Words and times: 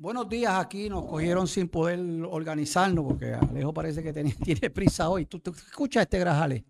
Buenos 0.00 0.28
días, 0.28 0.54
aquí 0.54 0.88
nos 0.88 1.06
cogieron 1.06 1.48
sin 1.48 1.68
poder 1.68 1.98
organizarnos 2.30 3.04
porque 3.04 3.34
Alejo 3.34 3.74
parece 3.74 4.00
que 4.00 4.12
tiene, 4.12 4.32
tiene 4.44 4.70
prisa 4.70 5.08
hoy. 5.08 5.26
¿Tú, 5.26 5.42
escuchas 5.44 6.02
este 6.02 6.20
grajale? 6.20 6.64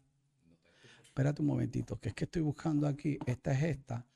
Espérate 1.04 1.42
un 1.42 1.48
momentito, 1.48 2.00
que 2.00 2.08
es 2.08 2.14
que 2.14 2.24
estoy 2.24 2.40
buscando 2.40 2.86
aquí. 2.86 3.18
Esta 3.26 3.52
es 3.52 3.62
esta. 3.64 4.06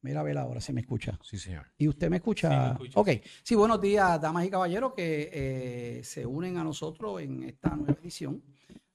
Mira, 0.00 0.20
a 0.20 0.22
ver 0.22 0.38
ahora 0.38 0.58
si 0.62 0.72
me 0.72 0.80
escucha. 0.80 1.18
Sí, 1.22 1.36
señor. 1.36 1.66
¿Y 1.76 1.86
usted 1.86 2.08
me 2.08 2.16
escucha? 2.16 2.74
Sí, 2.78 2.90
Ok. 2.94 3.10
Sí, 3.42 3.54
buenos 3.54 3.78
días, 3.78 4.18
damas 4.18 4.46
y 4.46 4.50
caballeros 4.50 4.94
que 4.94 5.28
eh, 5.30 6.00
se 6.02 6.24
unen 6.24 6.56
a 6.56 6.64
nosotros 6.64 7.20
en 7.20 7.42
esta 7.42 7.76
nueva 7.76 7.98
edición 8.00 8.42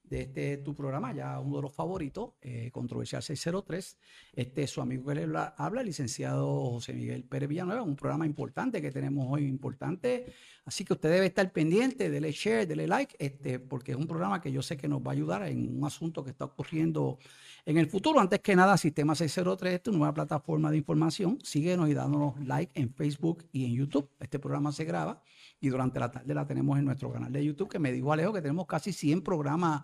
de 0.10 0.22
este 0.22 0.58
tu 0.58 0.74
programa, 0.76 1.14
ya 1.14 1.40
uno 1.40 1.58
de 1.58 1.62
los 1.64 1.74
favoritos, 1.74 2.32
eh, 2.42 2.70
Controversial 2.72 3.22
603. 3.22 3.98
Este 4.34 4.64
es 4.64 4.72
su 4.72 4.82
amigo 4.82 5.06
que 5.06 5.16
le 5.16 5.24
habla, 5.58 5.82
el 5.82 5.88
licenciado 5.88 6.72
José 6.72 6.94
Miguel 6.94 7.24
Pérez 7.24 7.50
Villanueva, 7.50 7.82
un 7.82 7.96
programa 7.96 8.26
importante 8.26 8.82
que 8.82 8.92
tenemos 8.92 9.28
hoy, 9.30 9.46
importante. 9.46 10.34
Así 10.66 10.84
que 10.84 10.94
usted 10.94 11.10
debe 11.10 11.28
estar 11.28 11.52
pendiente, 11.52 12.10
dele 12.10 12.32
share, 12.32 12.68
dele 12.68 12.88
like, 12.88 13.16
este, 13.20 13.60
porque 13.60 13.92
es 13.92 13.98
un 13.98 14.08
programa 14.08 14.42
que 14.42 14.52
yo 14.52 14.62
sé 14.62 14.78
que 14.78 14.88
nos 14.88 15.02
va 15.02 15.12
a 15.12 15.14
ayudar 15.14 15.44
en 15.48 15.78
un 15.78 15.86
asunto 15.86 16.24
que 16.24 16.32
está 16.32 16.46
ocurriendo 16.46 17.20
en 17.66 17.78
el 17.78 17.88
futuro. 17.88 18.20
Antes 18.20 18.40
que 18.40 18.56
nada, 18.56 18.78
Sistema 18.78 19.16
603 19.16 19.74
es 19.74 19.84
tu 19.84 19.92
nueva 19.92 20.14
plataforma 20.14 20.72
de 20.72 20.78
información. 20.78 21.38
Síguenos 21.44 21.90
y 21.90 21.94
dándonos 21.94 22.40
like 22.46 22.72
en 22.80 22.94
Facebook 22.94 23.46
y 23.52 23.66
en 23.66 23.74
YouTube. 23.74 24.10
Este 24.20 24.40
programa 24.40 24.72
se 24.72 24.86
graba 24.86 25.22
y 25.60 25.70
durante 25.70 26.00
la 26.00 26.12
tarde 26.12 26.34
la 26.34 26.46
tenemos 26.46 26.78
en 26.78 26.86
nuestro 26.86 27.12
canal 27.12 27.32
de 27.32 27.44
YouTube, 27.44 27.70
que 27.70 27.80
me 27.80 27.92
dijo 27.92 28.12
Alejo 28.14 28.34
que 28.34 28.42
tenemos 28.42 28.68
casi 28.68 28.94
100 28.94 29.22
programas 29.22 29.84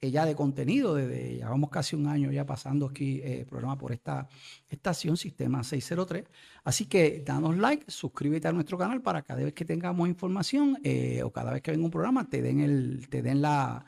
eh, 0.00 0.10
ya 0.10 0.26
de 0.26 0.34
contenido, 0.34 0.94
desde 0.94 1.34
llevamos 1.36 1.70
casi 1.70 1.96
un 1.96 2.06
año 2.06 2.30
ya 2.32 2.44
pasando 2.46 2.86
aquí 2.86 3.20
eh, 3.22 3.46
programa 3.48 3.78
por 3.78 3.92
esta 3.92 4.28
estación, 4.68 5.16
Sistema 5.16 5.62
603. 5.64 6.24
Así 6.64 6.86
que 6.86 7.22
danos 7.24 7.56
like, 7.56 7.84
suscríbete 7.90 8.48
a 8.48 8.52
nuestro 8.52 8.78
canal 8.78 9.00
para 9.02 9.22
cada 9.22 9.42
vez 9.42 9.54
que 9.54 9.64
tengamos 9.64 10.08
información 10.08 10.78
eh, 10.84 11.22
o 11.22 11.30
cada 11.32 11.52
vez 11.52 11.62
que 11.62 11.70
venga 11.70 11.84
un 11.84 11.90
programa 11.90 12.28
te 12.28 12.42
den, 12.42 12.60
el, 12.60 13.08
te 13.08 13.22
den 13.22 13.42
la 13.42 13.84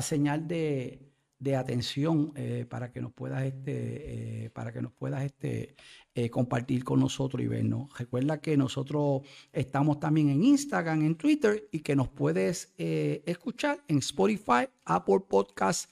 señal 0.00 0.46
de 0.48 1.12
de 1.42 1.56
atención 1.56 2.32
eh, 2.36 2.66
para 2.68 2.92
que 2.92 3.00
nos 3.00 3.12
puedas 3.12 3.42
este, 3.42 4.44
eh, 4.44 4.50
para 4.50 4.72
que 4.72 4.80
nos 4.80 4.92
puedas 4.92 5.24
este, 5.24 5.74
eh, 6.14 6.30
compartir 6.30 6.84
con 6.84 7.00
nosotros 7.00 7.42
y 7.42 7.46
vernos. 7.46 7.96
Recuerda 7.98 8.40
que 8.40 8.56
nosotros 8.56 9.22
estamos 9.52 10.00
también 10.00 10.28
en 10.28 10.42
Instagram, 10.44 11.02
en 11.02 11.16
Twitter 11.16 11.68
y 11.72 11.80
que 11.80 11.96
nos 11.96 12.08
puedes 12.08 12.72
escuchar 12.76 13.82
en 13.88 13.98
Spotify, 13.98 14.68
Apple 14.84 15.20
Podcasts, 15.28 15.88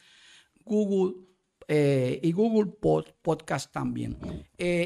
Google 0.65 1.27
y 1.69 2.33
Google 2.33 2.73
Podcast 3.23 3.73
también. 3.73 4.19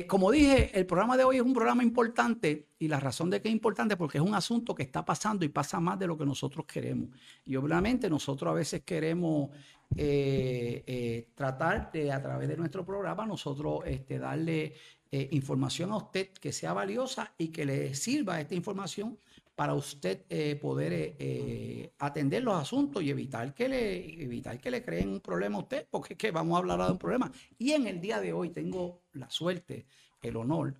como 0.06 0.30
dije, 0.30 0.70
el 0.78 0.84
programa 0.84 1.16
de 1.16 1.24
hoy 1.24 1.36
es 1.36 1.42
un 1.42 1.55
programa 1.55 1.82
importante 1.82 2.68
y 2.84 2.88
la 2.88 3.00
razón 3.00 3.30
de 3.30 3.40
que 3.40 3.48
es 3.48 3.55
importante 3.55 3.96
porque 3.96 4.18
es 4.18 4.24
un 4.24 4.34
asunto 4.34 4.74
que 4.74 4.82
está 4.82 5.05
pasando 5.05 5.44
y 5.44 5.48
pasa 5.48 5.80
más 5.80 5.98
de 5.98 6.06
lo 6.06 6.18
que 6.18 6.27
nosotros 6.27 6.66
queremos. 6.66 7.08
Y 7.44 7.56
obviamente 7.56 8.10
nosotros 8.10 8.50
a 8.50 8.55
veces 8.55 8.82
queremos 8.82 9.50
eh, 9.96 10.82
eh, 10.86 11.28
tratar 11.34 11.90
de, 11.92 12.12
a 12.12 12.20
través 12.20 12.48
de 12.48 12.56
nuestro 12.56 12.84
programa, 12.84 13.24
nosotros 13.24 13.80
este, 13.86 14.18
darle 14.18 14.74
eh, 15.10 15.28
información 15.33 15.92
a 15.92 15.97
usted 15.97 16.28
que 16.28 16.52
sea 16.52 16.72
valiosa 16.72 17.33
y 17.38 17.48
que 17.48 17.64
le 17.64 17.94
sirva 17.94 18.41
esta 18.41 18.55
información 18.55 19.19
para 19.55 19.74
usted 19.74 20.22
poder 20.58 21.92
atender 22.00 22.42
los 22.42 22.61
asuntos 22.61 23.05
y 23.05 23.11
evitar 23.11 23.55
que, 23.55 23.69
le, 23.69 24.24
evitar 24.24 24.58
que 24.58 24.69
le 24.69 24.83
creen 24.83 25.11
un 25.11 25.20
problema 25.20 25.58
a 25.58 25.61
usted, 25.61 25.86
porque 25.88 26.14
es 26.14 26.19
que 26.19 26.33
vamos 26.33 26.56
a 26.56 26.58
hablar 26.58 26.84
de 26.84 26.91
un 26.91 26.98
problema. 26.98 27.30
Y 27.56 27.70
en 27.70 27.86
el 27.86 28.00
día 28.00 28.20
de 28.20 28.33
hoy 28.33 28.50
tengo 28.50 29.05
la 29.12 29.30
suerte, 29.30 29.86
el 30.20 30.34
honor 30.34 30.74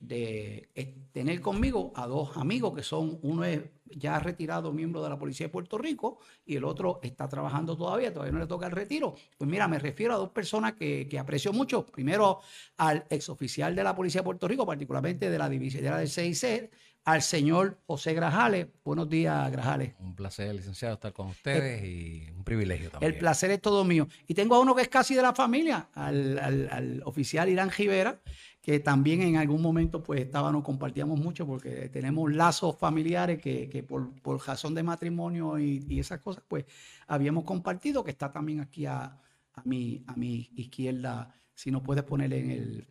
de 0.00 0.68
tener 1.12 1.40
conmigo 1.42 1.92
a 1.94 2.06
dos 2.06 2.36
amigos 2.36 2.74
que 2.74 2.82
son, 2.82 3.18
uno 3.22 3.44
es 3.44 3.60
ya 3.84 4.18
retirado 4.18 4.72
miembro 4.72 5.02
de 5.02 5.10
la 5.10 5.18
Policía 5.18 5.46
de 5.46 5.52
Puerto 5.52 5.76
Rico 5.76 6.18
y 6.46 6.56
el 6.56 6.64
otro 6.64 7.00
está 7.02 7.28
trabajando 7.28 7.76
todavía, 7.76 8.12
todavía 8.12 8.32
no 8.32 8.38
le 8.38 8.46
toca 8.46 8.66
el 8.66 8.72
retiro. 8.72 9.14
Pues 9.36 9.48
mira, 9.48 9.68
me 9.68 9.78
refiero 9.78 10.14
a 10.14 10.16
dos 10.16 10.30
personas 10.30 10.72
que, 10.72 11.06
aprecio 11.18 11.52
mucho. 11.52 11.84
Primero 11.84 12.40
al 12.78 13.04
exoficial 13.10 13.74
de 13.74 13.84
la 13.84 13.94
Policía 13.94 14.20
de 14.20 14.24
Puerto 14.24 14.48
Rico, 14.48 14.64
particularmente 14.64 15.28
de 15.28 15.38
la 15.38 15.48
división 15.48 15.82
de 15.82 15.90
la 15.90 15.98
del 15.98 16.08
CIC, 16.08 16.70
al 17.04 17.22
señor 17.22 17.78
José 17.86 18.14
Grajales. 18.14 18.68
Buenos 18.84 19.08
días, 19.08 19.50
Grajales. 19.50 19.94
Un 19.98 20.14
placer, 20.14 20.54
licenciado, 20.54 20.94
estar 20.94 21.12
con 21.12 21.28
ustedes 21.28 21.82
y 21.84 22.30
un 22.30 22.44
privilegio 22.44 22.90
también. 22.90 23.12
El 23.12 23.18
placer 23.18 23.50
es 23.50 23.60
todo 23.60 23.84
mío. 23.84 24.06
Y 24.26 24.34
tengo 24.34 24.54
a 24.54 24.60
uno 24.60 24.74
que 24.74 24.82
es 24.82 24.88
casi 24.88 25.14
de 25.14 25.22
la 25.22 25.34
familia, 25.34 25.88
al, 25.94 26.38
al 26.38 27.02
oficial 27.04 27.48
Irán 27.48 27.70
Rivera, 27.70 28.20
que 28.60 28.78
también 28.80 29.22
en 29.22 29.36
algún 29.36 29.62
momento 29.62 30.02
pues 30.02 30.20
estábamos, 30.20 30.62
compartíamos 30.62 31.18
mucho 31.18 31.46
porque 31.46 31.88
tenemos 31.88 32.30
lazos 32.32 32.76
familiares 32.76 33.40
que, 33.40 33.84
por, 33.86 34.46
razón 34.46 34.74
de 34.74 34.82
matrimonio 34.82 35.58
y, 35.58 35.98
esas 35.98 36.20
cosas 36.20 36.44
pues 36.46 36.66
habíamos 37.06 37.44
compartido, 37.44 38.04
que 38.04 38.10
está 38.10 38.30
también 38.30 38.60
aquí 38.60 38.86
a, 38.86 39.18
mi, 39.64 40.04
a 40.06 40.14
mi 40.14 40.50
izquierda, 40.56 41.34
si 41.54 41.70
nos 41.70 41.82
puedes 41.82 42.04
poner 42.04 42.32
en 42.34 42.50
el, 42.50 42.86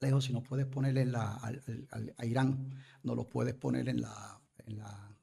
lejos, 0.00 0.24
si 0.24 0.32
nos 0.32 0.46
puedes 0.46 0.66
poner 0.66 0.96
en 0.98 1.12
la, 1.12 1.40
a 2.16 2.26
Irán, 2.26 2.70
nos 3.02 3.16
lo 3.16 3.28
puedes 3.28 3.54
poner 3.54 3.88
en 3.88 4.02
la, 4.02 4.40
en 4.66 4.78
la, 4.78 5.16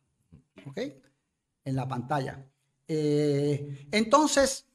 En 1.63 1.75
la 1.75 1.87
pantalla. 1.87 2.43
Eh, 2.87 3.87
entonces, 3.91 4.67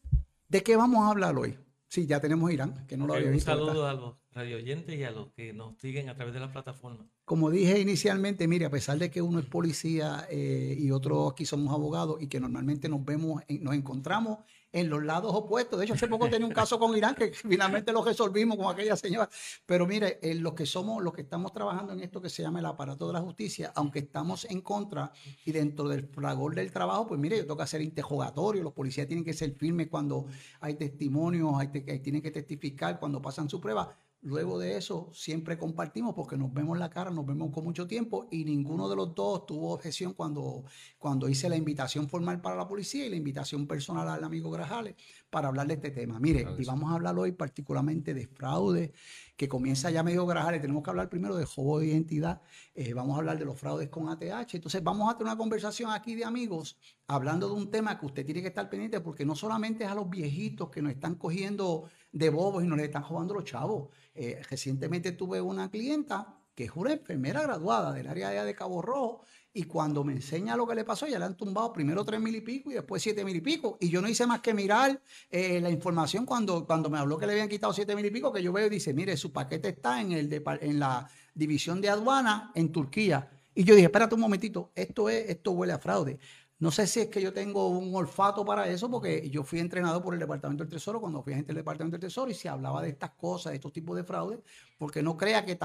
¿de 0.49 0.63
qué 0.63 0.77
vamos 0.77 1.05
a 1.05 1.11
hablar 1.11 1.37
hoy? 1.37 1.59
Sí, 1.89 2.07
ya 2.07 2.21
tenemos 2.21 2.51
Irán, 2.53 2.87
que 2.87 2.97
no 2.97 3.07
lo 3.07 3.15
había 3.15 3.31
visto. 3.31 3.53
Un 3.53 3.59
saludo 3.59 3.87
a 3.89 3.95
los 3.95 4.24
radio 4.35 4.57
oyentes 4.57 4.99
y 4.99 5.05
a 5.05 5.11
los 5.11 5.33
que 5.33 5.53
nos 5.53 5.79
siguen 5.79 6.09
a 6.09 6.15
través 6.15 6.35
de 6.35 6.41
la 6.41 6.53
plataforma. 6.53 7.07
Como 7.25 7.51
dije 7.51 7.81
inicialmente, 7.81 8.47
mire, 8.49 8.67
a 8.67 8.71
pesar 8.71 8.99
de 8.99 9.11
que 9.11 9.23
uno 9.23 9.39
es 9.39 9.47
policía 9.47 10.27
eh, 10.31 10.77
y 10.79 10.91
otro 10.91 11.29
aquí 11.29 11.47
somos 11.47 11.73
abogados 11.73 12.21
y 12.21 12.27
que 12.27 12.41
normalmente 12.41 12.89
nos 12.89 13.05
vemos, 13.05 13.43
nos 13.61 13.75
encontramos 13.75 14.41
en 14.75 14.91
los 14.91 15.03
lados 15.05 15.33
opuestos. 15.33 15.79
De 15.79 15.85
hecho, 15.85 15.95
hace 15.95 16.09
poco 16.09 16.29
tenía 16.29 16.47
un 16.47 16.53
caso 16.53 16.79
con 16.81 16.97
Irán 16.97 17.15
que 17.15 17.31
finalmente 17.33 17.93
lo 17.93 18.05
resolvimos 18.05 18.59
con 18.59 18.67
aquella 18.67 18.97
señora. 18.97 19.31
Pero 19.65 19.87
mire, 19.87 20.19
eh, 20.21 20.35
los 20.35 20.55
que 20.55 20.67
somos, 20.67 21.03
los 21.03 21.15
que 21.15 21.23
estamos 21.23 21.53
trabajando 21.53 21.93
en 21.93 22.01
esto 22.01 22.21
que 22.21 22.29
se 22.29 22.43
llama 22.43 22.59
el 22.59 22.67
aparato 22.67 23.07
de 23.07 23.13
la 23.13 23.21
justicia, 23.21 23.73
aunque 23.77 24.01
estamos 24.01 24.45
en 24.47 24.61
contra 24.61 25.13
y 25.45 25.53
dentro 25.53 25.89
del 25.89 26.09
fragor 26.09 26.57
del 26.57 26.73
trabajo, 26.73 27.07
pues 27.07 27.21
mire, 27.21 27.37
yo 27.37 27.45
tengo 27.45 27.57
que 27.57 27.63
hacer 27.63 27.83
interrogatorio, 27.83 28.65
los 28.65 28.73
policías 28.73 29.07
tienen 29.07 29.25
que 29.25 29.33
ser 29.33 29.53
firmes 29.53 29.87
cuando 29.89 30.27
hay 30.61 30.75
testimonios, 30.75 31.55
hay 31.57 31.69
tienen 32.01 32.21
que 32.21 32.33
testificar 32.33 32.99
cuando 32.99 33.23
pasan 33.23 33.49
su 33.49 33.61
prueba 33.61 33.97
Luego 34.25 34.59
de 34.59 34.79
eso, 34.79 35.11
siempre 35.13 35.59
compartimos 35.59 36.15
porque 36.15 36.39
nos 36.39 36.51
vemos 36.51 36.79
la 36.79 36.89
cara, 36.89 37.11
nos 37.11 37.27
vemos 37.27 37.51
con 37.53 37.63
mucho 37.63 37.87
tiempo 37.87 38.27
y 38.31 38.47
ninguno 38.47 38.89
de 38.89 38.97
los 38.97 39.15
dos 39.15 39.45
tuvo 39.45 39.75
objeción 39.75 40.15
cuando, 40.15 40.65
cuando 40.99 41.29
hice 41.29 41.47
la 41.51 41.57
invitación 41.57 42.09
formal 42.09 42.41
para 42.41 42.57
la 42.57 42.67
policía 42.67 43.05
y 43.05 43.11
la 43.11 43.17
invitación 43.17 43.67
personal 43.67 44.09
al 44.09 44.25
amigo 44.25 44.51
Grajales 44.51 44.95
para 45.29 45.49
hablar 45.49 45.67
de 45.67 45.75
este 45.75 45.91
tema. 45.91 46.19
Mire, 46.19 46.47
y 46.59 46.65
vamos 46.65 46.91
a 46.91 46.95
hablar 46.95 47.19
hoy 47.19 47.33
particularmente 47.33 48.15
de 48.15 48.27
fraude, 48.27 48.95
que 49.37 49.47
comienza 49.47 49.91
ya 49.91 50.03
medio 50.03 50.25
Grajales. 50.25 50.63
Tenemos 50.63 50.83
que 50.83 50.89
hablar 50.89 51.11
primero 51.11 51.37
de 51.37 51.45
juego 51.45 51.81
de 51.81 51.89
identidad, 51.89 52.41
eh, 52.75 52.95
vamos 52.95 53.17
a 53.17 53.19
hablar 53.19 53.39
de 53.39 53.45
los 53.45 53.61
fraudes 53.61 53.91
con 53.91 54.09
ATH. 54.09 54.55
Entonces, 54.55 54.83
vamos 54.83 55.13
a 55.13 55.19
tener 55.19 55.33
una 55.33 55.37
conversación 55.37 55.91
aquí 55.91 56.15
de 56.15 56.25
amigos 56.25 56.79
hablando 57.07 57.49
de 57.49 57.55
un 57.57 57.71
tema 57.71 57.99
que 57.99 58.07
usted 58.07 58.25
tiene 58.25 58.41
que 58.41 58.49
estar 58.49 58.71
pendiente 58.71 59.01
porque 59.01 59.27
no 59.27 59.35
solamente 59.35 59.85
es 59.85 59.91
a 59.91 59.95
los 59.95 60.09
viejitos 60.09 60.71
que 60.71 60.81
nos 60.81 60.93
están 60.93 61.17
cogiendo 61.17 61.91
de 62.15 62.31
bobos 62.31 62.63
y 62.63 62.67
nos 62.67 62.79
le 62.79 62.85
están 62.85 63.03
jugando 63.03 63.35
los 63.35 63.45
chavos. 63.45 63.89
Eh, 64.15 64.41
recientemente 64.49 65.13
tuve 65.13 65.41
una 65.41 65.69
clienta 65.69 66.39
que 66.55 66.65
es 66.65 66.71
una 66.77 66.93
enfermera 66.93 67.43
graduada 67.43 67.93
del 67.93 68.07
área 68.07 68.45
de 68.45 68.55
Cabo 68.55 68.81
Rojo 68.81 69.23
y 69.53 69.65
cuando 69.65 70.05
me 70.05 70.13
enseña 70.13 70.57
lo 70.57 70.67
que 70.67 70.77
le 70.77 70.85
pasó, 70.85 71.09
ya 71.09 71.19
le 71.19 71.25
han 71.25 71.37
tumbado 71.37 71.73
primero 71.73 72.05
tres 72.05 72.21
mil 72.21 72.35
y 72.35 72.41
pico 72.41 72.71
y 72.71 72.75
después 72.75 73.03
siete 73.03 73.25
mil 73.25 73.35
y 73.35 73.41
pico. 73.41 73.77
Y 73.81 73.89
yo 73.89 74.01
no 74.01 74.09
hice 74.09 74.27
más 74.27 74.41
que 74.41 74.55
mirar 74.55 75.01
eh, 75.29 75.61
la 75.61 75.71
información 75.71 76.25
cuando, 76.25 76.65
cuando 76.65 76.89
me 76.89 76.99
habló 76.99 77.19
que 77.19 77.27
le 77.27 77.33
habían 77.33 77.49
quitado 77.49 77.73
siete 77.73 77.97
mil 77.97 78.07
y 78.07 78.11
pico, 78.11 78.33
que 78.33 78.43
yo 78.43 78.53
veo 78.53 78.67
y 78.67 78.71
dice, 78.71 78.95
mire, 78.95 79.17
su 79.17 79.33
paquete 79.33 79.71
está 79.71 80.01
en, 80.01 80.13
el 80.13 80.43
en 80.61 80.79
la 80.79 81.09
división 81.35 81.81
de 81.81 81.89
aduana 81.89 82.53
en 82.55 82.71
Turquía. 82.71 83.29
Y 83.57 83.65
yo 83.65 83.75
dije, 83.75 83.87
espérate 83.87 84.15
un 84.15 84.21
momentito, 84.21 84.71
esto, 84.75 85.09
es, 85.09 85.31
esto 85.31 85.53
huele 85.53 85.73
a 85.73 85.79
fraude. 85.79 86.19
No 86.65 86.71
sé 86.71 86.87
si 86.87 87.01
es 87.01 87.09
que 87.09 87.21
yo 87.21 87.31
tengo 87.31 87.69
un 87.69 87.95
olfato 87.95 88.43
para 88.43 88.67
eso, 88.71 88.91
porque 88.91 89.29
yo 89.29 89.45
fui 89.45 89.61
entrenado 89.61 90.03
por 90.03 90.15
el 90.15 90.21
Departamento 90.21 90.65
del 90.65 90.73
Tesoro 90.73 90.99
cuando 90.99 91.23
fui 91.23 91.35
agente 91.35 91.49
del 91.49 91.59
Departamento 91.59 91.99
del 91.99 92.09
Tesoro 92.09 92.31
y 92.31 92.35
se 92.35 92.49
hablaba 92.49 92.81
de 92.81 92.89
estas 92.89 93.11
cosas, 93.11 93.51
de 93.51 93.57
estos 93.57 93.71
tipos 93.71 93.95
de 93.95 94.03
fraude, 94.03 94.43
porque 94.79 95.03
no 95.03 95.15
crea 95.15 95.45
que, 95.45 95.59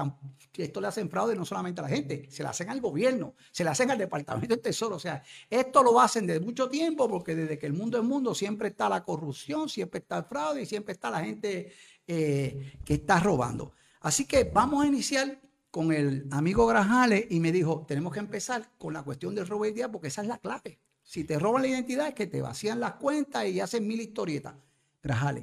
esto 0.62 0.78
le 0.78 0.86
hacen 0.86 1.08
fraude 1.08 1.34
no 1.34 1.46
solamente 1.46 1.80
a 1.80 1.84
la 1.84 1.88
gente, 1.88 2.30
se 2.30 2.42
le 2.42 2.50
hacen 2.50 2.68
al 2.68 2.82
gobierno, 2.82 3.32
se 3.50 3.64
le 3.64 3.70
hacen 3.70 3.90
al 3.90 3.96
Departamento 3.96 4.54
del 4.54 4.60
Tesoro. 4.60 4.96
O 4.96 4.98
sea, 4.98 5.22
esto 5.48 5.82
lo 5.82 5.98
hacen 5.98 6.26
desde 6.26 6.40
mucho 6.40 6.68
tiempo, 6.68 7.08
porque 7.08 7.34
desde 7.34 7.58
que 7.58 7.64
el 7.64 7.72
mundo 7.72 7.96
es 7.96 8.04
mundo 8.04 8.34
siempre 8.34 8.68
está 8.68 8.86
la 8.90 9.02
corrupción, 9.02 9.70
siempre 9.70 10.00
está 10.00 10.18
el 10.18 10.24
fraude 10.24 10.60
y 10.60 10.66
siempre 10.66 10.92
está 10.92 11.08
la 11.08 11.24
gente 11.24 11.72
eh, 12.06 12.74
que 12.84 12.92
está 12.92 13.20
robando. 13.20 13.72
Así 14.02 14.26
que 14.26 14.44
vamos 14.44 14.84
a 14.84 14.86
iniciar 14.86 15.40
con 15.70 15.94
el 15.94 16.26
amigo 16.30 16.66
Grajales 16.66 17.24
y 17.30 17.40
me 17.40 17.52
dijo, 17.52 17.86
tenemos 17.88 18.12
que 18.12 18.20
empezar 18.20 18.68
con 18.76 18.92
la 18.92 19.02
cuestión 19.02 19.34
del 19.34 19.46
robo 19.46 19.62
de 19.62 19.70
identidad 19.70 19.90
porque 19.90 20.08
esa 20.08 20.20
es 20.20 20.28
la 20.28 20.36
clave. 20.36 20.78
Si 21.10 21.24
te 21.24 21.40
roban 21.40 21.62
la 21.62 21.68
identidad 21.68 22.06
es 22.06 22.14
que 22.14 22.28
te 22.28 22.40
vacían 22.40 22.78
las 22.78 22.92
cuentas 22.92 23.44
y 23.44 23.58
hacen 23.58 23.84
mil 23.84 24.00
historietas. 24.00 24.54
Grajales, 25.02 25.42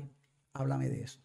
háblame 0.54 0.88
de 0.88 1.02
eso. 1.02 1.20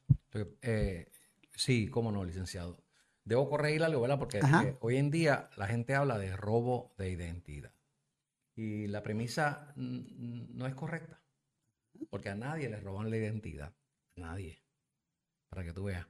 Eh, 0.62 1.12
sí, 1.54 1.86
cómo 1.86 2.10
no, 2.10 2.24
licenciado. 2.24 2.76
debo 3.22 3.48
corregir 3.48 3.84
algo, 3.84 4.00
¿verdad? 4.00 4.18
Porque 4.18 4.38
eh, 4.38 4.76
hoy 4.80 4.96
en 4.96 5.12
día 5.12 5.48
la 5.56 5.68
gente 5.68 5.94
habla 5.94 6.18
de 6.18 6.36
robo 6.36 6.92
de 6.98 7.10
identidad. 7.10 7.72
Y 8.56 8.88
la 8.88 9.04
premisa 9.04 9.72
no 9.76 10.66
es 10.66 10.74
correcta. 10.74 11.22
Porque 12.10 12.30
a 12.30 12.34
nadie 12.34 12.68
le 12.68 12.80
roban 12.80 13.10
la 13.10 13.18
identidad. 13.18 13.72
A 14.16 14.20
nadie. 14.22 14.60
Para 15.50 15.62
que 15.62 15.72
tú 15.72 15.84
veas. 15.84 16.04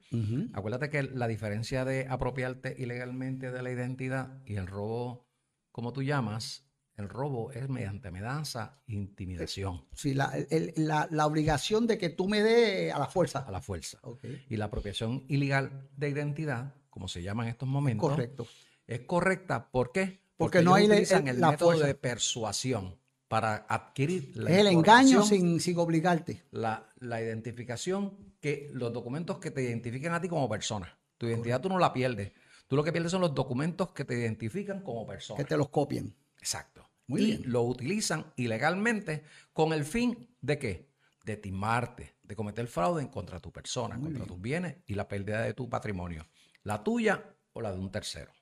Acuérdate 0.53 0.89
que 0.89 1.03
la 1.03 1.27
diferencia 1.27 1.85
de 1.85 2.07
apropiarte 2.09 2.73
ilegalmente 2.79 3.51
de 3.51 3.61
la 3.61 3.69
identidad 3.69 4.41
y 4.47 4.55
el 4.55 4.65
robo, 4.65 5.27
como 5.71 5.93
tú 5.93 6.01
llamas, 6.01 6.67
el 6.97 7.09
robo 7.09 7.51
es 7.51 7.67
mediante 7.69 8.07
amenaza, 8.09 8.79
intimidación, 8.87 9.85
Sí, 9.93 10.13
la, 10.13 10.31
el- 10.49 10.73
la- 10.75 11.07
la 11.11 11.25
obligación 11.25 11.87
de 11.87 11.97
que 11.97 12.09
tú 12.09 12.27
me 12.27 12.41
dé 12.43 12.91
a 12.91 12.99
la 12.99 13.07
fuerza. 13.07 13.39
a 13.39 13.51
la 13.51 13.61
fuerza. 13.61 13.99
Ok. 14.03 14.23
Y 14.49 14.57
la 14.57 14.65
apropiación 14.65 15.23
ilegal 15.27 15.89
de 15.97 16.09
identidad, 16.09 16.75
como 16.89 17.07
se 17.07 17.21
llama 17.23 17.43
en 17.43 17.49
estos 17.49 17.67
momentos, 17.67 18.09
Correcto. 18.11 18.47
es 18.87 19.01
correcta. 19.01 19.69
¿Por 19.71 19.91
qué? 19.91 20.21
Porque 20.37 20.61
no 20.61 20.77
ellos 20.77 20.89
hay 20.91 20.95
utilizan 20.97 21.27
el- 21.27 21.35
el 21.35 21.41
la 21.41 21.51
método 21.51 21.69
fuerza. 21.69 21.87
de 21.87 21.95
persuasión 21.95 22.95
para 23.27 23.65
adquirir 23.69 24.31
la 24.35 24.51
Es 24.51 24.57
el 24.59 24.67
engaño 24.67 25.23
sin, 25.23 25.59
sin 25.59 25.77
obligarte. 25.79 26.43
la, 26.51 26.87
la 26.99 27.21
identificación, 27.21 28.33
que 28.39 28.69
los 28.73 28.91
documentos 28.93 29.39
que 29.39 29.51
te 29.51 29.63
identifican 29.63 30.13
a 30.13 30.21
ti 30.21 30.27
como 30.27 30.47
persona. 30.49 30.95
Tu 31.17 31.27
identidad 31.27 31.61
tú 31.61 31.69
no 31.69 31.79
la 31.79 31.93
pierdes. 31.93 32.31
Tú 32.67 32.75
lo 32.75 32.83
que 32.83 32.91
pierdes 32.91 33.11
son 33.11 33.21
los 33.21 33.33
documentos 33.33 33.91
que 33.91 34.03
te 34.05 34.15
identifican 34.19 34.81
como 34.81 35.05
persona. 35.07 35.37
Que 35.37 35.45
te 35.45 35.55
los 35.57 35.69
copien. 35.69 36.13
Exacto. 36.43 36.89
Muy 37.07 37.21
y 37.21 37.25
bien. 37.37 37.43
lo 37.45 37.61
utilizan 37.63 38.33
ilegalmente 38.35 39.23
con 39.53 39.71
el 39.71 39.85
fin 39.85 40.35
de 40.41 40.59
qué? 40.59 40.89
De 41.23 41.37
timarte, 41.37 42.17
de 42.21 42.35
cometer 42.35 42.67
fraude 42.67 43.01
en 43.01 43.07
contra 43.07 43.37
de 43.37 43.41
tu 43.41 43.51
persona, 43.53 43.95
Muy 43.95 44.07
contra 44.07 44.25
bien. 44.25 44.27
tus 44.27 44.41
bienes 44.41 44.75
y 44.85 44.93
la 44.95 45.07
pérdida 45.07 45.41
de 45.41 45.53
tu 45.53 45.69
patrimonio. 45.69 46.27
La 46.63 46.83
tuya 46.83 47.23
o 47.53 47.61
la 47.61 47.71
de 47.71 47.79
un 47.79 47.89
tercero. 47.91 48.33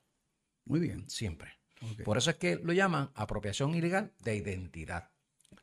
Muy 0.66 0.80
bien. 0.80 1.08
Siempre. 1.08 1.52
Por 2.04 2.18
eso 2.18 2.32
es 2.32 2.38
que 2.38 2.56
lo 2.56 2.74
llaman 2.74 3.12
apropiación 3.14 3.76
ilegal 3.76 4.14
de 4.20 4.36
identidad. 4.36 5.12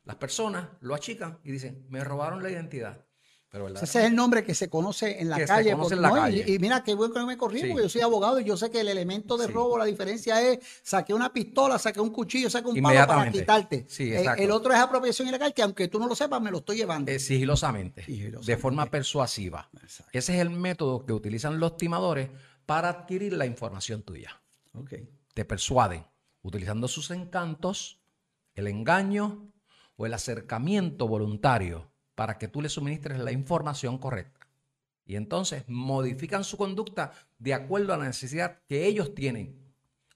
Las 0.05 0.15
personas 0.15 0.69
lo 0.79 0.95
achican 0.95 1.39
y 1.43 1.51
dicen, 1.51 1.85
me 1.89 2.03
robaron 2.05 2.41
la 2.41 2.49
identidad. 2.49 3.05
Pero 3.51 3.67
Ese 3.67 3.83
es 3.85 3.95
el 4.05 4.15
nombre 4.15 4.43
que 4.43 4.53
se 4.53 4.69
conoce 4.69 5.19
en 5.19 5.27
la 5.29 5.43
calle. 5.43 5.71
conoce 5.71 5.77
porque- 5.81 5.95
en 5.95 6.01
la 6.03 6.09
no, 6.09 6.15
calle. 6.15 6.43
Y, 6.47 6.59
mira, 6.59 6.83
qué 6.83 6.93
bueno 6.93 7.13
que 7.15 7.19
no 7.19 7.25
me 7.25 7.35
corrí, 7.35 7.61
Sí. 7.61 7.67
porque 7.67 7.81
yo 7.83 7.89
soy 7.89 8.01
abogado 8.01 8.39
y 8.39 8.43
yo 8.43 8.55
sé 8.55 8.69
que 8.69 8.79
el 8.81 8.87
elemento 8.89 9.37
de 9.37 9.47
Sí. 9.47 9.51
robo, 9.51 9.75
la 9.77 9.85
diferencia 9.85 10.39
es 10.39 10.59
saqué 10.83 11.15
una 11.15 11.33
pistola, 11.33 11.79
saqué 11.79 11.99
un 11.99 12.11
cuchillo, 12.11 12.47
saqué 12.49 12.67
un 12.67 12.79
palo 12.79 13.07
para 13.07 13.31
quitarte. 13.31 13.85
Sí, 13.89 14.13
Eh, 14.13 14.23
el 14.37 14.51
otro 14.51 14.71
es 14.71 14.79
apropiación 14.79 15.27
ilegal, 15.29 15.51
que 15.55 15.63
aunque 15.63 15.87
tú 15.87 15.97
no 15.97 16.07
lo 16.07 16.15
sepas, 16.15 16.39
me 16.39 16.51
lo 16.51 16.59
estoy 16.59 16.77
llevando. 16.77 17.11
Eh, 17.11 17.17
sigilosamente, 17.17 18.03
Sigilosamente. 18.03 18.51
de 18.51 18.57
forma 18.57 18.85
persuasiva. 18.85 19.67
Exacto. 19.81 20.11
Ese 20.15 20.35
es 20.35 20.41
el 20.41 20.51
método 20.51 21.03
que 21.03 21.13
utilizan 21.13 21.59
los 21.59 21.75
timadores 21.75 22.29
para 22.67 22.89
adquirir 22.89 23.33
la 23.33 23.47
información 23.47 24.03
tuya. 24.03 24.39
Ok. 24.75 24.93
Te 25.33 25.43
persuaden 25.43 26.05
utilizando 26.43 26.87
sus 26.87 27.09
encantos, 27.09 27.99
el 28.53 28.67
engaño 28.67 29.51
o 29.97 30.05
el 30.05 30.13
acercamiento 30.13 31.07
voluntario 31.07 31.91
para 32.19 32.37
que 32.37 32.49
tú 32.49 32.61
le 32.61 32.67
suministres 32.67 33.17
la 33.17 33.31
información 33.31 33.97
correcta. 33.97 34.45
Y 35.05 35.15
entonces 35.15 35.63
modifican 35.69 36.43
su 36.43 36.57
conducta 36.57 37.13
de 37.37 37.53
acuerdo 37.53 37.93
a 37.93 37.97
la 37.97 38.07
necesidad 38.07 38.59
que 38.67 38.87
ellos 38.87 39.15
tienen, 39.15 39.57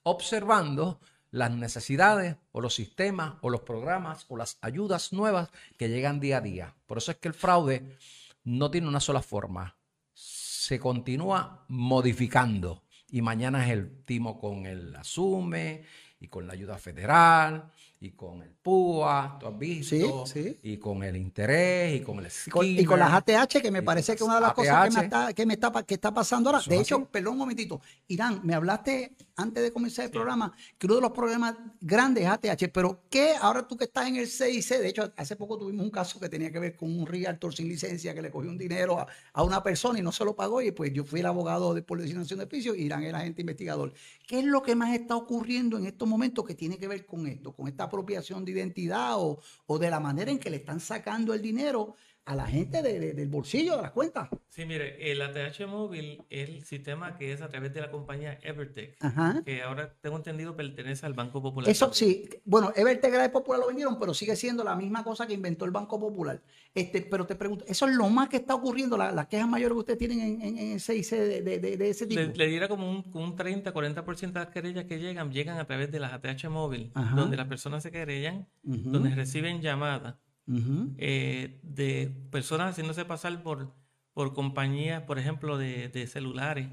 observando 0.02 1.00
las 1.30 1.50
necesidades 1.50 2.36
o 2.52 2.60
los 2.60 2.74
sistemas 2.74 3.36
o 3.40 3.48
los 3.48 3.62
programas 3.62 4.26
o 4.28 4.36
las 4.36 4.58
ayudas 4.60 5.14
nuevas 5.14 5.48
que 5.78 5.88
llegan 5.88 6.20
día 6.20 6.36
a 6.36 6.40
día. 6.42 6.74
Por 6.84 6.98
eso 6.98 7.10
es 7.10 7.16
que 7.16 7.28
el 7.28 7.32
fraude 7.32 7.96
no 8.42 8.70
tiene 8.70 8.86
una 8.86 9.00
sola 9.00 9.22
forma. 9.22 9.78
Se 10.12 10.78
continúa 10.78 11.64
modificando. 11.68 12.82
Y 13.08 13.22
mañana 13.22 13.64
es 13.64 13.72
el 13.72 14.04
timo 14.04 14.38
con 14.38 14.66
el 14.66 14.94
asume 14.94 15.84
y 16.20 16.28
con 16.28 16.46
la 16.46 16.52
ayuda 16.52 16.76
federal 16.76 17.72
y 18.04 18.10
con 18.10 18.42
el 18.42 18.50
PUA, 18.50 19.38
tú 19.40 19.46
has 19.46 19.58
visto, 19.58 20.26
Sí, 20.26 20.42
sí. 20.42 20.58
y 20.62 20.76
con 20.76 21.02
el 21.02 21.16
interés 21.16 22.00
y 22.00 22.04
con 22.04 22.18
el 22.18 22.30
con, 22.50 22.66
y 22.66 22.84
con 22.84 22.98
las. 22.98 23.12
ATH, 23.14 23.62
que 23.62 23.70
me 23.70 23.82
parece 23.82 24.14
que 24.14 24.22
una 24.22 24.34
de 24.34 24.40
las 24.42 24.52
cosas 24.52 24.88
que 24.90 24.98
me, 24.98 25.04
está, 25.04 25.32
que, 25.32 25.46
me 25.46 25.54
está, 25.54 25.72
pa- 25.72 25.82
que 25.84 25.94
está 25.94 26.12
pasando 26.12 26.50
ahora, 26.50 26.60
Eso 26.60 26.70
de 26.70 26.78
hecho, 26.80 26.96
así. 26.96 27.06
perdón 27.10 27.32
un 27.32 27.38
momentito, 27.38 27.80
Irán, 28.08 28.40
me 28.44 28.54
hablaste 28.54 29.14
antes 29.36 29.62
de 29.62 29.72
comenzar 29.72 30.04
el 30.04 30.10
programa 30.10 30.52
que 30.78 30.86
uno 30.86 30.96
de 30.96 31.00
los 31.00 31.10
problemas 31.12 31.56
grandes 31.80 32.24
es 32.24 32.30
ATH, 32.30 32.70
pero 32.72 33.02
¿qué 33.10 33.34
ahora 33.40 33.66
tú 33.66 33.76
que 33.76 33.84
estás 33.84 34.08
en 34.08 34.16
el 34.16 34.28
CIC? 34.28 34.78
De 34.78 34.88
hecho, 34.88 35.12
hace 35.16 35.36
poco 35.36 35.58
tuvimos 35.58 35.84
un 35.84 35.90
caso 35.90 36.20
que 36.20 36.28
tenía 36.28 36.50
que 36.52 36.58
ver 36.58 36.76
con 36.76 36.96
un 36.96 37.06
realtor 37.06 37.54
sin 37.54 37.68
licencia 37.68 38.14
que 38.14 38.22
le 38.22 38.30
cogió 38.30 38.50
un 38.50 38.58
dinero 38.58 38.98
a, 38.98 39.06
a 39.32 39.42
una 39.42 39.62
persona 39.62 39.98
y 39.98 40.02
no 40.02 40.12
se 40.12 40.24
lo 40.24 40.36
pagó 40.36 40.62
y 40.62 40.70
pues 40.70 40.92
yo 40.92 41.04
fui 41.04 41.20
el 41.20 41.26
abogado 41.26 41.74
de 41.74 41.82
por 41.82 42.00
designación 42.00 42.38
de 42.38 42.44
oficio 42.44 42.74
y 42.74 42.82
Irán 42.82 43.02
era 43.02 43.18
agente 43.18 43.42
investigador. 43.42 43.92
¿Qué 44.26 44.38
es 44.38 44.44
lo 44.44 44.62
que 44.62 44.74
más 44.74 44.94
está 44.94 45.16
ocurriendo 45.16 45.76
en 45.78 45.86
estos 45.86 46.08
momentos 46.08 46.44
que 46.44 46.54
tiene 46.54 46.78
que 46.78 46.88
ver 46.88 47.04
con 47.06 47.26
esto, 47.26 47.52
con 47.52 47.68
esta 47.68 47.84
apropiación 47.84 48.44
de 48.44 48.52
identidad 48.52 49.18
o, 49.18 49.40
o 49.66 49.78
de 49.78 49.90
la 49.90 50.00
manera 50.00 50.30
en 50.30 50.38
que 50.38 50.50
le 50.50 50.58
están 50.58 50.80
sacando 50.80 51.34
el 51.34 51.42
dinero 51.42 51.96
a 52.26 52.34
la 52.34 52.46
gente 52.46 52.80
de- 52.82 52.98
de- 52.98 53.12
del 53.12 53.28
bolsillo, 53.28 53.76
de 53.76 53.82
las 53.82 53.90
cuentas? 53.90 54.28
Sí, 54.48 54.64
mire, 54.64 55.10
el 55.12 55.20
ATH 55.20 55.66
móvil 55.66 56.22
es 56.30 56.48
el 56.48 56.64
sistema 56.64 57.16
que 57.16 57.32
es 57.32 57.42
a 57.42 57.48
través 57.48 57.74
de 57.74 57.80
la 57.82 57.90
compañía 57.90 58.38
Evertech, 58.42 58.96
Ajá. 59.00 59.42
que 59.44 59.62
ahora 59.62 59.92
tengo 60.00 60.16
entendido 60.16 60.56
pertenece 60.56 61.04
al 61.04 61.12
Banco 61.12 61.42
Popular. 61.42 61.68
Eso 61.68 61.92
sí, 61.92 62.28
bueno, 62.44 62.72
Evertegra 62.76 63.22
de 63.22 63.28
Popular 63.28 63.60
lo 63.60 63.66
vendieron, 63.66 63.98
pero 63.98 64.14
sigue 64.14 64.36
siendo 64.36 64.64
la 64.64 64.74
misma 64.74 65.04
cosa 65.04 65.26
que 65.26 65.34
inventó 65.34 65.64
el 65.66 65.70
Banco 65.70 66.00
Popular. 66.00 66.40
Este, 66.74 67.02
pero 67.02 67.26
te 67.26 67.34
pregunto, 67.36 67.64
¿eso 67.68 67.86
es 67.88 67.94
lo 67.94 68.08
más 68.08 68.28
que 68.30 68.36
está 68.38 68.54
ocurriendo, 68.54 68.96
la- 68.96 69.12
las 69.12 69.26
quejas 69.26 69.48
mayores 69.48 69.74
que 69.74 69.78
ustedes 69.80 69.98
tienen 69.98 70.20
en, 70.20 70.40
en, 70.42 70.58
en 70.58 70.80
CIC 70.80 71.10
de, 71.10 71.88
ese 71.90 72.06
tipo? 72.06 72.20
Le, 72.22 72.28
le 72.34 72.46
diera 72.46 72.68
como 72.68 72.90
un, 72.90 73.04
un 73.12 73.36
30-40% 73.36 74.32
de 74.32 74.40
las 74.40 74.48
querellas 74.48 74.84
que 74.86 74.98
llegan, 74.98 75.30
llegan 75.30 75.58
a 75.58 75.66
través 75.66 75.90
de 75.92 76.00
las 76.00 76.12
ATH 76.14 76.48
móvil, 76.48 76.90
Ajá. 76.94 77.16
donde 77.16 77.36
las 77.36 77.48
personas 77.48 77.82
se 77.82 77.90
querellan, 77.90 78.46
donde 78.62 79.10
reciben 79.14 79.60
llamadas 79.60 80.14
ujú. 80.46 80.94
eh, 80.98 81.60
de 81.62 82.08
personas 82.30 82.70
haciéndose 82.70 83.04
pasar 83.04 83.42
por, 83.42 83.74
por 84.12 84.32
compañías, 84.34 85.02
por 85.02 85.18
ejemplo, 85.18 85.58
de, 85.58 85.88
de 85.88 86.06
celulares, 86.06 86.68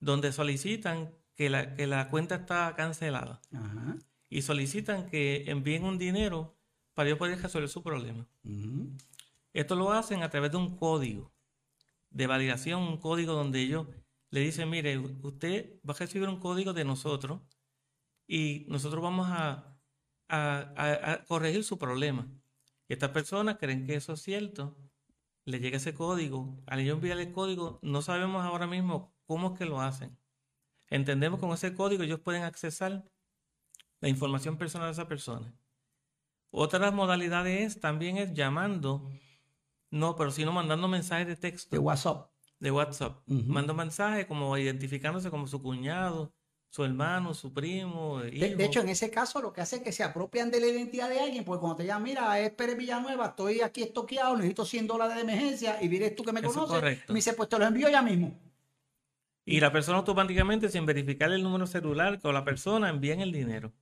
donde 0.00 0.32
solicitan 0.32 1.10
que 1.34 1.50
la, 1.50 1.74
que 1.74 1.86
la 1.86 2.08
cuenta 2.10 2.36
está 2.36 2.74
cancelada 2.76 3.40
Ajá. 3.52 3.96
y 4.28 4.42
solicitan 4.42 5.08
que 5.10 5.44
envíen 5.50 5.84
un 5.84 5.98
dinero 5.98 6.56
para 6.94 7.08
ellos 7.08 7.18
poder 7.18 7.40
resolver 7.40 7.68
su 7.68 7.82
problema. 7.82 8.26
Esto 9.52 9.76
lo 9.76 9.92
hacen 9.92 10.22
a 10.22 10.30
través 10.30 10.50
de 10.50 10.56
un 10.56 10.76
código 10.76 11.32
de 12.10 12.26
validación, 12.26 12.82
un 12.82 12.98
código 12.98 13.32
donde 13.32 13.60
ellos 13.62 13.86
le 14.30 14.40
dicen, 14.40 14.68
mire, 14.70 14.98
usted 14.98 15.80
va 15.88 15.94
a 15.94 15.96
recibir 15.98 16.28
un 16.28 16.38
código 16.40 16.72
de 16.72 16.84
nosotros 16.84 17.40
y 18.26 18.64
nosotros 18.68 19.02
vamos 19.02 19.28
a, 19.30 19.76
a- 20.28 20.72
a- 20.76 21.12
a 21.12 21.24
corregir 21.24 21.62
su 21.64 21.78
problema. 21.78 22.26
Y 22.88 22.92
estas 22.92 23.10
personas 23.10 23.56
creen 23.58 23.86
que 23.86 23.94
eso 23.94 24.12
es 24.12 24.22
cierto, 24.22 24.76
le 25.44 25.60
llega 25.60 25.76
ese 25.76 25.94
código, 25.94 26.62
al 26.66 26.80
ellos 26.80 26.96
enviarle 26.96 27.24
el 27.24 27.32
código, 27.32 27.78
no 27.82 28.02
sabemos 28.02 28.44
ahora 28.44 28.66
mismo 28.66 29.14
cómo 29.26 29.52
es 29.52 29.58
que 29.58 29.66
lo 29.66 29.80
hacen. 29.80 30.18
Entendemos 30.88 31.38
que 31.38 31.46
con 31.46 31.54
ese 31.54 31.74
código 31.74 32.02
ellos 32.02 32.20
pueden 32.20 32.42
accesar 32.42 33.04
la 34.00 34.08
información 34.08 34.56
personal 34.58 34.88
de 34.88 34.92
esa 34.92 35.08
persona. 35.08 35.54
Otra 36.50 36.90
modalidad 36.90 37.46
es 37.46 37.80
también 37.80 38.16
es 38.16 38.32
llamando, 38.32 39.10
no, 39.90 40.14
pero 40.14 40.30
sino 40.30 40.52
mandando 40.52 40.88
mensajes 40.88 41.26
de 41.26 41.36
texto 41.36 41.74
De 41.74 41.78
WhatsApp. 41.78 42.30
de 42.60 42.70
WhatsApp. 42.70 43.28
Ujú. 43.28 43.42
Manda 43.46 43.72
mensajes 43.74 44.26
como 44.26 44.56
identificándose 44.56 45.30
como 45.30 45.46
su 45.46 45.60
cuñado, 45.60 46.32
su 46.74 46.84
hermano, 46.84 47.34
su 47.34 47.52
primo, 47.52 48.18
De, 48.18 48.64
hecho, 48.64 48.80
en 48.80 48.88
ese 48.88 49.08
caso, 49.08 49.40
lo 49.40 49.52
que 49.52 49.60
hace 49.60 49.76
es 49.76 49.82
que 49.82 49.92
se 49.92 50.02
apropian 50.02 50.50
de 50.50 50.58
la 50.58 50.66
identidad 50.66 51.08
de 51.08 51.20
alguien, 51.20 51.44
porque 51.44 51.60
cuando 51.60 51.76
te 51.76 51.86
llaman, 51.86 52.02
mira, 52.02 52.40
es 52.40 52.50
Pérez 52.50 52.76
Villanueva, 52.76 53.26
estoy 53.26 53.60
aquí 53.60 53.84
estoqueado, 53.84 54.34
necesito 54.34 54.64
100 54.64 54.88
dólares 54.88 55.14
de 55.14 55.22
emergencia, 55.22 55.80
y 55.80 55.86
vienes 55.86 56.16
tú 56.16 56.24
que 56.24 56.32
me 56.32 56.40
Eso 56.40 56.48
es 56.48 56.54
conoces, 56.56 56.74
correcto. 56.74 57.12
me 57.12 57.18
dice, 57.18 57.32
pues 57.34 57.48
te 57.48 57.60
lo 57.60 57.64
envío 57.64 57.88
ya 57.88 58.02
mismo. 58.02 58.36
Y 59.44 59.60
la 59.60 59.70
persona 59.70 59.98
automáticamente, 59.98 60.68
sin 60.68 60.84
verificar 60.84 61.30
el 61.30 61.44
número 61.44 61.64
celular 61.68 62.18
con 62.18 62.34
la 62.34 62.44
persona, 62.44 62.88
envían 62.88 63.20
el 63.20 63.30
dinero. 63.30 63.72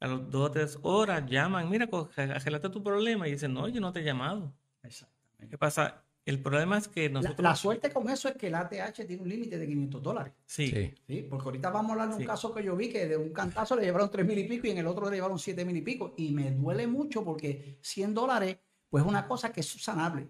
A 0.00 0.08
las 0.08 0.28
dos 0.28 0.48
o 0.48 0.50
tres 0.50 0.76
horas 0.82 1.24
llaman, 1.24 1.70
mira, 1.70 1.88
arreglate 2.16 2.68
tu 2.68 2.82
problema. 2.82 3.28
Y 3.28 3.32
dicen, 3.32 3.54
no, 3.54 3.68
yo 3.68 3.80
no 3.80 3.92
te 3.92 4.00
he 4.00 4.02
llamado. 4.02 4.52
Exactamente. 4.82 5.50
¿Qué 5.50 5.56
pasa? 5.56 6.02
El 6.28 6.40
problema 6.42 6.76
es 6.76 6.88
que 6.88 7.08
La, 7.08 7.20
nosotros... 7.20 7.42
la 7.42 7.56
suerte 7.56 7.90
con 7.90 8.08
eso 8.10 8.28
es 8.28 8.36
que 8.36 8.48
el 8.48 8.54
ATH 8.54 9.06
tiene 9.06 9.22
un 9.22 9.28
límite 9.28 9.58
de 9.58 9.66
500 9.66 10.02
dólares. 10.02 10.34
Sí, 10.44 10.66
Sí. 10.68 10.94
Sí, 11.06 11.26
porque 11.28 11.44
ahorita 11.46 11.70
vamos 11.70 11.88
a 11.90 11.92
hablar 11.94 12.08
de 12.10 12.14
un 12.16 12.20
Sí. 12.20 12.26
caso 12.26 12.52
que 12.54 12.62
yo 12.62 12.76
vi 12.76 12.90
que 12.90 13.06
de 13.08 13.16
un 13.16 13.30
cantazo 13.32 13.74
le 13.76 13.82
llevaron 13.84 14.10
3 14.10 14.26
mil 14.26 14.38
y 14.38 14.44
pico 14.44 14.66
y 14.66 14.70
en 14.70 14.78
el 14.78 14.86
otro 14.86 15.08
le 15.08 15.16
llevaron 15.16 15.38
7 15.38 15.64
mil 15.64 15.76
y 15.76 15.80
pico. 15.80 16.12
Y 16.18 16.32
me 16.32 16.50
duele 16.50 16.86
mucho 16.86 17.24
porque 17.24 17.78
100 17.80 18.12
dólares, 18.12 18.58
pues 18.90 19.02
es 19.04 19.08
una 19.08 19.26
cosa 19.26 19.50
que 19.52 19.60
es 19.60 19.66
subsanable. 19.66 20.28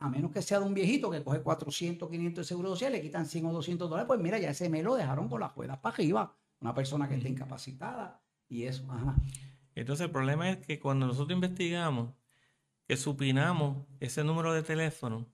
A 0.00 0.08
menos 0.08 0.32
que 0.32 0.42
sea 0.42 0.58
de 0.58 0.66
un 0.66 0.74
viejito 0.74 1.08
que 1.10 1.22
coge 1.22 1.40
400, 1.40 2.08
500 2.10 2.44
de 2.44 2.48
seguro 2.48 2.68
social, 2.70 2.92
le 2.92 3.00
quitan 3.00 3.24
100 3.26 3.46
o 3.46 3.52
200 3.52 3.88
dólares, 3.88 4.06
pues 4.08 4.18
mira, 4.20 4.38
ya 4.38 4.50
ese 4.50 4.68
me 4.68 4.82
lo 4.82 4.96
dejaron 4.96 5.28
con 5.28 5.40
las 5.40 5.54
ruedas 5.54 5.78
para 5.78 5.94
arriba. 5.94 6.36
Una 6.60 6.74
persona 6.74 7.08
que 7.08 7.14
esté 7.14 7.28
incapacitada 7.28 8.20
y 8.48 8.64
eso. 8.64 8.84
Ajá. 8.90 9.14
Entonces 9.76 10.06
el 10.06 10.10
problema 10.10 10.50
es 10.50 10.56
que 10.58 10.80
cuando 10.80 11.06
nosotros 11.06 11.32
investigamos, 11.34 12.10
que 12.88 12.96
supinamos 12.96 13.86
ese 14.00 14.24
número 14.24 14.54
de 14.54 14.62
teléfono, 14.62 15.26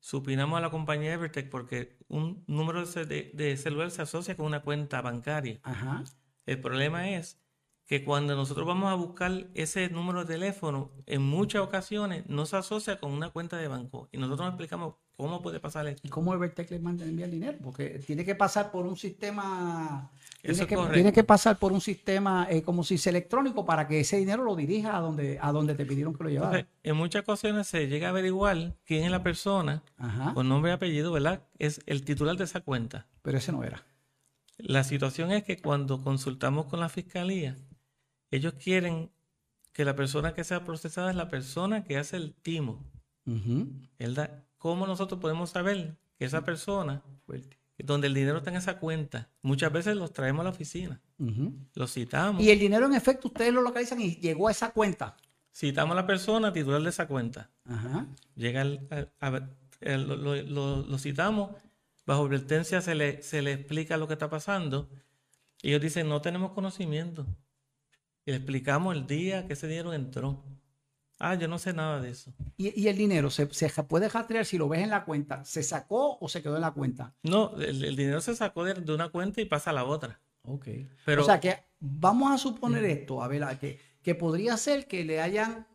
supinamos 0.00 0.58
a 0.58 0.60
la 0.60 0.70
compañía 0.70 1.14
Evertech 1.14 1.48
porque 1.48 1.96
un 2.08 2.44
número 2.46 2.84
de, 2.84 3.30
de 3.32 3.56
celular 3.56 3.90
se 3.90 4.02
asocia 4.02 4.36
con 4.36 4.44
una 4.44 4.60
cuenta 4.60 5.00
bancaria. 5.00 5.60
Ajá. 5.62 6.04
El 6.44 6.60
problema 6.60 7.08
es 7.08 7.40
que 7.86 8.04
cuando 8.04 8.36
nosotros 8.36 8.66
vamos 8.66 8.92
a 8.92 8.94
buscar 8.94 9.48
ese 9.54 9.88
número 9.88 10.20
de 10.20 10.34
teléfono, 10.34 10.92
en 11.06 11.22
muchas 11.22 11.62
ocasiones 11.62 12.24
no 12.28 12.44
se 12.44 12.58
asocia 12.58 13.00
con 13.00 13.12
una 13.12 13.30
cuenta 13.30 13.56
de 13.56 13.66
banco. 13.66 14.08
Y 14.12 14.18
nosotros 14.18 14.40
nos 14.40 14.50
explicamos 14.50 14.94
cómo 15.16 15.40
puede 15.40 15.58
pasar 15.58 15.86
esto. 15.86 16.06
¿Y 16.06 16.10
cómo 16.10 16.34
Evertech 16.34 16.70
les 16.70 16.82
manda 16.82 17.04
enviar 17.04 17.30
dinero? 17.30 17.58
Porque 17.62 17.98
tiene 18.06 18.24
que 18.24 18.34
pasar 18.34 18.70
por 18.70 18.86
un 18.86 18.96
sistema... 18.96 20.12
Eso 20.42 20.54
Tiene 20.54 20.66
que, 20.68 20.74
correcto. 20.74 20.94
tiene 20.94 21.12
que 21.12 21.24
pasar 21.24 21.58
por 21.58 21.72
un 21.72 21.80
sistema 21.80 22.46
eh, 22.50 22.62
como 22.62 22.82
si 22.82 22.96
sea 22.96 23.10
electrónico 23.10 23.66
para 23.66 23.86
que 23.86 24.00
ese 24.00 24.16
dinero 24.16 24.42
lo 24.42 24.56
dirija 24.56 24.96
a 24.96 25.00
donde, 25.00 25.38
a 25.40 25.52
donde 25.52 25.74
te 25.74 25.84
pidieron 25.84 26.14
que 26.14 26.24
lo 26.24 26.30
llevara. 26.30 26.58
Entonces, 26.60 26.78
en 26.82 26.96
muchas 26.96 27.22
ocasiones 27.22 27.66
se 27.66 27.88
llega 27.88 28.06
a 28.06 28.10
averiguar 28.10 28.74
quién 28.84 29.04
es 29.04 29.10
la 29.10 29.22
persona 29.22 29.82
Ajá. 29.98 30.32
con 30.32 30.48
nombre 30.48 30.70
y 30.70 30.74
apellido, 30.74 31.12
¿verdad? 31.12 31.42
Es 31.58 31.82
el 31.86 32.04
titular 32.04 32.36
de 32.36 32.44
esa 32.44 32.60
cuenta. 32.60 33.06
Pero 33.22 33.36
ese 33.36 33.52
no 33.52 33.62
era. 33.64 33.84
La 34.56 34.82
situación 34.84 35.30
es 35.32 35.44
que 35.44 35.58
cuando 35.58 36.02
consultamos 36.02 36.66
con 36.66 36.80
la 36.80 36.88
fiscalía, 36.88 37.56
ellos 38.30 38.54
quieren 38.54 39.10
que 39.72 39.84
la 39.84 39.94
persona 39.94 40.34
que 40.34 40.44
sea 40.44 40.64
procesada 40.64 41.10
es 41.10 41.16
la 41.16 41.28
persona 41.28 41.84
que 41.84 41.96
hace 41.98 42.16
el 42.16 42.34
timo. 42.34 42.84
¿Cómo 44.58 44.86
nosotros 44.86 45.20
podemos 45.20 45.50
saber 45.50 45.96
que 46.18 46.24
esa 46.24 46.44
persona, 46.44 47.02
donde 47.84 48.06
el 48.08 48.14
dinero 48.14 48.38
está 48.38 48.50
en 48.50 48.56
esa 48.56 48.78
cuenta, 48.78 49.28
muchas 49.42 49.72
veces 49.72 49.96
los 49.96 50.12
traemos 50.12 50.40
a 50.40 50.44
la 50.44 50.50
oficina, 50.50 51.00
los 51.74 51.92
citamos, 51.92 52.42
Y 52.42 52.50
el 52.50 52.58
dinero 52.58 52.86
en 52.86 52.94
efecto 52.94 53.28
ustedes 53.28 53.52
lo 53.52 53.62
localizan 53.62 54.00
y 54.00 54.16
llegó 54.16 54.48
a 54.48 54.50
esa 54.50 54.70
cuenta. 54.72 55.16
citamos 55.52 55.92
a 55.92 56.00
la 56.00 56.06
persona 56.06 56.52
titular 56.52 56.80
de 56.82 56.88
esa 56.90 57.06
cuenta, 57.08 57.50
Ajá. 57.64 58.06
llega 58.36 58.62
el- 58.62 58.86
a- 58.90 59.26
a 59.26 59.30
ver, 59.30 59.42
lo, 59.80 60.16
lo- 60.16 60.42
lo- 60.42 60.82
lo 60.86 60.98
citamos, 60.98 61.50
bajo 62.06 62.24
advertencia 62.24 62.80
se 62.80 62.94
le, 62.94 63.22
se 63.22 63.42
le 63.42 63.52
explica 63.52 63.96
lo 63.96 64.06
que 64.06 64.14
está 64.14 64.28
pasando, 64.30 64.88
y 65.62 65.68
ellos 65.68 65.82
dicen, 65.82 66.08
no 66.08 66.20
tenemos 66.22 66.52
conocimiento. 66.52 67.26
Y 68.24 68.30
le 68.32 68.36
explicamos 68.38 68.94
el 68.96 69.06
día 69.06 69.46
que 69.46 69.54
ese 69.54 69.66
dinero 69.66 69.92
entró. 69.92 70.42
Ah, 71.22 71.34
yo 71.34 71.48
no 71.48 71.58
sé 71.58 71.74
nada 71.74 72.00
de 72.00 72.10
eso. 72.10 72.32
Y, 72.56 72.80
y 72.80 72.88
el 72.88 72.96
dinero 72.96 73.28
se, 73.28 73.46
se 73.52 73.68
puede 73.84 74.08
rastrear 74.08 74.46
si 74.46 74.56
lo 74.56 74.70
ves 74.70 74.80
en 74.80 74.88
la 74.88 75.04
cuenta. 75.04 75.44
¿Se 75.44 75.62
sacó 75.62 76.16
o 76.18 76.28
se 76.30 76.42
quedó 76.42 76.56
en 76.56 76.62
la 76.62 76.70
cuenta? 76.72 77.14
No, 77.22 77.54
el, 77.58 77.84
el 77.84 77.94
dinero 77.94 78.22
se 78.22 78.34
sacó 78.34 78.64
de, 78.64 78.72
de 78.72 78.94
una 78.94 79.10
cuenta 79.10 79.42
y 79.42 79.44
pasa 79.44 79.68
a 79.68 79.74
la 79.74 79.84
otra. 79.84 80.18
Ok. 80.44 80.68
Pero 81.04 81.20
o 81.20 81.24
sea 81.26 81.38
que 81.38 81.58
vamos 81.78 82.32
a 82.32 82.38
suponer 82.38 82.84
esto, 82.86 83.22
a 83.22 83.28
ver, 83.28 83.44
a 83.44 83.58
que, 83.58 83.78
que 84.02 84.14
podría 84.14 84.56
ser 84.56 84.88
que 84.88 85.04
le 85.04 85.20
hayan 85.20 85.68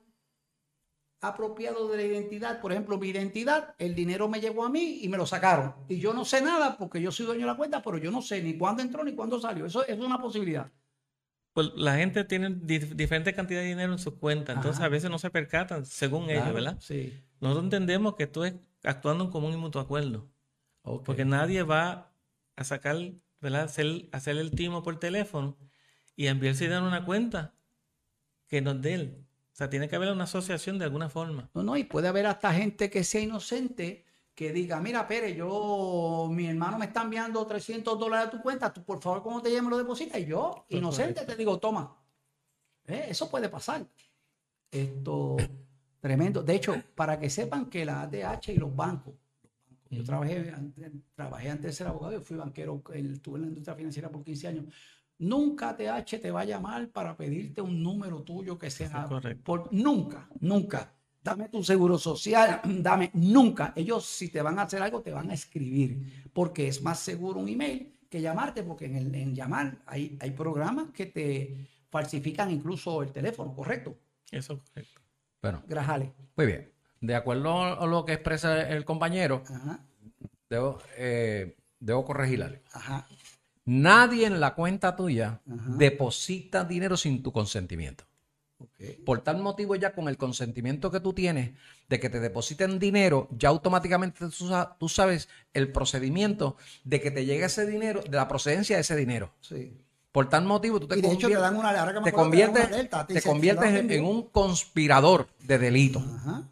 apropiado 1.22 1.88
de 1.90 1.98
la 1.98 2.04
identidad. 2.04 2.60
Por 2.60 2.72
ejemplo, 2.72 2.98
mi 2.98 3.10
identidad, 3.10 3.76
el 3.78 3.94
dinero 3.94 4.28
me 4.28 4.42
llegó 4.42 4.66
a 4.66 4.70
mí 4.70 5.00
y 5.04 5.10
me 5.10 5.18
lo 5.18 5.28
sacaron. 5.28 5.76
Y 5.88 6.00
yo 6.00 6.14
no 6.16 6.26
sé 6.26 6.42
nada 6.42 6.76
porque 6.76 7.00
yo 7.00 7.12
soy 7.12 7.28
dueño 7.28 7.42
de 7.42 7.52
la 7.52 7.58
cuenta, 7.58 7.84
pero 7.84 8.00
yo 8.00 8.10
no 8.10 8.24
sé 8.24 8.42
ni 8.42 8.58
cuándo 8.58 8.82
entró 8.82 9.04
ni 9.04 9.14
cuándo 9.14 9.40
salió. 9.40 9.68
Eso, 9.68 9.84
eso 9.84 9.94
es 9.94 10.06
una 10.06 10.20
posibilidad. 10.20 10.72
Pues, 11.56 11.70
la 11.78 11.96
gente 11.96 12.26
tiene 12.26 12.50
di- 12.54 12.80
diferente 12.80 13.34
cantidad 13.34 13.62
de 13.62 13.68
dinero 13.68 13.94
en 13.94 13.98
sus 14.00 14.16
cuentas, 14.16 14.58
entonces 14.58 14.80
Ajá. 14.80 14.88
a 14.88 14.90
veces 14.90 15.10
no 15.10 15.18
se 15.18 15.30
percatan 15.30 15.86
según 15.86 16.30
ellos, 16.30 16.54
¿verdad? 16.54 16.78
Sí. 16.82 17.18
Nosotros 17.40 17.64
entendemos 17.64 18.16
que 18.16 18.24
esto 18.24 18.44
es 18.44 18.56
actuando 18.84 19.24
en 19.24 19.32
común 19.32 19.54
y 19.54 19.58
mutuo 19.58 19.82
acuerdo. 19.82 20.30
Porque 21.06 21.24
nadie 21.26 21.64
va 21.64 22.12
a 22.58 22.64
sacar, 22.66 22.98
¿verdad? 23.42 23.64
Hacer, 23.64 24.10
hacer 24.12 24.38
el 24.38 24.52
timo 24.52 24.84
por 24.84 25.00
teléfono 25.00 25.58
y 26.16 26.28
enviarse 26.28 26.66
dinero 26.66 26.84
a 26.86 26.88
una 26.90 27.06
cuenta 27.06 27.56
que 28.48 28.62
no 28.62 28.72
es 28.72 28.82
de 28.82 28.94
él. 28.94 29.18
O 29.54 29.56
sea, 29.56 29.70
tiene 29.70 29.88
que 29.88 29.96
haber 29.96 30.12
una 30.12 30.26
asociación 30.26 30.78
de 30.78 30.86
alguna 30.86 31.10
forma. 31.10 31.50
No, 31.54 31.64
no, 31.64 31.78
y 31.78 31.86
puede 31.86 32.10
haber 32.10 32.26
hasta 32.26 32.54
gente 32.54 32.90
que 32.90 33.04
sea 33.06 33.22
inocente 33.22 34.05
que 34.36 34.52
diga, 34.52 34.82
mira, 34.82 35.08
Pérez, 35.08 35.36
yo, 35.38 36.28
mi 36.30 36.46
hermano 36.48 36.78
me 36.78 36.86
está 36.86 37.04
enviando 37.04 37.46
300 37.48 37.98
dólares 37.98 38.28
a 38.28 38.32
tu 38.32 38.42
cuenta, 38.42 38.72
tú 38.74 38.84
por 38.84 39.02
favor, 39.02 39.24
cuando 39.24 39.42
te 39.42 39.52
llame 39.52 39.70
lo 39.70 39.78
depositas. 39.78 40.20
Y 40.20 40.26
yo, 40.26 40.66
Pues 40.70 40.80
inocente, 40.82 41.14
correcto. 41.14 41.32
te 41.32 41.38
digo, 41.38 41.58
toma. 41.58 41.96
Eh, 42.86 43.06
Eso 43.10 43.32
puede 43.32 43.48
pasar. 43.50 43.86
Esto, 44.72 45.38
tremendo. 46.02 46.44
De 46.44 46.56
hecho, 46.56 46.76
para 46.96 47.18
que 47.18 47.30
sepan 47.30 47.68
que 47.70 47.86
la 47.86 48.02
ADH 48.02 48.52
y 48.54 48.58
los 48.58 48.76
bancos, 48.76 49.14
yo 49.90 50.04
trabajé, 50.04 50.52
antes- 50.52 50.92
trabajé 51.16 51.50
antes 51.50 51.66
de 51.68 51.72
ser 51.74 51.88
abogado, 51.88 52.14
yo 52.14 52.22
fui 52.22 52.36
banquero, 52.36 52.84
estuve 52.94 53.38
en 53.38 53.42
la 53.44 53.48
industria 53.48 53.76
financiera 53.76 54.10
por 54.10 54.24
15 54.24 54.48
años. 54.50 54.66
Nunca 55.18 55.70
ATH 55.70 56.20
te 56.20 56.30
va 56.30 56.42
a 56.42 56.46
llamar 56.46 56.90
para 56.90 57.16
pedirte 57.16 57.62
un 57.62 57.82
número 57.82 58.22
tuyo 58.24 58.58
que 58.58 58.70
sea. 58.70 59.06
correcto. 59.08 59.44
por- 59.46 59.70
nunca, 59.74 60.28
nunca. 60.42 60.92
Dame 61.26 61.50
tu 61.50 61.64
seguro 61.64 61.98
social, 61.98 62.62
dame. 62.84 63.10
Nunca. 63.14 63.74
Ellos, 63.76 64.06
si 64.06 64.30
te 64.30 64.42
van 64.44 64.60
a 64.60 64.64
hacer 64.64 64.80
algo, 64.82 65.02
te 65.02 65.12
van 65.12 65.32
a 65.32 65.34
escribir. 65.34 66.30
Porque 66.32 66.68
es 66.68 66.82
más 66.84 67.00
seguro 67.00 67.40
un 67.40 67.50
email 67.50 67.92
que 68.08 68.22
llamarte, 68.22 68.62
porque 68.62 68.86
en, 68.86 68.96
el, 68.96 69.16
en 69.16 69.34
llamar 69.34 69.80
hay, 69.88 70.18
hay 70.22 70.32
programas 70.32 70.92
que 70.92 71.08
te 71.08 71.68
falsifican 71.90 72.52
incluso 72.52 73.02
el 73.02 73.12
teléfono, 73.12 73.56
¿correcto? 73.56 73.98
Eso 74.30 74.54
es 74.54 74.60
correcto. 74.70 75.02
Bueno, 75.42 75.64
Grajales. 75.68 76.10
muy 76.36 76.46
bien. 76.46 76.72
De 77.02 77.16
acuerdo 77.16 77.64
a 77.82 77.86
lo 77.88 78.06
que 78.06 78.14
expresa 78.14 78.62
el 78.70 78.86
compañero, 78.86 79.44
Ajá, 79.50 79.80
debo, 80.50 80.80
eh, 80.98 81.56
debo 81.80 82.06
corregir 82.06 82.44
algo. 82.44 82.62
ajá. 82.72 83.08
Nadie 83.66 84.28
en 84.28 84.40
la 84.40 84.54
cuenta 84.54 84.96
tuya 84.96 85.42
Ajá. 85.50 85.72
deposita 85.78 86.64
dinero 86.64 86.96
sin 86.98 87.24
tu 87.24 87.32
consentimiento. 87.32 88.06
Por 89.06 89.22
tal 89.22 89.38
motivo, 89.42 89.76
ya 89.76 89.94
con 89.94 90.08
el 90.08 90.18
consentimiento 90.18 90.90
que 90.92 91.00
tú 91.00 91.14
tienes 91.14 91.52
de 91.90 92.00
que 92.00 92.10
te 92.10 92.20
depositen 92.20 92.80
dinero, 92.80 93.28
ya 93.32 93.50
automáticamente 93.50 94.20
tú, 94.30 94.48
sa- 94.48 94.76
tú 94.80 94.90
sabes 94.90 95.28
el 95.54 95.72
procedimiento 95.72 96.56
de 96.84 97.02
que 97.02 97.12
te 97.12 97.26
llegue 97.26 97.46
ese 97.46 97.66
dinero, 97.66 98.02
de 98.02 98.16
la 98.16 98.28
procedencia 98.28 98.76
de 98.78 98.82
ese 98.82 98.96
dinero. 98.96 99.32
Sí. 99.42 99.74
Por 100.12 100.30
tal 100.30 100.46
motivo, 100.46 100.80
tú 100.80 100.88
te 100.88 100.98
Y 100.98 101.02
de 101.02 101.12
hecho 101.12 101.28
te 101.28 101.36
dan 101.36 101.58
una 101.58 101.74
conviertes, 102.12 102.70
te 103.08 103.22
conviertes 103.22 103.66
"Se 103.66 103.72
lo 103.74 103.78
en, 103.80 103.82
envió". 103.82 103.98
en 103.98 104.06
un 104.06 104.24
conspirador 104.30 105.28
de 105.44 105.58
delito. 105.60 106.00
Ajá. 106.00 106.44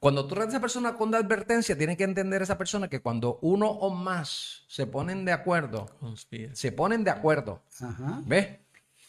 Cuando 0.00 0.26
tú 0.26 0.34
traes 0.34 0.48
a 0.48 0.50
esa 0.50 0.60
persona 0.60 0.94
con 0.94 1.12
advertencia, 1.14 1.76
tiene 1.78 1.96
que 1.96 2.04
entender 2.04 2.40
esa 2.42 2.56
persona 2.58 2.88
que 2.88 3.00
cuando 3.00 3.38
uno 3.42 3.68
o 3.68 3.90
más 3.90 4.64
se 4.68 4.86
ponen 4.86 5.24
de 5.24 5.32
acuerdo, 5.32 5.86
Conspira. 6.00 6.54
se 6.54 6.70
ponen 6.72 7.02
de 7.04 7.10
acuerdo, 7.10 7.62
Ajá. 7.80 8.20
¿ves? 8.26 8.48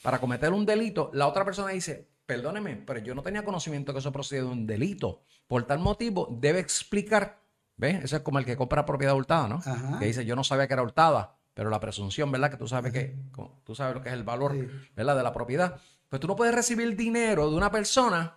Para 0.01 0.19
cometer 0.19 0.51
un 0.51 0.65
delito, 0.65 1.11
la 1.13 1.27
otra 1.27 1.43
persona 1.45 1.69
dice, 1.71 2.07
perdóneme, 2.29 2.75
pero 2.85 2.99
yo 2.99 3.15
no 3.15 3.23
tenía 3.23 3.43
conocimiento 3.43 3.91
que 3.91 3.97
eso 3.97 4.11
procedía 4.11 4.43
de 4.43 4.49
un 4.49 4.67
delito. 4.67 5.23
Por 5.47 5.63
tal 5.65 5.79
motivo, 5.79 6.27
debe 6.39 6.59
explicar, 6.59 7.41
¿ves? 7.75 8.03
Ese 8.03 8.17
es 8.17 8.21
como 8.21 8.37
el 8.37 8.45
que 8.45 8.55
compra 8.55 8.85
propiedad 8.85 9.15
hurtada, 9.15 9.47
¿no? 9.47 9.55
Ajá. 9.55 9.97
Que 9.97 10.05
dice, 10.05 10.23
yo 10.25 10.35
no 10.35 10.43
sabía 10.43 10.67
que 10.67 10.73
era 10.73 10.83
hurtada, 10.83 11.35
pero 11.55 11.71
la 11.71 11.79
presunción, 11.79 12.31
¿verdad? 12.31 12.51
Que 12.51 12.57
tú 12.57 12.67
sabes 12.67 12.93
que, 12.93 13.15
como 13.31 13.63
tú 13.65 13.73
sabes 13.73 13.95
lo 13.95 14.03
que 14.03 14.09
es 14.09 14.13
el 14.13 14.23
valor, 14.23 14.53
Sí. 14.53 14.67
¿verdad? 14.95 15.17
De 15.17 15.23
la 15.23 15.33
propiedad. 15.33 15.81
Pues 16.07 16.19
tú 16.19 16.27
no 16.27 16.35
puedes 16.35 16.53
recibir 16.53 16.95
dinero 16.95 17.49
de 17.49 17.55
una 17.55 17.71
persona 17.71 18.35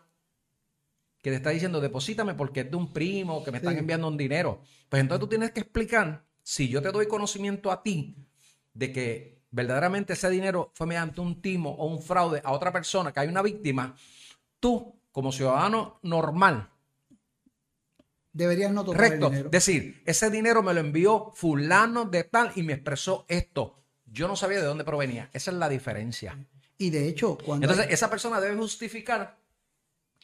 que 1.21 1.29
te 1.29 1.37
está 1.37 1.51
diciendo, 1.51 1.79
deposítame 1.83 2.33
porque 2.33 2.61
es 2.61 2.71
de 2.71 2.77
un 2.79 2.95
primo, 2.95 3.45
que 3.45 3.51
me 3.51 3.59
están 3.59 3.77
enviando 3.77 4.09
un 4.09 4.17
dinero. 4.17 4.63
Pues 4.89 5.03
entonces 5.03 5.21
tú 5.21 5.29
tienes 5.29 5.51
que 5.51 5.61
explicar, 5.61 6.25
si 6.43 6.71
yo 6.71 6.81
te 6.81 6.91
doy 6.91 7.07
conocimiento 7.09 7.71
a 7.71 7.83
ti 7.83 8.17
de 8.73 8.91
que 8.91 9.42
verdaderamente 9.53 10.15
ese 10.15 10.29
dinero 10.29 10.73
fue 10.75 10.87
mediante 10.89 11.21
un 11.21 11.41
timo 11.41 11.71
o 11.71 11.87
un 11.87 12.03
fraude 12.03 12.43
a 12.45 12.51
otra 12.53 12.73
persona, 12.73 13.13
que 13.13 13.21
hay 13.21 13.29
una 13.29 13.43
víctima, 13.43 13.95
tú, 14.59 14.99
como 15.13 15.31
ciudadano 15.31 16.01
normal, 16.03 16.69
Deberías 18.35 18.73
no 18.73 18.83
tocar 18.83 19.03
recto, 19.03 19.27
el 19.27 19.33
dinero. 19.33 19.51
decir, 19.51 20.03
ese 20.07 20.31
dinero 20.31 20.63
me 20.63 20.73
lo 20.73 20.81
envió 20.81 21.33
fulano 21.35 22.07
de 22.07 22.25
tal 22.25 22.51
y 22.57 22.63
me 22.63 22.73
expresó 22.73 23.27
esto. 23.29 23.77
Yo 24.07 24.27
no 24.27 24.37
sabía 24.37 24.59
de 24.59 24.65
dónde 24.65 24.85
provenía. 24.85 25.29
Esa 25.35 25.51
es 25.51 25.59
la 25.59 25.69
diferencia. 25.69 26.39
Y 26.79 26.91
de 26.91 27.09
hecho, 27.09 27.37
cuando 27.45 27.67
Entonces, 27.67 27.93
esa 27.93 28.09
persona 28.09 28.41
debe 28.41 28.57
justificar 28.57 29.39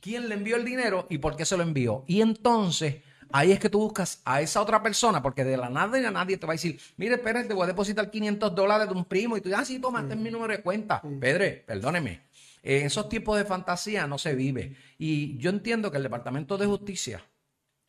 quién 0.01 0.29
le 0.29 0.37
envió 0.37 0.57
el 0.57 0.65
dinero 0.65 1.07
y 1.11 1.19
por 1.19 1.37
qué 1.37 1.45
se 1.45 1.57
lo 1.59 1.63
envió. 1.63 2.05
Y 2.07 2.23
entonces, 2.23 3.03
ahí 3.33 3.53
es 3.53 3.59
que 3.59 3.69
tú 3.69 3.79
buscas 3.79 4.21
a 4.25 4.41
esa 4.41 4.61
otra 4.61 4.83
persona, 4.83 5.23
porque 5.23 5.45
de 5.45 5.57
la 5.57 5.69
nada 5.69 5.97
a 6.07 6.11
nadie 6.11 6.37
te 6.37 6.47
va 6.47 6.53
a 6.53 6.57
decir, 6.57 6.81
mire, 6.97 7.19
Pérez, 7.19 7.49
te 7.49 7.55
voy 7.55 7.65
a 7.65 7.67
depositar 7.67 8.11
500 8.11 8.55
dólares 8.55 8.89
de 8.89 8.95
un 8.95 9.05
primo. 9.05 9.37
Y 9.37 9.41
tú 9.41 9.49
dices, 9.49 9.63
ah, 9.63 9.65
sí, 9.65 9.79
toma, 9.79 10.01
este 10.01 10.15
es 10.15 10.21
mi 10.21 10.31
número 10.31 10.53
de 10.53 10.63
cuenta. 10.63 11.03
Pedre, 11.21 11.65
perdóneme. 11.67 12.23
En 12.63 12.87
esos 12.87 13.09
tipos 13.09 13.37
de 13.39 13.45
fantasía 13.45 14.07
no 14.07 14.19
se 14.19 14.35
vive. 14.35 14.77
Y 14.99 15.39
yo 15.39 15.51
entiendo 15.51 15.91
que 15.91 15.97
el 15.97 16.03
Departamento 16.03 16.59
de 16.59 16.67
Justicia, 16.67 17.25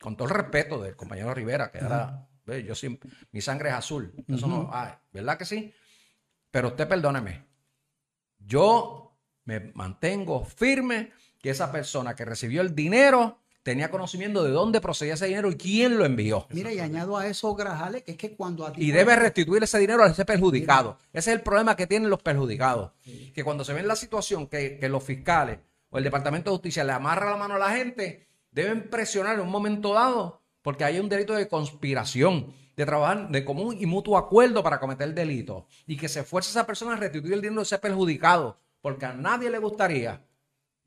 con 0.00 0.16
todo 0.16 0.28
el 0.28 0.34
respeto 0.34 0.80
del 0.80 0.96
compañero 0.96 1.34
Rivera, 1.34 1.70
que 1.70 1.78
era, 1.78 2.28
ve, 2.46 2.64
yo 2.64 2.74
sí, 2.74 2.98
mi 3.32 3.40
sangre 3.40 3.70
es 3.70 3.74
azul. 3.74 4.12
Eso 4.28 4.46
no, 4.46 4.70
ay, 4.72 4.92
¿verdad 5.12 5.36
que 5.36 5.44
sí? 5.44 5.72
Pero 6.50 6.68
usted 6.68 6.88
perdóneme. 6.88 7.44
Yo 8.38 9.16
me 9.44 9.72
mantengo 9.74 10.44
firme 10.44 11.12
que 11.40 11.50
esa 11.50 11.70
persona 11.72 12.14
que 12.14 12.24
recibió 12.24 12.60
el 12.60 12.74
dinero 12.74 13.40
tenía 13.62 13.90
conocimiento 13.90 14.42
de 14.42 14.50
dónde 14.50 14.80
procedía 14.80 15.14
ese 15.14 15.26
dinero 15.26 15.50
y 15.50 15.56
quién 15.56 15.98
lo 15.98 16.04
envió. 16.04 16.46
Mira, 16.50 16.72
y 16.72 16.80
añado 16.80 17.16
a 17.16 17.26
eso, 17.26 17.54
Grajales, 17.54 18.02
que 18.02 18.12
es 18.12 18.16
que 18.16 18.34
cuando 18.34 18.66
a 18.66 18.72
ti. 18.72 18.82
Y 18.82 18.90
debe 18.90 19.16
restituir 19.16 19.62
ese 19.62 19.78
dinero 19.78 20.02
a 20.02 20.08
ese 20.08 20.24
perjudicado. 20.24 20.98
Ese 21.12 21.30
es 21.30 21.36
el 21.36 21.42
problema 21.42 21.76
que 21.76 21.86
tienen 21.86 22.10
los 22.10 22.22
perjudicados. 22.22 22.92
Que 23.34 23.44
cuando 23.44 23.64
se 23.64 23.72
ven 23.72 23.86
la 23.86 23.96
situación 23.96 24.46
que, 24.46 24.78
que 24.78 24.88
los 24.88 25.04
fiscales 25.04 25.58
o 25.90 25.98
el 25.98 26.04
Departamento 26.04 26.50
de 26.50 26.56
Justicia 26.56 26.84
le 26.84 26.92
amarra 26.92 27.30
la 27.30 27.36
mano 27.36 27.54
a 27.54 27.58
la 27.58 27.70
gente, 27.70 28.26
deben 28.50 28.88
presionar 28.88 29.34
en 29.34 29.42
un 29.42 29.50
momento 29.50 29.94
dado 29.94 30.40
porque 30.62 30.84
hay 30.84 30.98
un 30.98 31.08
delito 31.08 31.34
de 31.34 31.48
conspiración, 31.48 32.52
de 32.76 32.86
trabajar 32.86 33.30
de 33.30 33.44
común 33.44 33.76
y 33.78 33.86
mutuo 33.86 34.18
acuerdo 34.18 34.62
para 34.62 34.78
cometer 34.78 35.08
el 35.08 35.14
delito, 35.14 35.66
y 35.86 35.96
que 35.96 36.08
se 36.08 36.20
esfuerce 36.20 36.50
esa 36.50 36.66
persona 36.66 36.94
a 36.94 36.96
restituir 36.96 37.34
el 37.34 37.40
dinero 37.40 37.60
de 37.60 37.64
ese 37.64 37.78
perjudicado, 37.78 38.58
porque 38.80 39.06
a 39.06 39.12
nadie 39.12 39.50
le 39.50 39.58
gustaría 39.58 40.22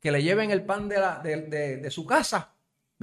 que 0.00 0.12
le 0.12 0.22
lleven 0.22 0.50
el 0.50 0.64
pan 0.64 0.88
de, 0.88 1.00
la, 1.00 1.18
de, 1.20 1.42
de, 1.42 1.76
de 1.78 1.90
su 1.90 2.06
casa 2.06 2.53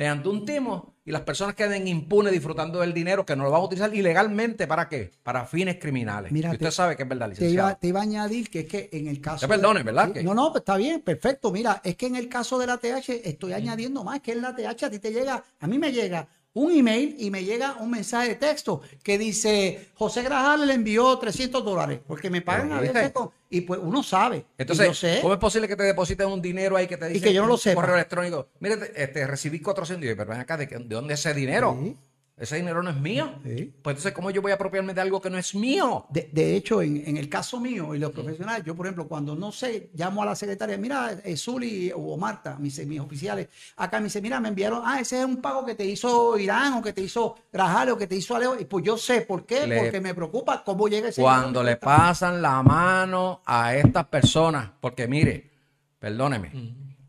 mediante 0.01 0.29
un 0.29 0.43
timo 0.45 0.95
y 1.05 1.11
las 1.11 1.21
personas 1.21 1.53
queden 1.53 1.87
impunes 1.87 2.31
disfrutando 2.33 2.79
del 2.79 2.91
dinero 2.91 3.23
que 3.23 3.35
no 3.35 3.43
lo 3.43 3.51
van 3.51 3.61
a 3.61 3.65
utilizar 3.65 3.93
ilegalmente 3.93 4.65
para 4.65 4.89
qué? 4.89 5.11
Para 5.21 5.45
fines 5.45 5.77
criminales. 5.77 6.31
Mira, 6.31 6.49
y 6.49 6.53
usted 6.53 6.65
te- 6.67 6.71
sabe 6.71 6.95
que 6.95 7.03
es 7.03 7.09
verdad, 7.09 7.27
Te 7.27 7.31
licenciado. 7.33 7.69
iba, 7.69 7.79
te 7.79 7.87
iba 7.87 7.99
a 7.99 8.03
añadir 8.03 8.49
que 8.49 8.61
es 8.61 8.65
que 8.67 8.89
en 8.93 9.07
el 9.07 9.21
caso. 9.21 9.41
Te 9.41 9.47
perdone, 9.47 9.83
¿verdad? 9.83 10.07
Sí, 10.07 10.13
Que- 10.13 10.23
No, 10.23 10.33
no, 10.33 10.51
pues 10.51 10.61
está 10.61 10.75
bien, 10.77 11.01
perfecto. 11.01 11.51
Mira, 11.51 11.81
es 11.83 11.95
que 11.95 12.07
en 12.07 12.15
el 12.15 12.27
caso 12.29 12.57
de 12.57 12.65
la 12.65 12.77
TH 12.79 13.21
estoy 13.29 13.53
añadiendo 13.53 14.03
más, 14.03 14.21
que 14.21 14.31
en 14.31 14.41
la 14.41 14.55
TH 14.55 14.85
a 14.85 14.89
ti 14.89 14.97
te 14.97 15.11
llega, 15.11 15.43
a 15.59 15.67
mí 15.67 15.77
me 15.77 15.91
llega 15.91 16.27
un 16.53 16.71
email 16.71 17.15
y 17.17 17.31
me 17.31 17.43
llega 17.45 17.77
un 17.79 17.89
mensaje 17.91 18.29
de 18.29 18.35
texto 18.35 18.81
que 19.03 19.17
dice 19.17 19.87
José 19.95 20.21
Grajal 20.21 20.67
le 20.67 20.73
envió 20.73 21.17
300 21.17 21.63
dólares 21.63 21.99
porque 22.05 22.29
me 22.29 22.41
pagan 22.41 22.73
a 22.73 22.81
veces 22.81 23.11
con- 23.11 23.31
y 23.49 23.61
pues 23.61 23.79
uno 23.83 24.03
sabe. 24.03 24.37
y 24.37 24.61
Entonces, 24.61 24.87
yo 24.87 24.93
sé. 24.93 25.19
¿cómo 25.21 25.33
es 25.33 25.39
posible 25.39 25.67
que 25.67 25.75
te 25.75 25.83
depositen 25.83 26.27
un 26.27 26.41
dinero 26.41 26.75
ahí 26.75 26.87
que 26.87 26.97
te 26.97 27.07
dice 27.07 27.25
que 27.27 27.33
yo 27.33 27.41
no 27.41 27.47
lo 27.47 27.53
un 27.53 27.59
sepa? 27.59 27.81
correo 27.81 27.95
electrónico? 27.95 28.47
Mire, 28.59 28.77
te- 28.77 29.03
este, 29.03 29.27
recibí 29.27 29.59
400 29.61 30.05
y 30.05 30.09
yo, 30.09 30.17
pero 30.17 30.29
ven 30.31 30.39
acá, 30.39 30.57
¿de, 30.57 30.67
qué- 30.67 30.77
de 30.77 30.95
dónde 30.95 31.13
es 31.13 31.19
ese 31.21 31.33
dinero? 31.33 31.77
Sí. 31.81 31.95
Ese 32.41 32.55
dinero 32.55 32.81
no 32.81 32.89
es 32.89 32.95
mío. 32.97 33.35
Sí. 33.43 33.71
Pues 33.83 33.93
entonces, 33.93 34.13
¿cómo 34.13 34.31
yo 34.31 34.41
voy 34.41 34.51
a 34.51 34.55
apropiarme 34.55 34.95
de 34.95 35.01
algo 35.01 35.21
que 35.21 35.29
no 35.29 35.37
es 35.37 35.53
mío? 35.53 36.07
De, 36.09 36.27
de 36.33 36.55
hecho, 36.55 36.81
en, 36.81 37.03
en 37.07 37.17
el 37.17 37.29
caso 37.29 37.59
mío 37.59 37.93
y 37.93 37.99
los 37.99 38.11
profesionales, 38.11 38.65
yo, 38.65 38.75
por 38.75 38.87
ejemplo, 38.87 39.07
cuando 39.07 39.35
no 39.35 39.51
sé, 39.51 39.91
llamo 39.93 40.23
a 40.23 40.25
la 40.25 40.35
secretaria, 40.35 40.75
mira, 40.77 41.11
eh, 41.23 41.37
Zuli 41.37 41.91
o 41.95 42.17
Marta, 42.17 42.57
mis, 42.57 42.83
mis 42.87 42.99
oficiales, 42.99 43.47
acá 43.75 43.99
me 43.99 44.05
dice, 44.05 44.21
mira, 44.23 44.39
me 44.39 44.47
enviaron, 44.49 44.81
ah, 44.83 44.99
ese 44.99 45.19
es 45.19 45.25
un 45.25 45.37
pago 45.37 45.63
que 45.63 45.75
te 45.75 45.85
hizo 45.85 46.35
Irán 46.39 46.73
o 46.73 46.81
que 46.81 46.93
te 46.93 47.01
hizo 47.01 47.35
Grajales 47.53 47.93
o 47.93 47.97
que 47.97 48.07
te 48.07 48.15
hizo 48.15 48.35
Alejo. 48.35 48.59
Y 48.59 48.65
pues 48.65 48.83
yo 48.83 48.97
sé 48.97 49.21
por 49.21 49.45
qué, 49.45 49.67
Le- 49.67 49.77
porque 49.79 50.01
me 50.01 50.15
preocupa 50.15 50.63
cómo 50.63 50.87
llega 50.87 51.09
ese 51.09 51.21
Cuando 51.21 51.61
le 51.61 51.77
pasan 51.77 52.41
la 52.41 52.63
mano 52.63 53.41
a 53.45 53.75
estas 53.75 54.07
personas, 54.07 54.67
porque 54.81 55.07
mire, 55.07 55.51
perdóneme, 55.99 56.51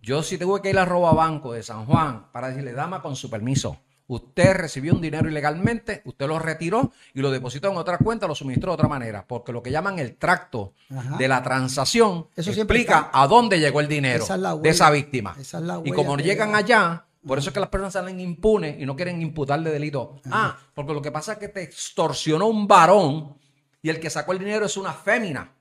yo 0.03 0.23
sí 0.23 0.37
tuve 0.37 0.61
que 0.61 0.69
ir 0.71 0.79
a 0.79 0.85
Robabanco 0.85 1.53
de 1.55 1.63
San 1.63 1.87
Juan 1.87 2.27
para 2.33 2.49
decirle, 2.49 2.73
dama, 2.73 3.01
con 3.01 3.17
su 3.17 3.31
permiso, 3.31 3.79
usted 4.15 4.55
recibió 4.55 4.95
un 4.95 5.01
dinero 5.01 5.29
ilegalmente, 5.29 6.03
usted 6.05 6.27
lo 6.27 6.39
retiró 6.39 6.93
y 7.15 7.21
lo 7.21 7.31
depositó 7.31 7.71
en 7.71 7.77
otra 7.77 7.99
cuenta, 7.99 8.27
lo 8.27 8.35
suministró 8.35 8.73
de 8.73 8.75
otra 8.75 8.89
manera, 8.89 9.27
porque 9.27 9.53
lo 9.53 9.63
que 9.63 9.71
llaman 9.71 9.99
el 9.99 10.17
tracto 10.17 10.75
Ajá. 10.91 11.17
de 11.17 11.29
la 11.29 11.43
transacción 11.43 12.29
Eso 12.37 12.51
explica 12.51 13.11
a 13.13 13.27
dónde 13.27 13.59
llegó 13.59 13.81
el 13.81 13.89
dinero 13.89 14.25
Esa 14.25 14.37
es 14.37 14.63
de 14.63 14.69
esa 14.69 14.91
víctima. 14.91 15.35
Esa 15.39 15.59
es 15.59 15.65
la 15.65 15.81
y 15.85 15.91
como 15.93 16.17
llegan 16.17 16.49
llega. 16.49 16.59
allá, 16.59 17.07
por 17.27 17.39
eso 17.39 17.51
es 17.51 17.55
que 17.55 17.61
las 17.61 17.69
personas 17.69 17.93
salen 17.93 18.21
impunes 18.21 18.81
y 18.81 18.87
no 18.87 18.97
quieren 18.97 19.23
imputarle 19.23 19.71
delito. 19.71 20.21
Ah, 20.31 20.59
porque 20.75 20.93
lo 20.93 21.03
que 21.03 21.11
pasa 21.11 21.35
es 21.35 21.39
que 21.39 21.49
te 21.49 21.63
extorsionó 21.63 22.47
un 22.47 22.67
varón 22.67 23.37
y 23.81 23.89
el 23.89 24.01
que 24.01 24.11
sacó 24.11 24.33
el 24.33 24.39
dinero 24.39 24.67
es 24.67 24.77
una 24.77 24.93
fémina. 24.93 25.53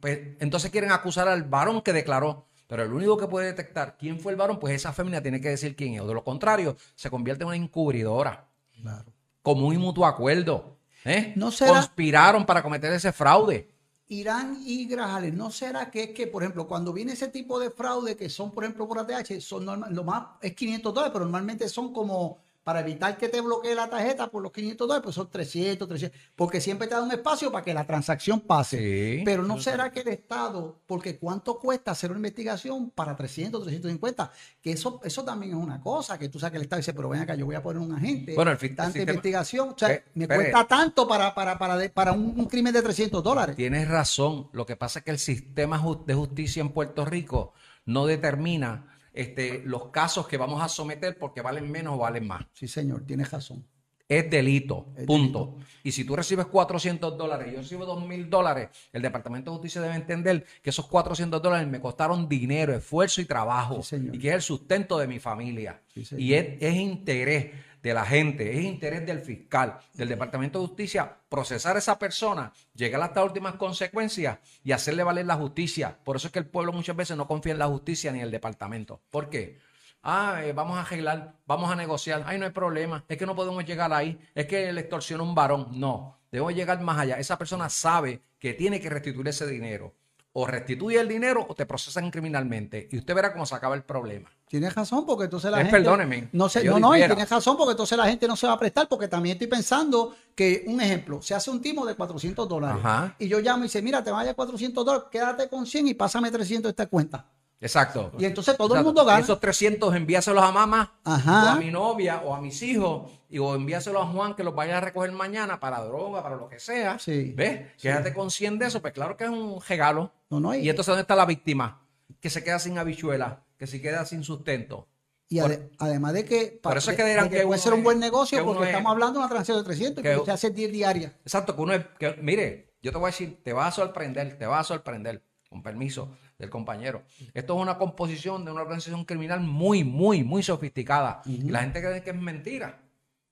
Pues 0.00 0.20
entonces 0.40 0.70
quieren 0.70 0.90
acusar 0.90 1.28
al 1.28 1.44
varón 1.44 1.82
que 1.82 1.92
declaró. 1.92 2.47
Pero 2.68 2.84
el 2.84 2.92
único 2.92 3.16
que 3.16 3.26
puede 3.26 3.46
detectar 3.46 3.96
quién 3.98 4.20
fue 4.20 4.30
el 4.30 4.38
varón, 4.38 4.60
pues 4.60 4.74
esa 4.74 4.92
fémina 4.92 5.20
tiene 5.20 5.40
que 5.40 5.48
decir 5.48 5.74
quién 5.74 5.94
es. 5.94 6.02
O 6.02 6.06
de 6.06 6.14
lo 6.14 6.22
contrario, 6.22 6.76
se 6.94 7.10
convierte 7.10 7.42
en 7.42 7.48
una 7.48 7.56
encubridora. 7.56 8.46
Claro. 8.80 9.12
Común 9.42 9.74
y 9.74 9.78
mutuo 9.78 10.06
acuerdo. 10.06 10.76
¿eh? 11.04 11.32
¿No 11.34 11.50
será- 11.50 11.72
Conspiraron 11.72 12.44
para 12.46 12.62
cometer 12.62 12.92
ese 12.92 13.10
fraude. 13.12 13.70
Irán 14.10 14.58
y 14.64 14.86
Grajales, 14.86 15.34
¿no 15.34 15.50
será 15.50 15.90
que 15.90 16.04
es 16.04 16.10
que, 16.10 16.26
por 16.26 16.42
ejemplo, 16.42 16.66
cuando 16.66 16.92
viene 16.94 17.12
ese 17.12 17.28
tipo 17.28 17.58
de 17.58 17.70
fraude 17.70 18.16
que 18.16 18.30
son, 18.30 18.52
por 18.52 18.64
ejemplo, 18.64 18.86
por 18.88 18.98
ATH, 18.98 19.40
son 19.40 19.64
normal- 19.66 19.94
lo 19.94 20.02
más 20.04 20.26
es 20.40 20.54
500 20.54 20.94
dólares, 20.94 21.12
pero 21.12 21.24
normalmente 21.26 21.68
son 21.68 21.92
como 21.92 22.38
para 22.68 22.80
evitar 22.80 23.16
que 23.16 23.30
te 23.30 23.40
bloquee 23.40 23.74
la 23.74 23.88
tarjeta 23.88 24.30
por 24.30 24.42
los 24.42 24.52
500 24.52 24.86
dólares, 24.86 25.02
pues 25.02 25.14
son 25.14 25.30
300, 25.30 25.88
300, 25.88 26.20
porque 26.36 26.60
siempre 26.60 26.86
te 26.86 26.94
da 26.94 27.02
un 27.02 27.10
espacio 27.10 27.50
para 27.50 27.64
que 27.64 27.72
la 27.72 27.86
transacción 27.86 28.40
pase. 28.40 28.76
Sí. 29.16 29.22
Pero 29.24 29.42
no 29.42 29.58
será 29.58 29.90
que 29.90 30.00
el 30.00 30.08
Estado, 30.08 30.78
porque 30.86 31.16
cuánto 31.18 31.58
cuesta 31.58 31.92
hacer 31.92 32.10
una 32.10 32.18
investigación 32.18 32.90
para 32.90 33.16
300, 33.16 33.62
350, 33.62 34.30
que 34.60 34.72
eso, 34.72 35.00
eso 35.02 35.24
también 35.24 35.52
es 35.52 35.58
una 35.58 35.80
cosa, 35.80 36.18
que 36.18 36.28
tú 36.28 36.38
sabes 36.38 36.50
que 36.50 36.56
el 36.58 36.62
Estado 36.64 36.80
dice, 36.80 36.92
pero 36.92 37.08
ven 37.08 37.22
acá, 37.22 37.34
yo 37.36 37.46
voy 37.46 37.54
a 37.54 37.62
poner 37.62 37.80
un 37.80 37.94
agente, 37.94 38.34
Bueno, 38.34 38.50
el 38.50 38.58
tanta 38.58 38.84
sistema- 38.84 39.12
investigación, 39.12 39.68
o 39.70 39.78
sea, 39.78 39.90
Eh, 39.90 40.04
me 40.12 40.28
cuesta 40.28 40.66
tanto 40.66 41.08
para, 41.08 41.34
para, 41.34 41.58
para, 41.58 41.78
de- 41.78 41.88
para 41.88 42.12
un, 42.12 42.34
un 42.38 42.44
crimen 42.44 42.74
de 42.74 42.82
300 42.82 43.22
dólares. 43.24 43.56
Tienes 43.56 43.88
razón. 43.88 44.50
Lo 44.52 44.66
que 44.66 44.76
pasa 44.76 44.98
es 44.98 45.06
que 45.06 45.10
el 45.12 45.18
sistema 45.18 45.82
de 46.04 46.12
justicia 46.12 46.60
en 46.60 46.68
Puerto 46.68 47.06
Rico 47.06 47.54
no 47.86 48.04
determina 48.04 48.84
este, 49.18 49.62
los 49.64 49.88
casos 49.88 50.28
que 50.28 50.36
vamos 50.36 50.62
a 50.62 50.68
someter 50.68 51.18
porque 51.18 51.42
valen 51.42 51.68
menos 51.68 51.94
o 51.94 51.98
valen 51.98 52.24
más. 52.24 52.46
Sí, 52.52 52.68
señor, 52.68 53.04
tienes 53.04 53.32
razón. 53.32 53.66
Es 54.08 54.30
delito, 54.30 54.86
Es 54.96 55.04
punto. 55.04 55.56
Y 55.82 55.90
si 55.90 56.04
tú 56.04 56.14
recibes 56.14 56.46
400 56.46 57.18
dólares 57.18 57.48
y 57.48 57.54
yo 57.54 57.58
recibo 57.58 57.84
2 57.84 58.06
mil 58.06 58.30
dólares, 58.30 58.68
el 58.92 59.02
Departamento 59.02 59.50
de 59.50 59.56
Justicia 59.56 59.82
debe 59.82 59.96
entender 59.96 60.46
que 60.62 60.70
esos 60.70 60.86
400 60.86 61.42
dólares 61.42 61.66
me 61.66 61.80
costaron 61.80 62.28
dinero, 62.28 62.74
esfuerzo 62.74 63.20
y 63.20 63.24
trabajo. 63.24 63.82
Sí, 63.82 63.96
señor. 63.96 64.14
y 64.14 64.18
que 64.20 64.28
es 64.28 64.34
el 64.34 64.42
sustento 64.42 64.98
de 64.98 65.08
mi 65.08 65.18
familia. 65.18 65.82
Sí, 65.92 66.04
y 66.16 66.34
es, 66.34 66.56
es 66.60 66.76
interés 66.76 67.50
de 67.82 67.94
la 67.94 68.04
gente, 68.04 68.58
es 68.58 68.64
interés 68.64 69.06
del 69.06 69.20
fiscal, 69.20 69.78
del 69.94 70.08
Departamento 70.08 70.60
de 70.60 70.66
Justicia, 70.66 71.16
procesar 71.28 71.76
a 71.76 71.78
esa 71.78 71.98
persona, 71.98 72.52
llegar 72.74 73.00
hasta 73.02 73.24
últimas 73.24 73.54
consecuencias 73.54 74.38
y 74.64 74.72
hacerle 74.72 75.04
valer 75.04 75.26
la 75.26 75.36
justicia. 75.36 75.96
Por 76.04 76.16
eso 76.16 76.28
es 76.28 76.32
que 76.32 76.38
el 76.40 76.46
pueblo 76.46 76.72
muchas 76.72 76.96
veces 76.96 77.16
no 77.16 77.28
confía 77.28 77.52
en 77.52 77.58
la 77.58 77.66
justicia 77.66 78.12
ni 78.12 78.18
en 78.18 78.24
el 78.24 78.30
departamento. 78.30 79.00
¿Por 79.10 79.30
qué? 79.30 79.58
Ah, 80.02 80.40
eh, 80.44 80.52
vamos 80.52 80.78
a 80.78 80.82
arreglar, 80.82 81.34
vamos 81.46 81.70
a 81.70 81.76
negociar. 81.76 82.22
Ay, 82.26 82.38
no 82.38 82.44
hay 82.46 82.52
problema. 82.52 83.04
Es 83.08 83.18
que 83.18 83.26
no 83.26 83.34
podemos 83.34 83.64
llegar 83.64 83.92
ahí. 83.92 84.18
Es 84.34 84.46
que 84.46 84.72
le 84.72 84.80
extorsionó 84.80 85.24
un 85.24 85.34
varón. 85.34 85.68
No, 85.72 86.18
debemos 86.30 86.54
llegar 86.54 86.80
más 86.80 86.98
allá. 86.98 87.18
Esa 87.18 87.36
persona 87.36 87.68
sabe 87.68 88.22
que 88.38 88.54
tiene 88.54 88.80
que 88.80 88.90
restituir 88.90 89.28
ese 89.28 89.46
dinero. 89.46 89.94
O 90.34 90.46
restituye 90.46 91.00
el 91.00 91.08
dinero 91.08 91.44
o 91.48 91.54
te 91.54 91.66
procesan 91.66 92.10
criminalmente. 92.10 92.88
Y 92.92 92.98
usted 92.98 93.14
verá 93.14 93.32
cómo 93.32 93.46
se 93.46 93.54
acaba 93.54 93.74
el 93.74 93.82
problema. 93.82 94.30
Tienes 94.46 94.74
razón, 94.74 95.04
porque 95.04 95.24
entonces 95.24 95.50
la 95.50 95.58
Eh, 95.58 95.64
gente. 95.64 95.78
perdóneme, 95.78 96.28
No, 96.32 96.48
se, 96.48 96.62
no, 96.64 96.78
no, 96.78 96.96
y 96.96 97.04
tienes 97.04 97.28
razón, 97.28 97.56
porque 97.56 97.72
entonces 97.72 97.96
la 97.98 98.06
gente 98.06 98.28
no 98.28 98.36
se 98.36 98.46
va 98.46 98.52
a 98.52 98.58
prestar, 98.58 98.88
porque 98.88 99.08
también 99.08 99.34
estoy 99.34 99.46
pensando 99.48 100.14
que, 100.34 100.64
un 100.66 100.80
ejemplo, 100.80 101.20
se 101.22 101.34
hace 101.34 101.50
un 101.50 101.60
timo 101.60 101.84
de 101.84 101.94
400 101.94 102.48
dólares. 102.48 102.78
Ajá. 102.84 103.16
Y 103.18 103.26
yo 103.28 103.40
llamo 103.40 103.64
y 103.64 103.66
dice, 103.66 103.82
mira, 103.82 104.02
te 104.04 104.10
vaya 104.10 104.34
400 104.34 104.84
dólares, 104.84 105.08
quédate 105.10 105.48
con 105.48 105.66
100 105.66 105.88
y 105.88 105.94
pásame 105.94 106.30
300 106.30 106.64
de 106.68 106.70
esta 106.70 106.86
cuenta. 106.86 107.26
Exacto. 107.60 108.12
Y 108.18 108.24
entonces 108.24 108.56
todo 108.56 108.76
el 108.76 108.84
mundo 108.84 109.04
gana. 109.04 109.18
Esos 109.20 109.40
300 109.40 109.94
envíaselos 109.96 110.42
a 110.44 110.52
mamá, 110.52 111.00
Ajá. 111.04 111.44
o 111.44 111.48
a 111.48 111.56
mi 111.56 111.70
novia, 111.70 112.22
o 112.24 112.34
a 112.34 112.40
mis 112.40 112.62
hijos, 112.62 113.10
y 113.28 113.38
o 113.38 113.54
envíaselos 113.54 114.02
a 114.02 114.06
Juan 114.06 114.34
que 114.34 114.44
los 114.44 114.54
vaya 114.54 114.78
a 114.78 114.80
recoger 114.80 115.10
mañana 115.12 115.58
para 115.58 115.82
droga, 115.82 116.22
para 116.22 116.36
lo 116.36 116.48
que 116.48 116.60
sea. 116.60 116.98
Sí. 116.98 117.32
¿Ves? 117.36 117.72
Quédate 117.80 118.14
con 118.14 118.30
100 118.30 118.58
de 118.58 118.66
eso, 118.66 118.80
pues 118.80 118.92
claro 118.92 119.16
que 119.16 119.24
es 119.24 119.30
un 119.30 119.60
regalo. 119.68 120.12
No, 120.30 120.38
no, 120.38 120.54
y- 120.54 120.58
y 120.60 120.70
entonces, 120.70 120.88
¿dónde 120.92 121.02
está 121.02 121.16
la 121.16 121.26
víctima? 121.26 121.82
Que 122.20 122.30
se 122.30 122.44
queda 122.44 122.58
sin 122.60 122.78
habichuela, 122.78 123.42
que 123.56 123.66
se 123.66 123.80
queda 123.80 124.04
sin 124.06 124.22
sustento. 124.22 124.86
Y 125.30 125.40
ade- 125.40 125.68
además 125.78 126.14
de 126.14 126.24
que, 126.24 126.58
por 126.62 126.78
eso 126.78 126.90
es 126.92 126.96
que 126.96 127.04
dirán 127.04 127.24
de 127.28 127.30
que 127.30 127.36
puede 127.42 127.46
uno 127.48 127.58
ser 127.58 127.74
un 127.74 127.82
buen 127.82 127.98
negocio, 127.98 128.38
que 128.38 128.44
porque 128.44 128.62
es- 128.62 128.68
estamos 128.70 128.92
hablando 128.92 129.14
de 129.14 129.18
una 129.18 129.28
transacción 129.28 129.58
de 129.58 129.64
300 129.64 130.00
y 130.00 130.02
que- 130.06 130.12
que 130.14 130.16
usted 130.16 130.32
hace 130.32 130.50
10 130.50 130.72
diarias. 130.72 131.12
Exacto, 131.22 131.54
que 131.54 131.60
uno 131.60 131.74
es, 131.74 131.84
que, 131.98 132.16
mire, 132.22 132.72
yo 132.80 132.92
te 132.92 132.98
voy 132.98 133.08
a 133.08 133.10
decir, 133.10 133.42
te 133.42 133.52
va 133.52 133.66
a 133.66 133.72
sorprender, 133.72 134.38
te 134.38 134.46
va 134.46 134.60
a 134.60 134.64
sorprender, 134.64 135.22
con 135.50 135.62
permiso 135.62 136.16
del 136.38 136.50
compañero. 136.50 137.02
Esto 137.34 137.56
es 137.56 137.60
una 137.62 137.76
composición 137.78 138.44
de 138.44 138.52
una 138.52 138.62
organización 138.62 139.04
criminal 139.04 139.40
muy, 139.40 139.82
muy, 139.84 140.22
muy 140.22 140.42
sofisticada. 140.42 141.20
Y 141.26 141.50
la 141.50 141.60
gente 141.60 141.80
cree 141.82 142.02
que 142.02 142.10
es 142.10 142.16
mentira. 142.16 142.80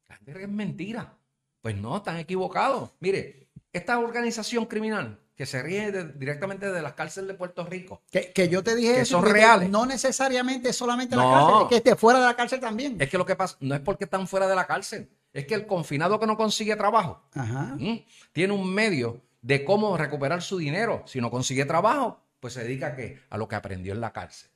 La 0.08 0.16
gente 0.16 0.32
cree 0.32 0.44
que 0.44 0.50
es 0.50 0.56
mentira. 0.56 1.14
Pues 1.60 1.76
no, 1.76 1.96
están 1.96 2.16
equivocados. 2.18 2.90
Mire, 3.00 3.48
esta 3.72 3.98
organización 3.98 4.66
criminal 4.66 5.20
que 5.36 5.46
se 5.46 5.62
ríe 5.62 5.92
de- 5.92 6.12
directamente 6.14 6.70
de 6.72 6.82
las 6.82 6.94
cárceles 6.94 7.28
de 7.28 7.34
Puerto 7.34 7.64
Rico, 7.66 8.02
Que, 8.10 8.32
que 8.32 8.48
yo 8.48 8.62
te 8.64 8.74
dije 8.74 8.94
Que 8.94 9.00
eso, 9.02 9.20
son 9.20 9.30
reales. 9.30 9.68
No 9.68 9.84
necesariamente 9.86 10.72
solamente 10.72 11.14
la 11.14 11.22
No. 11.24 11.30
cárcel, 11.30 11.62
es 11.62 11.68
que 11.68 11.76
esté 11.76 11.96
fuera 11.96 12.18
de 12.20 12.24
la 12.24 12.34
cárcel 12.34 12.58
también. 12.58 12.96
es 13.00 13.08
que 13.10 13.18
lo 13.18 13.26
que 13.26 13.36
pasa 13.36 13.56
no 13.60 13.74
es 13.74 13.80
porque 13.82 14.04
están 14.04 14.26
fuera 14.26 14.48
de 14.48 14.54
la 14.56 14.66
cárcel, 14.66 15.10
es 15.32 15.46
que 15.46 15.54
el 15.54 15.66
confinado 15.66 16.18
que 16.18 16.26
no 16.26 16.36
consigue 16.38 16.74
trabajo, 16.74 17.22
Ajá. 17.34 17.76
Tiene 18.32 18.52
un 18.54 18.72
medio 18.72 19.20
de 19.42 19.62
cómo 19.64 19.96
recuperar 19.98 20.40
su 20.42 20.56
dinero. 20.56 21.02
Si 21.06 21.20
no 21.20 21.30
consigue 21.30 21.66
trabajo, 21.66 22.18
pues 22.46 22.54
se 22.54 22.62
dedica 22.62 22.87
a 22.87 22.94
qué? 22.94 23.18
A 23.28 23.37
lo 23.38 23.48
que 23.48 23.56
aprendió 23.56 23.92
en 23.92 24.00
la 24.00 24.12
cárcel. 24.12 24.48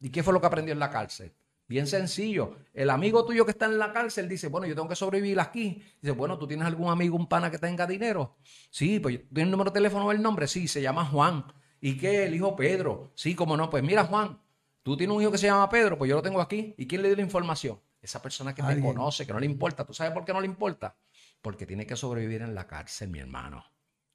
¿Y 0.00 0.08
qué 0.08 0.22
fue 0.22 0.32
lo 0.32 0.40
que 0.40 0.46
aprendió 0.46 0.72
en 0.72 0.78
la 0.78 0.88
cárcel? 0.88 1.30
Bien 1.68 1.86
sencillo. 1.86 2.56
El 2.72 2.88
amigo 2.88 3.22
tuyo 3.26 3.44
que 3.44 3.50
está 3.50 3.66
en 3.66 3.78
la 3.78 3.92
cárcel 3.92 4.30
dice, 4.30 4.48
bueno, 4.48 4.66
yo 4.66 4.74
tengo 4.74 4.88
que 4.88 4.96
sobrevivir 4.96 5.38
aquí. 5.38 5.82
Dice, 6.00 6.12
bueno, 6.12 6.38
¿tú 6.38 6.46
tienes 6.46 6.66
algún 6.66 6.88
amigo, 6.90 7.18
un 7.18 7.28
pana 7.28 7.50
que 7.50 7.58
tenga 7.58 7.86
dinero? 7.86 8.38
Sí, 8.70 8.98
pues 8.98 9.18
¿tienes 9.28 9.44
el 9.44 9.50
número 9.50 9.70
de 9.70 9.74
teléfono 9.74 10.06
o 10.06 10.12
el 10.12 10.22
nombre? 10.22 10.48
Sí, 10.48 10.66
se 10.68 10.80
llama 10.80 11.04
Juan. 11.04 11.44
¿Y 11.82 11.98
qué? 11.98 12.24
El 12.24 12.34
hijo 12.34 12.56
Pedro. 12.56 13.12
Sí, 13.14 13.34
cómo 13.34 13.58
no. 13.58 13.68
Pues 13.68 13.82
mira, 13.82 14.04
Juan, 14.04 14.40
tú 14.82 14.96
tienes 14.96 15.14
un 15.14 15.20
hijo 15.20 15.30
que 15.30 15.36
se 15.36 15.48
llama 15.48 15.68
Pedro, 15.68 15.98
pues 15.98 16.08
yo 16.08 16.16
lo 16.16 16.22
tengo 16.22 16.40
aquí. 16.40 16.74
¿Y 16.78 16.86
quién 16.86 17.02
le 17.02 17.08
dio 17.08 17.16
la 17.18 17.24
información? 17.24 17.78
Esa 18.00 18.22
persona 18.22 18.54
que 18.54 18.62
te 18.62 18.68
Alguien. 18.68 18.94
conoce, 18.94 19.26
que 19.26 19.34
no 19.34 19.38
le 19.38 19.44
importa. 19.44 19.84
¿Tú 19.84 19.92
sabes 19.92 20.14
por 20.14 20.24
qué 20.24 20.32
no 20.32 20.40
le 20.40 20.46
importa? 20.46 20.96
Porque 21.42 21.66
tiene 21.66 21.86
que 21.86 21.94
sobrevivir 21.94 22.40
en 22.40 22.54
la 22.54 22.66
cárcel, 22.66 23.10
mi 23.10 23.18
hermano. 23.18 23.66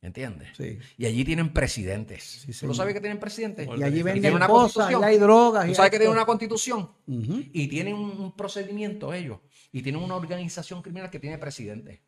¿Entiendes? 0.02 0.50
Sí. 0.56 0.80
Y 0.98 1.06
allí 1.06 1.26
tienen 1.26 1.52
presidentes. 1.52 2.24
Sí, 2.24 2.54
¿Tú 2.54 2.68
lo 2.68 2.74
sabes 2.74 2.94
que 2.94 3.02
tienen 3.02 3.20
presidentes? 3.20 3.68
Y 3.78 3.84
allí 3.84 4.02
venden 4.02 4.34
una 4.34 4.48
cosas, 4.48 4.74
constitución. 4.74 5.02
y 5.02 5.06
hay 5.06 5.18
drogas. 5.18 5.68
¿Tú 5.68 5.76
sabes 5.76 5.88
hay 5.88 5.92
que 5.92 5.98
tienen 5.98 6.16
una 6.16 6.26
constitución? 6.26 6.90
Y 7.06 7.68
tienen 7.68 7.96
un, 7.96 8.36
procedimiento 8.36 9.14
ellos. 9.14 9.40
Y 9.74 9.82
tienen 9.82 10.02
una 10.02 10.16
organización 10.16 10.82
criminal 10.82 11.10
que 11.10 11.20
tiene 11.20 11.38
presidente. 11.38 12.02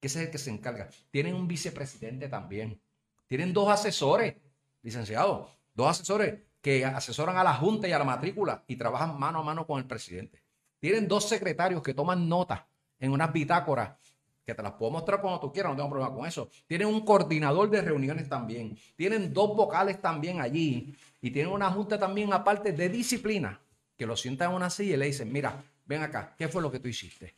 Que 0.00 0.06
ese 0.06 0.20
es 0.20 0.26
el 0.26 0.30
que 0.30 0.38
se 0.38 0.50
encarga. 0.50 0.88
Tienen 1.10 1.34
un 1.34 1.48
vicepresidente 1.48 2.28
también. 2.28 2.80
Tienen 3.26 3.52
dos 3.52 3.70
asesores, 3.70 4.36
licenciados. 4.82 5.50
Dos 5.74 5.90
asesores 5.90 6.42
que 6.60 6.84
asesoran 6.84 7.36
a 7.36 7.44
la 7.44 7.54
Junta 7.54 7.88
y 7.88 7.92
a 7.92 7.98
la 7.98 8.04
matrícula 8.04 8.62
y 8.68 8.76
trabajan 8.76 9.18
mano 9.18 9.40
a 9.40 9.42
mano 9.42 9.66
con 9.66 9.80
el 9.80 9.86
presidente. 9.86 10.44
Tienen 10.78 11.08
dos 11.08 11.28
secretarios 11.28 11.82
que 11.82 11.92
toman 11.92 12.28
notas 12.28 12.62
en 13.00 13.10
unas 13.10 13.32
bitácoras 13.32 13.98
que 14.46 14.54
te 14.54 14.62
las 14.62 14.74
puedo 14.74 14.92
mostrar 14.92 15.20
cuando 15.20 15.40
tú 15.40 15.52
quieras, 15.52 15.72
no 15.72 15.76
tengo 15.76 15.90
problema 15.90 16.14
con 16.14 16.24
eso. 16.24 16.48
Tienen 16.68 16.86
un 16.86 17.04
coordinador 17.04 17.68
de 17.68 17.82
reuniones 17.82 18.28
también. 18.28 18.78
Tienen 18.94 19.32
dos 19.32 19.56
vocales 19.56 20.00
también 20.00 20.40
allí. 20.40 20.94
Y 21.20 21.32
tienen 21.32 21.52
una 21.52 21.68
junta 21.72 21.98
también 21.98 22.32
aparte 22.32 22.70
de 22.70 22.88
disciplina, 22.88 23.60
que 23.96 24.06
lo 24.06 24.16
sientan 24.16 24.50
en 24.50 24.56
una 24.56 24.70
silla 24.70 24.94
y 24.94 24.98
le 24.98 25.06
dicen, 25.06 25.32
mira, 25.32 25.64
ven 25.84 26.02
acá, 26.02 26.36
¿qué 26.38 26.46
fue 26.46 26.62
lo 26.62 26.70
que 26.70 26.78
tú 26.78 26.86
hiciste? 26.86 27.34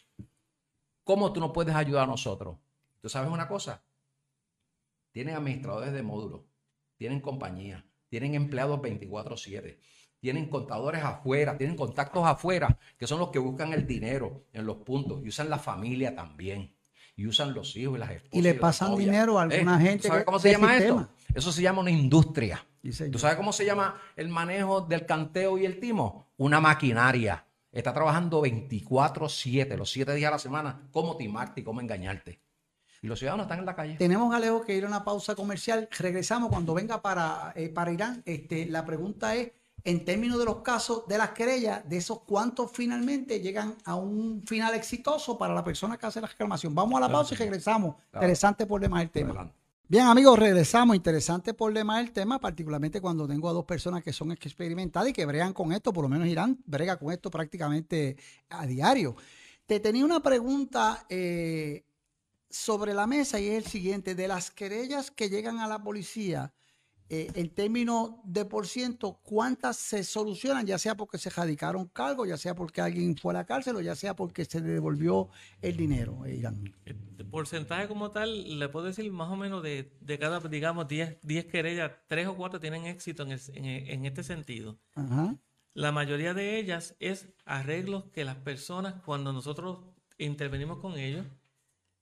¿Cómo 1.03 1.33
tú 1.33 1.41
nos 1.41 1.53
puedes 1.53 1.75
ayudar 1.75 2.05
a 2.05 2.09
nosotros? 2.09 2.59
¿Tú 3.01 3.09
sabes 3.09 3.31
una 3.31 3.49
cosa? 3.49 3.83
Tienen 5.11 5.35
administradores 5.35 5.95
de 5.95 6.03
módulos, 6.03 6.43
tienen 6.99 7.21
compañías, 7.21 7.83
tienen 8.11 8.35
empleados 8.35 8.81
24/7, 8.81 9.79
tienen 10.21 10.51
contadores 10.51 11.03
afuera, 11.03 11.57
tienen 11.57 11.77
contactos 11.77 12.27
afuera, 12.27 12.79
que 12.99 13.07
son 13.07 13.19
los 13.19 13.31
que 13.31 13.39
buscan 13.39 13.73
el 13.73 13.87
dinero 13.87 14.45
en 14.53 14.67
los 14.67 14.77
puntos 14.79 15.25
y 15.25 15.29
usan 15.29 15.49
la 15.49 15.59
familia 15.59 16.15
también. 16.15 16.77
Y 17.19 17.27
usan 17.27 17.53
los 17.53 17.75
hijos 17.77 17.97
y 17.97 17.99
las 17.99 18.11
esposas. 18.13 18.39
Y 18.39 18.43
le 18.43 18.55
pasan 18.55 18.95
dinero 18.95 19.41
a 19.41 19.43
alguna 19.43 19.81
gente 19.81 20.03
¿tú 20.05 20.09
¿Sabes 20.09 20.25
cómo 20.25 20.39
se 20.39 20.53
llama 20.53 20.75
sistema. 20.77 21.01
esto? 21.03 21.35
Eso 21.35 21.51
se 21.51 21.63
llama 21.63 21.81
una 21.81 21.91
industria. 21.91 22.65
Sí. 22.93 23.11
¿Tú 23.11 23.19
sabes 23.19 23.37
cómo 23.37 23.53
se 23.53 23.65
llama 23.65 24.01
el 24.15 24.29
manejo 24.29 24.83
del 24.83 25.05
canteo 25.05 25.59
y 25.59 25.65
el 25.65 25.81
timo? 25.81 26.31
Una 26.37 26.61
maquinaria. 26.61 27.45
Está 27.73 27.93
trabajando 27.93 28.41
24-7, 28.41 29.77
los 29.77 29.91
7 29.91 30.15
días 30.15 30.29
a 30.29 30.33
la 30.33 30.39
semana, 30.39 30.89
cómo 30.93 31.17
timarte 31.17 31.63
y 31.63 31.65
cómo 31.65 31.81
engañarte. 31.81 32.41
Y 33.03 33.09
los 33.09 33.19
ciudadanos 33.19 33.47
están 33.47 33.59
en 33.59 33.67
la 33.67 33.75
calle. 33.75 33.97
Tenemos, 33.97 34.33
Alejo, 34.33 34.63
que 34.63 34.77
ir 34.77 34.85
a 34.85 34.87
una 34.87 35.05
pausa 35.05 35.35
comercial. 35.35 35.89
Regresamos 35.99 36.51
cuando 36.51 36.73
venga 36.73 37.03
para, 37.03 37.53
eh, 37.57 37.69
para 37.69 37.91
Irán. 37.93 38.23
Este, 38.27 38.67
la 38.67 38.87
pregunta 38.87 39.35
es, 39.35 39.51
en 39.89 40.05
términos 40.05 40.39
de 40.39 40.45
los 40.45 40.57
casos 40.57 41.05
de 41.09 41.17
las 41.17 41.31
querellas, 41.31 41.89
de 41.89 41.97
esos 41.97 42.21
cuántos 42.21 42.71
finalmente 42.71 43.41
llegan 43.41 43.75
a 43.87 43.95
un 43.95 44.43
final 44.47 44.75
exitoso 44.75 45.39
para 45.39 45.55
la 45.55 45.65
persona 45.65 45.97
que 45.97 46.05
hace 46.05 46.21
la 46.21 46.27
reclamación. 46.27 46.75
Vamos 46.75 46.99
a 46.99 47.01
la 47.01 47.11
pausa 47.11 47.33
y 47.33 47.39
regresamos. 47.39 47.97
Interesante 48.13 48.67
problema 48.67 49.01
el 49.01 49.09
tema. 49.09 49.31
Adelante. 49.31 49.55
Bien, 49.89 50.05
amigos, 50.05 50.39
regresamos. 50.39 50.95
Interesante 50.95 51.55
problema 51.55 51.99
el 52.01 52.13
tema, 52.13 52.39
particularmente 52.39 53.01
cuando 53.01 53.27
tengo 53.27 53.49
a 53.49 53.55
dos 53.55 53.65
personas 53.65 54.03
que 54.03 54.13
son 54.13 54.31
experimentadas 54.31 55.09
y 55.09 55.15
que 55.15 55.25
bregan 55.25 55.55
con 55.55 55.73
esto, 55.73 55.91
por 55.91 56.03
lo 56.03 56.11
menos 56.11 56.29
Irán 56.29 56.59
brega 56.67 56.99
con 56.99 57.11
esto 57.11 57.31
prácticamente 57.31 58.19
a 58.51 58.67
diario. 58.67 59.17
Te 59.65 59.81
tenía 59.81 60.05
una 60.05 60.21
pregunta 60.21 61.07
eh, 61.09 61.87
sobre 62.51 62.93
la 62.93 63.07
mesa 63.07 63.41
y 63.41 63.49
es 63.49 63.65
el 63.65 63.71
siguiente, 63.71 64.15
de 64.15 64.29
las 64.29 64.51
querellas 64.51 65.11
que 65.11 65.31
llegan 65.31 65.61
a 65.61 65.67
la 65.67 65.83
policía, 65.83 66.53
eh, 67.11 67.31
en 67.35 67.49
términos 67.55 68.13
de 68.25 68.45
por 68.45 68.67
ciento, 68.67 69.21
¿cuántas 69.23 69.77
se 69.77 70.05
solucionan? 70.05 70.67
Ya 70.67 70.79
sea 70.79 70.95
porque 70.97 71.17
se 71.19 71.31
radicaron 71.31 71.87
cargos, 71.89 72.29
ya 72.29 72.37
sea 72.37 72.55
porque 72.55 72.81
alguien 72.81 73.17
fue 73.17 73.33
a 73.33 73.39
la 73.39 73.47
cárcel 73.47 73.77
o 73.77 73.81
ya 73.81 73.95
sea 73.97 74.15
porque 74.15 74.45
se 74.45 74.61
le 74.61 74.69
devolvió 74.69 75.29
el 75.63 75.77
dinero, 75.77 76.25
eh, 76.27 76.37
Irán. 76.37 76.63
El 76.85 76.97
porcentaje 77.31 77.89
como 77.89 78.11
tal, 78.11 78.59
le 78.59 78.69
puedo 78.69 78.87
decir 78.87 79.11
más 79.11 79.31
o 79.31 79.37
menos 79.37 79.63
de, 79.63 79.97
de 80.01 80.19
cada, 80.19 80.41
digamos, 80.41 80.87
10, 80.89 81.19
10 81.23 81.47
querellas, 81.47 81.93
3 82.09 82.27
o 82.29 82.37
4 82.37 82.61
tienen 82.61 82.85
éxito 82.87 83.23
en, 83.23 83.33
el- 83.33 83.41
en- 83.55 83.65
en 83.67 84.05
este 84.07 84.23
sentido. 84.23 84.79
Ajá. 84.95 85.37
La 85.75 85.93
mayoría 85.93 86.35
de 86.35 86.59
ellas 86.59 86.97
es 86.99 87.29
arreglos 87.45 88.05
que 88.13 88.25
las 88.25 88.37
personas, 88.37 88.95
cuando 89.05 89.33
nosotros 89.33 89.79
intervenimos 90.19 90.79
con 90.79 90.99
ellos, 90.99 91.25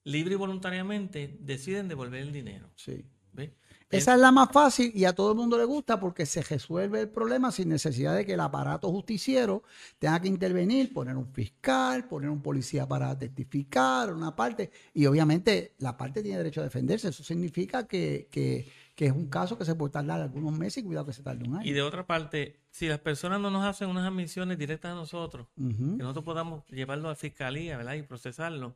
libre 0.04 0.34
y 0.34 0.36
voluntariamente, 0.36 1.36
deciden 1.40 1.86
devolver 1.88 2.22
el 2.22 2.32
dinero. 2.32 2.70
Sí. 2.76 3.04
¿ve? 3.32 3.54
Esa 3.88 4.14
es 4.14 4.20
la 4.20 4.32
más 4.32 4.50
fácil 4.52 4.90
y 4.94 5.04
a 5.04 5.12
todo 5.14 5.30
el 5.30 5.36
mundo 5.36 5.56
le 5.56 5.64
gusta 5.64 6.00
porque 6.00 6.26
se 6.26 6.42
resuelve 6.42 7.02
el 7.02 7.08
problema 7.08 7.52
sin 7.52 7.68
necesidad 7.68 8.16
de 8.16 8.26
que 8.26 8.34
el 8.34 8.40
aparato 8.40 8.90
justiciero 8.90 9.62
tenga 9.98 10.20
que 10.20 10.26
intervenir, 10.28 10.92
poner 10.92 11.16
un 11.16 11.32
fiscal, 11.32 12.08
poner 12.08 12.28
un 12.30 12.42
policía 12.42 12.86
para 12.88 13.16
testificar, 13.16 14.12
una 14.12 14.34
parte. 14.34 14.72
Y 14.92 15.06
obviamente 15.06 15.74
la 15.78 15.96
parte 15.96 16.20
tiene 16.22 16.38
derecho 16.38 16.60
a 16.62 16.64
defenderse. 16.64 17.08
Eso 17.08 17.22
significa 17.22 17.86
que, 17.86 18.28
que- 18.30 18.66
que 18.96 19.06
es 19.06 19.12
un 19.12 19.26
caso 19.28 19.58
que 19.58 19.66
se 19.66 19.74
puede 19.74 19.92
tardar 19.92 20.22
algunos 20.22 20.56
meses 20.58 20.78
y 20.82 20.86
cuidado 20.86 21.04
que 21.04 21.12
se 21.12 21.22
tarde 21.22 21.46
un 21.46 21.56
año. 21.56 21.68
Y 21.68 21.72
de 21.74 21.82
otra 21.82 22.06
parte, 22.06 22.60
si 22.70 22.88
las 22.88 22.98
personas 22.98 23.38
no 23.40 23.50
nos 23.50 23.62
hacen 23.64 23.90
unas 23.90 24.06
admisiones 24.06 24.56
directas 24.56 24.92
a 24.92 24.94
nosotros, 24.94 25.48
que 25.54 26.02
nosotros 26.02 26.24
podamos 26.24 26.64
llevarlo 26.70 27.10
a 27.10 27.14
fiscalía, 27.14 27.76
¿verdad? 27.76 27.92
Y 27.94 28.02
procesarlo. 28.02 28.74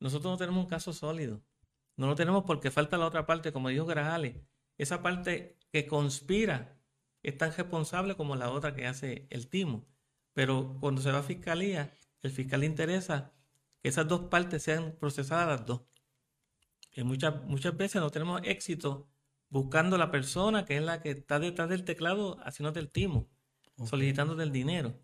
Nosotros 0.00 0.32
no 0.32 0.36
tenemos 0.36 0.62
un 0.64 0.68
caso 0.68 0.92
sólido. 0.92 1.40
No 1.96 2.06
lo 2.06 2.14
tenemos 2.14 2.44
porque 2.44 2.70
falta 2.70 2.96
la 2.98 3.06
otra 3.06 3.26
parte, 3.26 3.52
como 3.52 3.68
dijo 3.68 3.86
Grajales. 3.86 4.36
Esa 4.78 5.02
parte 5.02 5.58
que 5.70 5.86
conspira 5.86 6.78
es 7.22 7.36
tan 7.38 7.52
responsable 7.52 8.16
como 8.16 8.36
la 8.36 8.50
otra 8.50 8.74
que 8.74 8.86
hace 8.86 9.26
el 9.30 9.48
timo. 9.48 9.86
Pero 10.32 10.78
cuando 10.80 11.02
se 11.02 11.12
va 11.12 11.18
a 11.18 11.22
fiscalía, 11.22 11.92
el 12.22 12.30
fiscal 12.30 12.60
le 12.60 12.66
interesa 12.66 13.32
que 13.80 13.88
esas 13.88 14.08
dos 14.08 14.22
partes 14.28 14.62
sean 14.62 14.96
procesadas 14.98 15.46
las 15.46 15.66
dos. 15.66 15.82
Muchas, 16.96 17.42
muchas 17.44 17.76
veces 17.76 18.00
no 18.00 18.10
tenemos 18.10 18.40
éxito 18.44 19.08
buscando 19.48 19.98
la 19.98 20.10
persona 20.10 20.64
que 20.64 20.76
es 20.76 20.82
la 20.82 21.00
que 21.00 21.10
está 21.10 21.38
detrás 21.38 21.68
del 21.68 21.84
teclado 21.84 22.38
haciéndote 22.44 22.80
el 22.80 22.90
timo, 22.90 23.28
solicitándote 23.84 24.42
el 24.42 24.52
dinero. 24.52 24.98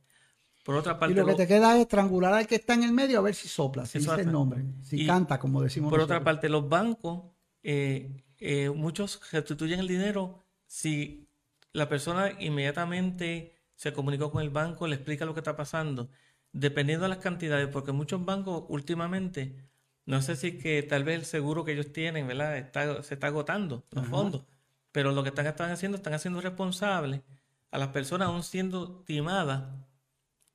Por 0.69 0.77
otra 0.77 0.93
Y 0.93 0.99
parte, 0.99 1.15
lo 1.15 1.25
que 1.25 1.31
lo- 1.33 1.37
te 1.39 1.47
queda 1.47 1.75
es 1.77 1.81
estrangular 1.81 2.35
al 2.35 2.47
que 2.47 2.57
está 2.57 2.75
en 2.75 2.83
el 2.83 2.93
medio 2.93 3.19
a 3.21 3.23
ver 3.23 3.35
si 3.35 3.49
sopla, 3.49 3.87
si 3.87 4.01
dice 4.01 4.21
el 4.21 4.31
nombre, 4.31 4.65
si 4.83 5.01
Y 5.01 5.07
canta, 5.07 5.39
como 5.39 5.63
decimos 5.63 5.89
por 5.89 5.99
otra 6.01 6.23
parte, 6.23 6.51
los 6.51 6.69
bancos, 6.69 7.23
eh, 7.63 8.23
eh, 8.39 8.69
muchos 8.69 9.19
restituyen 9.33 9.81
el 9.81 9.89
dinero 9.89 10.45
si 10.67 11.27
la 11.73 11.89
persona 11.89 12.33
inmediatamente 12.39 13.57
se 13.77 13.95
comunicó 13.95 14.31
con 14.31 14.43
el 14.43 14.51
banco, 14.51 14.87
le 14.87 14.97
explica 14.97 15.25
lo 15.25 15.33
que 15.33 15.41
está 15.41 15.57
pasando, 15.57 16.11
dependiendo 16.53 17.05
de 17.05 17.09
las 17.09 17.19
cantidades, 17.19 17.69
porque 17.69 17.93
muchos 17.93 18.23
bancos 18.27 18.65
últimamente, 18.69 19.57
no 20.05 20.21
sé 20.21 20.37
si 20.37 20.59
que 20.59 20.83
tal 20.83 21.03
vez 21.03 21.19
el 21.21 21.25
seguro 21.25 21.65
que 21.65 21.73
ellos 21.73 21.95
tienen, 21.95 22.27
¿verdad? 22.27 22.59
Está, 22.59 23.03
se 23.03 23.15
está 23.15 23.29
agotando 23.29 23.87
los 23.91 24.05
Ajá. 24.05 24.11
fondos, 24.11 24.45
pero 24.93 25.13
lo 25.13 25.23
que 25.23 25.31
están, 25.31 25.47
están 25.47 25.71
haciendo, 25.71 25.97
están 25.97 26.13
haciendo 26.13 26.43
responsables 26.43 27.23
a 27.71 27.79
las 27.79 27.89
personas 27.89 28.29
aún 28.29 28.43
siendo 28.43 29.03
timadas 29.05 29.65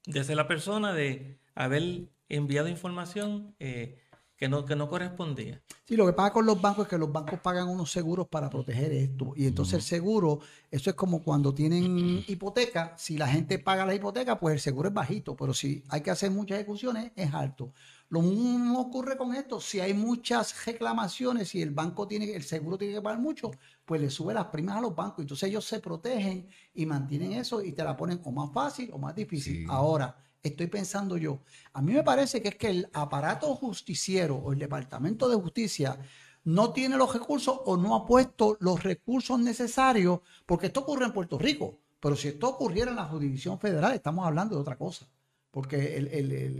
de 0.05 0.23
ser 0.23 0.35
la 0.35 0.47
persona 0.47 0.93
de 0.93 1.39
haber 1.55 2.09
enviado 2.29 2.67
información 2.67 3.55
eh, 3.59 3.99
que, 4.37 4.49
no, 4.49 4.65
que 4.65 4.75
no 4.75 4.89
correspondía. 4.89 5.61
Sí, 5.85 5.95
lo 5.95 6.05
que 6.05 6.13
pasa 6.13 6.33
con 6.33 6.45
los 6.45 6.61
bancos 6.61 6.85
es 6.85 6.89
que 6.89 6.97
los 6.97 7.11
bancos 7.11 7.39
pagan 7.39 7.69
unos 7.69 7.91
seguros 7.91 8.27
para 8.27 8.49
proteger 8.49 8.91
esto. 8.91 9.33
Y 9.35 9.45
entonces 9.45 9.75
el 9.75 9.81
seguro, 9.81 10.39
eso 10.71 10.89
es 10.89 10.95
como 10.95 11.23
cuando 11.23 11.53
tienen 11.53 12.23
hipoteca, 12.27 12.95
si 12.97 13.17
la 13.17 13.27
gente 13.27 13.59
paga 13.59 13.85
la 13.85 13.93
hipoteca, 13.95 14.39
pues 14.39 14.53
el 14.53 14.59
seguro 14.59 14.89
es 14.89 14.93
bajito, 14.93 15.35
pero 15.35 15.53
si 15.53 15.83
hay 15.89 16.01
que 16.01 16.11
hacer 16.11 16.31
muchas 16.31 16.57
ejecuciones, 16.57 17.11
es 17.15 17.33
alto. 17.33 17.73
Lo 18.09 18.21
mismo 18.21 18.79
ocurre 18.79 19.17
con 19.17 19.33
esto, 19.33 19.59
si 19.59 19.79
hay 19.79 19.93
muchas 19.93 20.65
reclamaciones 20.65 21.55
y 21.55 21.61
el 21.61 21.71
banco 21.71 22.07
tiene, 22.07 22.31
el 22.33 22.43
seguro 22.43 22.77
tiene 22.77 22.93
que 22.93 23.01
pagar 23.01 23.19
mucho, 23.19 23.49
pues 23.85 24.01
le 24.01 24.09
sube 24.09 24.33
las 24.33 24.45
primas 24.45 24.77
a 24.77 24.81
los 24.81 24.95
bancos. 24.95 25.23
Entonces 25.23 25.49
ellos 25.49 25.65
se 25.65 25.79
protegen 25.79 26.47
y 26.75 26.85
mantienen 26.85 27.33
eso 27.33 27.63
y 27.63 27.71
te 27.71 27.83
la 27.83 27.97
ponen 27.97 28.21
o 28.23 28.31
más 28.31 28.51
fácil 28.51 28.89
o 28.93 28.99
más 28.99 29.15
difícil. 29.15 29.59
Sí. 29.59 29.65
Ahora, 29.67 30.15
estoy 30.43 30.67
pensando 30.67 31.17
yo, 31.17 31.39
a 31.73 31.81
mí 31.81 31.93
me 31.93 32.03
parece 32.03 32.41
que 32.41 32.49
es 32.49 32.55
que 32.55 32.69
el 32.69 32.89
aparato 32.93 33.55
justiciero 33.55 34.35
o 34.35 34.51
el 34.53 34.59
Departamento 34.59 35.29
de 35.29 35.35
Justicia 35.35 35.97
no 36.43 36.73
tiene 36.73 36.97
los 36.97 37.13
recursos 37.13 37.61
o 37.65 37.77
no 37.77 37.95
ha 37.95 38.05
puesto 38.05 38.57
los 38.59 38.83
recursos 38.83 39.39
necesarios, 39.39 40.19
porque 40.45 40.67
esto 40.67 40.81
ocurre 40.81 41.05
en 41.05 41.13
Puerto 41.13 41.37
Rico, 41.39 41.79
pero 41.99 42.15
si 42.17 42.27
esto 42.27 42.49
ocurriera 42.49 42.91
en 42.91 42.97
la 42.97 43.05
jurisdicción 43.05 43.57
federal, 43.59 43.93
estamos 43.93 44.25
hablando 44.25 44.55
de 44.55 44.61
otra 44.61 44.77
cosa. 44.77 45.07
Porque 45.51 45.97
el- 45.97 46.07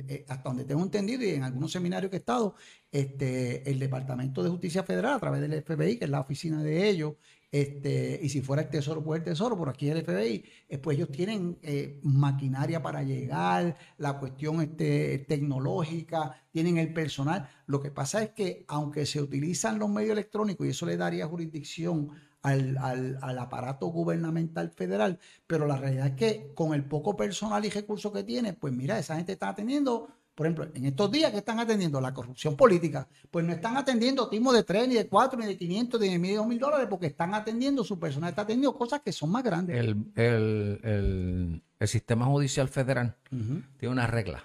eh, 0.08 0.24
hasta 0.30 0.50
donde 0.50 0.66
tengo 0.66 0.84
entendido 0.84 1.24
y 1.24 1.30
en 1.32 1.42
algunos 1.44 1.72
seminarios 1.72 2.12
que 2.12 2.18
he 2.18 2.20
estado, 2.20 2.54
este, 2.92 3.68
el 3.70 3.80
Departamento 3.80 4.44
de 4.44 4.52
Justicia 4.52 4.84
Federal, 4.84 5.14
a 5.16 5.20
través 5.20 5.42
del 5.42 5.54
FBI, 5.54 5.98
que 5.98 6.06
es 6.06 6.12
la 6.12 6.20
oficina 6.22 6.62
de 6.62 6.88
ellos, 6.90 7.14
este, 7.54 8.20
y 8.22 8.30
si 8.30 8.42
fuera 8.42 8.64
el 8.64 8.70
Tesoro, 8.70 9.04
pues 9.04 9.20
el 9.20 9.24
Tesoro, 9.26 9.56
por 9.56 9.70
aquí 9.70 9.88
el 9.90 10.00
FBI, 10.00 10.44
eh, 10.70 10.78
pues 10.80 10.98
ellos 10.98 11.12
tienen 11.12 11.60
eh, 11.62 12.00
maquinaria 12.04 12.82
para 12.82 13.04
llegar, 13.04 13.78
la 14.00 14.18
cuestión 14.20 14.60
este, 14.62 15.20
tecnológica, 15.28 16.36
tienen 16.52 16.78
el 16.80 16.92
personal. 16.94 17.48
Lo 17.68 17.80
que 17.80 17.92
pasa 17.92 18.24
es 18.24 18.32
que 18.32 18.66
aunque 18.68 19.06
se 19.06 19.22
utilizan 19.22 19.78
los 19.78 19.90
medios 19.90 20.14
electrónicos 20.14 20.66
y 20.66 20.72
eso 20.72 20.86
le 20.88 20.98
daría 20.98 21.28
jurisdicción 21.28 22.10
al, 22.42 22.76
al- 22.80 23.20
al 23.22 23.38
aparato 23.40 23.86
gubernamental 23.88 24.72
federal, 24.72 25.20
pero 25.48 25.68
la 25.68 25.78
realidad 25.78 26.08
es 26.08 26.16
que 26.16 26.52
con 26.56 26.74
el 26.74 26.84
poco 26.86 27.16
personal 27.16 27.64
y 27.66 27.70
recursos 27.70 28.12
que 28.12 28.24
tiene, 28.24 28.54
pues 28.54 28.74
mira, 28.74 28.98
esa 29.00 29.16
gente 29.16 29.34
está 29.34 29.54
teniendo 29.56 30.08
Por 30.36 30.48
ejemplo, 30.48 30.68
en 30.74 30.86
estos 30.86 31.12
días 31.12 31.32
que 31.32 31.38
están 31.38 31.60
atendiendo 31.60 32.02
la 32.02 32.12
corrupción 32.14 32.56
política, 32.58 33.08
pues 33.30 33.46
no 33.46 33.54
están 33.54 33.78
atendiendo 33.78 34.28
timos 34.30 34.56
de 34.56 34.64
3, 34.64 34.88
ni 34.88 34.96
de 34.96 35.08
4, 35.08 35.40
ni 35.40 35.46
de 35.46 35.58
500, 35.58 36.02
ni 36.02 36.10
de 36.10 36.18
medio 36.20 36.44
mil 36.46 36.58
dólares, 36.60 36.88
porque 36.90 37.06
están 37.08 37.34
atendiendo, 37.36 37.84
su 37.84 38.00
personal 38.00 38.32
está 38.32 38.42
atendiendo 38.42 38.76
cosas 38.76 39.02
que 39.02 39.12
son 39.12 39.30
más 39.32 39.44
grandes. 39.44 39.78
El, 39.78 39.90
el- 40.16 40.80
el- 40.84 41.64
el 41.80 41.88
sistema 41.88 42.26
judicial 42.26 42.68
federal 42.70 43.16
tiene 43.30 43.92
una 43.92 44.08
regla 44.08 44.44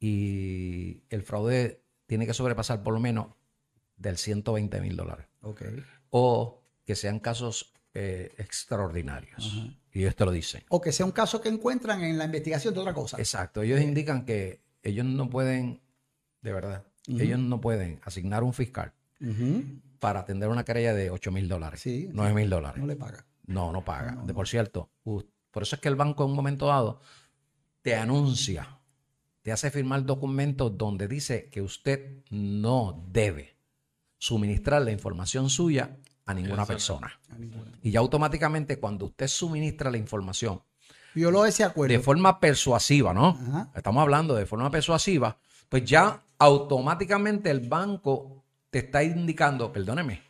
y 0.00 1.00
el 1.08 1.22
fraude 1.22 1.80
tiene 2.06 2.26
que 2.26 2.34
sobrepasar 2.34 2.82
por 2.82 2.92
lo 2.94 3.00
menos 3.00 3.28
del 3.96 4.18
120 4.18 4.80
mil 4.80 4.96
dólares 4.96 5.26
Ok. 5.40 5.62
o 6.10 6.60
que 6.84 6.94
sean 6.96 7.20
casos 7.20 7.72
eh, 7.94 8.34
extraordinarios. 8.38 9.62
Y 9.92 10.00
ellos 10.00 10.16
te 10.16 10.24
lo 10.24 10.32
dicen. 10.32 10.64
O 10.68 10.80
que 10.80 10.90
sea 10.90 11.06
un 11.06 11.12
caso 11.12 11.40
que 11.40 11.48
encuentran 11.48 12.02
en 12.02 12.18
la 12.18 12.24
investigación 12.24 12.74
de 12.74 12.80
otra 12.80 12.92
cosa. 12.92 13.16
Exacto. 13.18 13.62
Ellos 13.62 13.80
indican 13.80 14.24
que 14.24 14.60
ellos 14.84 15.04
no 15.06 15.28
pueden, 15.30 15.80
de 16.42 16.52
verdad, 16.52 16.84
ellos 17.08 17.38
no 17.38 17.60
pueden 17.60 18.00
asignar 18.04 18.42
un 18.44 18.52
fiscal 18.54 18.92
para 19.98 20.20
atender 20.20 20.48
una 20.48 20.64
querella 20.64 20.94
de 20.94 21.10
8 21.10 21.32
mil 21.32 21.48
dólares, 21.48 21.80
Sí. 21.80 22.08
9 22.12 22.34
mil 22.34 22.50
dólares. 22.50 22.80
No 22.80 22.86
le 22.86 22.96
paga. 22.96 23.26
No, 23.46 23.72
no 23.72 23.84
paga. 23.84 24.16
de 24.24 24.32
por 24.34 24.48
cierto, 24.48 24.90
por 25.02 25.62
eso 25.62 25.76
es 25.76 25.80
que 25.82 25.88
el 25.88 25.96
banco 25.96 26.24
en 26.24 26.30
un 26.30 26.36
momento 26.36 26.66
dado 26.66 27.00
te 27.82 27.94
anuncia, 27.96 28.78
te 29.42 29.52
hace 29.52 29.70
firmar 29.70 30.04
documentos 30.04 30.76
donde 30.78 31.06
dice 31.08 31.48
que 31.50 31.60
usted 31.60 32.22
no 32.30 33.06
debe 33.12 33.56
suministrar 34.18 34.80
la 34.82 34.90
información 34.90 35.50
suya 35.50 35.98
a 36.24 36.32
ninguna 36.32 36.64
persona. 36.64 37.12
A 37.28 37.36
ninguna. 37.38 37.70
Y 37.82 37.90
ya 37.90 38.00
automáticamente 38.00 38.78
cuando 38.80 39.04
usted 39.06 39.28
suministra 39.28 39.90
la 39.90 39.98
información 39.98 40.62
Violó 41.14 41.46
ese 41.46 41.64
acuerdo. 41.64 41.92
de 41.92 42.00
forma 42.00 42.40
persuasiva, 42.40 43.14
¿no? 43.14 43.38
Ajá. 43.48 43.70
Estamos 43.74 44.02
hablando 44.02 44.34
de 44.34 44.46
forma 44.46 44.70
persuasiva, 44.70 45.36
pues 45.68 45.84
ya 45.84 46.22
automáticamente 46.38 47.50
el 47.50 47.60
banco 47.60 48.44
te 48.70 48.80
está 48.80 49.02
indicando, 49.02 49.72
perdóneme, 49.72 50.22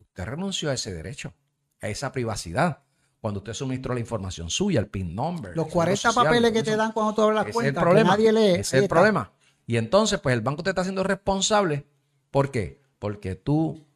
usted 0.00 0.24
renunció 0.24 0.70
a 0.70 0.74
ese 0.74 0.92
derecho, 0.92 1.32
a 1.80 1.88
esa 1.88 2.10
privacidad, 2.12 2.82
cuando 3.20 3.38
usted 3.38 3.54
suministró 3.54 3.94
la 3.94 4.00
información 4.00 4.50
suya, 4.50 4.80
el 4.80 4.88
PIN 4.88 5.14
number. 5.14 5.56
Los 5.56 5.66
el 5.66 5.72
40 5.72 5.96
seguro 5.96 6.12
social, 6.12 6.26
papeles 6.26 6.52
que 6.52 6.62
te 6.64 6.76
dan 6.76 6.90
cuando 6.90 7.14
tú 7.14 7.22
abres 7.22 7.36
la 7.36 7.52
cuenta, 7.52 7.68
el 7.68 7.74
que 7.74 7.80
problema. 7.80 8.10
nadie 8.10 8.32
lee. 8.32 8.60
Ese 8.60 8.78
es 8.78 8.82
el 8.82 8.88
problema. 8.88 9.32
Y 9.64 9.76
entonces, 9.76 10.18
pues 10.18 10.32
el 10.32 10.40
banco 10.40 10.64
te 10.64 10.70
está 10.70 10.80
haciendo 10.80 11.04
responsable. 11.04 11.86
¿Por 12.32 12.50
qué? 12.50 12.82
Porque 12.98 13.36
tú 13.36 13.86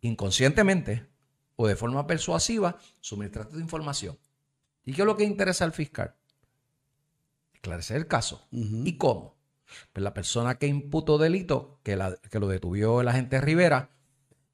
inconscientemente 0.00 1.08
o 1.56 1.66
de 1.66 1.74
forma 1.74 2.06
persuasiva 2.06 2.76
suministraste 3.00 3.54
tu 3.54 3.60
información. 3.60 4.16
¿Y 4.88 4.94
qué 4.94 5.02
es 5.02 5.06
lo 5.06 5.16
que 5.18 5.24
interesa 5.24 5.64
al 5.66 5.72
fiscal? 5.72 6.14
Esclarecer 7.52 7.98
el 7.98 8.06
caso. 8.06 8.46
¿Y 8.86 8.96
cómo? 8.96 9.36
Pues 9.92 10.02
la 10.02 10.14
persona 10.14 10.54
que 10.56 10.66
imputó 10.66 11.18
delito, 11.18 11.78
que, 11.82 11.94
la- 11.96 12.16
que 12.30 12.38
lo 12.38 12.48
detuvió 12.48 13.02
el 13.02 13.08
agente 13.08 13.38
Rivera, 13.40 13.90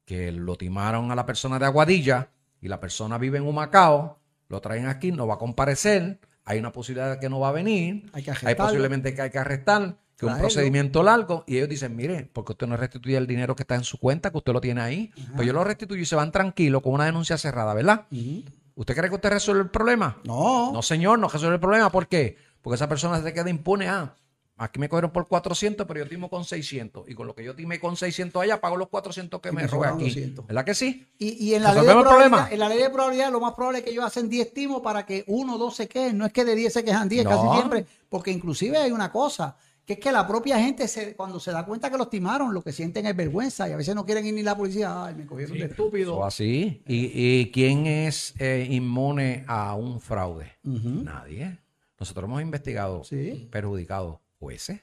que 0.03 0.33
lo 0.33 0.57
timaron 0.57 1.09
a 1.11 1.15
la 1.15 1.25
persona 1.25 1.57
de 1.57 1.65
Aguadilla 1.65 2.31
y 2.59 2.67
la 2.67 2.81
persona 2.81 3.17
vive 3.17 3.37
en 3.37 3.47
Humacao, 3.47 4.19
lo 4.49 4.59
traen 4.59 4.87
aquí, 4.87 5.13
no 5.13 5.25
va 5.25 5.35
a 5.35 5.37
comparecer, 5.37 6.19
hay 6.43 6.59
una 6.59 6.73
posibilidad 6.73 7.11
de 7.11 7.19
que 7.19 7.29
no 7.29 7.39
va 7.39 7.49
a 7.49 7.53
venir, 7.53 8.09
Hay 8.13 8.21
que 8.23 8.31
hay 8.31 8.55
posiblemente 8.67 9.13
que 9.15 9.21
hay 9.21 9.29
que 9.29 9.39
arrestar, 9.39 9.97
que 10.17 10.25
un 10.25 10.33
procedimiento 10.41 11.01
largo, 11.01 11.43
y 11.47 11.55
ellos 11.57 11.69
dicen, 11.69 11.95
mire, 11.95 12.29
porque 12.33 12.51
usted 12.51 12.67
no 12.67 12.75
restituye 12.75 13.15
el 13.15 13.25
dinero 13.25 13.55
que 13.55 13.63
está 13.63 13.75
en 13.75 13.83
su 13.85 13.97
cuenta, 13.99 14.31
que 14.31 14.37
usted 14.37 14.51
lo 14.53 14.59
tiene 14.61 14.81
ahí, 14.81 15.11
pues 15.35 15.47
yo 15.47 15.53
lo 15.53 15.63
restituyo 15.63 16.01
y 16.01 16.05
se 16.05 16.15
van 16.17 16.31
tranquilos 16.33 16.81
con 16.81 16.93
una 16.93 17.05
denuncia 17.05 17.37
cerrada, 17.37 17.73
¿verdad? 17.73 18.05
Ujú. 18.11 18.43
¿Usted 18.75 18.95
cree 18.95 19.09
que 19.09 19.15
usted 19.15 19.29
resuelve 19.29 19.63
el 19.63 19.69
problema? 19.69 20.17
No. 20.25 20.71
No, 20.73 20.81
señor, 20.81 21.17
no 21.19 21.27
resuelve 21.29 21.55
el 21.55 21.61
problema. 21.61 21.89
¿Por 21.89 22.07
qué? 22.07 22.37
Porque 22.61 22.75
esa 22.75 22.89
persona 22.89 23.21
se 23.21 23.33
queda 23.33 23.49
impune. 23.49 23.87
Ah, 23.87 24.13
aquí 24.57 24.79
me 24.79 24.89
cogieron 24.89 25.11
por 25.11 25.27
400, 25.27 25.85
pero 25.87 26.01
yo 26.01 26.09
timo 26.09 26.29
con 26.29 26.43
600. 26.43 27.07
Y 27.09 27.15
con 27.15 27.25
lo 27.27 27.33
que 27.35 27.43
yo 27.43 27.55
timé 27.55 27.79
con 27.79 27.95
600 27.95 28.41
allá, 28.41 28.59
pago 28.59 28.75
los 28.75 28.89
400 28.89 29.39
que 29.39 29.49
Y 29.49 29.51
me 29.53 29.67
robé 29.67 29.87
aquí. 29.87 30.03
200. 30.05 30.47
¿Verdad 30.47 30.65
que 30.65 30.73
sí? 30.75 31.07
Y, 31.17 31.45
y 31.45 31.53
en, 31.55 31.63
la 31.63 31.69
ley 31.73 31.81
de 31.85 31.87
¿Resolvemos 31.87 32.03
el 32.03 32.03
probabilidad, 32.03 32.29
problema? 32.37 32.53
en 32.53 32.59
la 32.59 32.69
ley 32.69 32.77
de 32.83 32.89
probabilidad, 32.89 33.31
lo 33.31 33.39
más 33.39 33.53
probable 33.53 33.79
es 33.79 33.85
que 33.85 33.91
ellos 33.91 34.03
hacen 34.05 34.27
10 34.29 34.53
timos 34.53 34.81
para 34.81 35.05
que 35.05 35.23
uno 35.27 35.55
o 35.55 35.57
dos 35.57 35.75
se 35.75 35.87
queden. 35.87 36.17
No 36.17 36.25
es 36.25 36.33
que 36.33 36.43
de 36.43 36.55
10 36.55 36.73
se 36.73 36.83
quejan 36.83 37.07
10 37.07 37.23
No. 37.23 37.29
casi 37.29 37.47
siempre. 37.57 37.85
Porque 38.09 38.31
inclusive 38.31 38.77
hay 38.77 38.91
una 38.91 39.11
cosa, 39.11 39.55
que 39.85 39.93
es 39.93 39.99
que 39.99 40.11
la 40.11 40.27
propia 40.27 40.59
gente, 40.59 40.87
se, 40.87 41.15
cuando 41.15 41.39
se 41.39 41.51
da 41.51 41.65
cuenta 41.65 41.89
que 41.91 41.97
los 41.97 42.09
timaron, 42.09 42.53
lo 42.53 42.61
que 42.61 42.71
sienten 42.71 43.05
es 43.05 43.15
vergüenza. 43.15 43.69
Y 43.69 43.71
a 43.73 43.77
veces 43.77 43.93
no 43.95 44.05
quieren 44.05 44.25
ir 44.25 44.33
ni 44.33 44.41
la 44.43 44.57
policía. 44.57 45.05
Ay, 45.05 45.15
me 45.15 45.25
cogieron 45.25 45.57
de 45.57 45.65
estúpido. 45.65 46.17
O 46.17 46.25
así. 46.25 46.81
¿Y, 46.87 47.11
y 47.41 47.51
quién 47.51 47.85
es 47.85 48.33
eh, 48.39 48.67
inmune 48.69 49.43
a 49.47 49.75
un 49.75 49.99
fraude? 50.01 50.51
Nadie. 50.63 51.59
Nosotros 51.99 52.25
hemos 52.25 52.41
investigado 52.41 53.03
Sí. 53.03 53.47
perjudicados 53.51 54.17
jueces. 54.39 54.81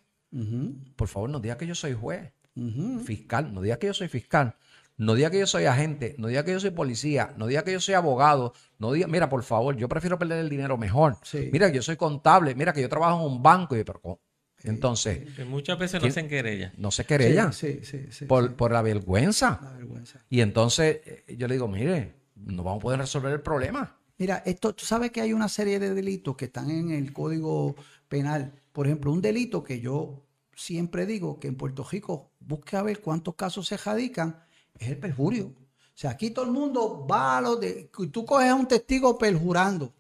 Por 0.97 1.09
favor, 1.09 1.29
no 1.29 1.41
diga 1.41 1.57
que 1.59 1.67
yo 1.67 1.75
soy 1.75 1.93
juez. 1.95 2.33
fiscal, 3.05 3.53
no 3.53 3.61
diga 3.63 3.79
que 3.79 3.87
yo 3.89 3.95
soy 3.95 4.09
fiscal, 4.09 4.55
no 4.97 5.15
diga 5.15 5.31
que 5.31 5.39
yo 5.39 5.47
soy 5.47 5.65
agente, 5.65 6.15
no 6.19 6.29
diga 6.29 6.45
que 6.45 6.53
yo 6.53 6.61
soy 6.61 6.71
policía, 6.71 7.33
no 7.37 7.47
diga 7.47 7.65
que 7.65 7.73
yo 7.73 7.81
soy 7.81 7.95
abogado, 7.95 8.53
no 8.79 8.93
diga, 8.93 9.07
mira, 9.09 9.29
por 9.29 9.43
favor, 9.43 9.75
yo 9.77 9.89
prefiero 9.89 10.19
perder 10.19 10.39
el 10.39 10.49
dinero 10.49 10.77
mejor. 10.77 11.17
Sí. 11.23 11.49
Mira, 11.53 11.69
yo 11.71 11.83
soy 11.83 11.97
contable, 11.97 12.55
mira 12.55 12.73
que 12.73 12.83
yo 12.83 12.89
trabajo 12.89 13.21
en 13.27 13.33
un 13.33 13.43
banco 13.43 13.77
y 13.77 13.85
pero 13.85 14.01
¿cómo? 14.01 14.21
Entonces 14.65 15.35
Que 15.35 15.45
muchas 15.45 15.79
veces 15.79 16.01
no 16.03 16.09
hacen 16.09 16.29
querella. 16.29 16.73
no 16.77 16.91
se 16.91 17.05
querella 17.05 17.53
Sí, 17.53 17.81
sí, 17.83 17.85
sí. 17.85 18.07
sí, 18.11 18.25
por, 18.27 18.49
sí. 18.49 18.55
por 18.57 18.73
la 18.73 18.83
vergüenza. 18.83 19.61
La 19.63 19.73
vergüenza. 19.73 20.21
Y 20.31 20.41
entonces 20.41 21.01
eh, 21.05 21.37
yo 21.37 21.49
le 21.49 21.55
digo, 21.55 21.69
mire, 21.69 22.15
no 22.37 22.63
vamos 22.63 22.81
a 22.81 22.83
poder 22.83 22.99
resolver 23.01 23.33
el 23.33 23.41
problema. 23.41 23.99
Mira, 24.19 24.43
esto, 24.47 24.75
tú 24.75 24.85
sabes 24.85 25.11
que 25.11 25.21
hay 25.21 25.33
una 25.33 25.49
serie 25.49 25.79
de 25.79 25.95
delitos 25.95 26.37
que 26.37 26.45
están 26.47 26.71
en 26.71 26.91
el 26.93 27.13
Código 27.13 27.75
Penal. 28.09 28.53
Por 28.73 28.87
ejemplo, 28.87 29.11
un 29.13 29.21
delito 29.21 29.65
que 29.65 29.81
yo 29.81 30.25
siempre 30.55 31.07
digo 31.07 31.41
que 31.41 31.49
en 31.49 31.57
Puerto 31.57 31.85
Rico 31.91 32.31
busque 32.39 32.77
a 32.77 32.83
ver 32.83 33.01
cuántos 33.01 33.35
casos 33.35 33.67
se 33.67 33.77
radican 33.77 34.45
es 34.79 34.89
el 34.89 34.99
perjurio. 34.99 35.47
O 35.47 35.95
sea, 35.95 36.11
aquí 36.11 36.31
todo 36.31 36.45
el 36.45 36.53
mundo 36.53 37.07
va 37.11 37.39
a 37.39 37.41
lo 37.41 37.57
de. 37.57 37.91
Tú 38.13 38.25
coges 38.25 38.49
a 38.49 38.55
un 38.55 38.67
testigo 38.67 39.19
perjurando. 39.19 39.93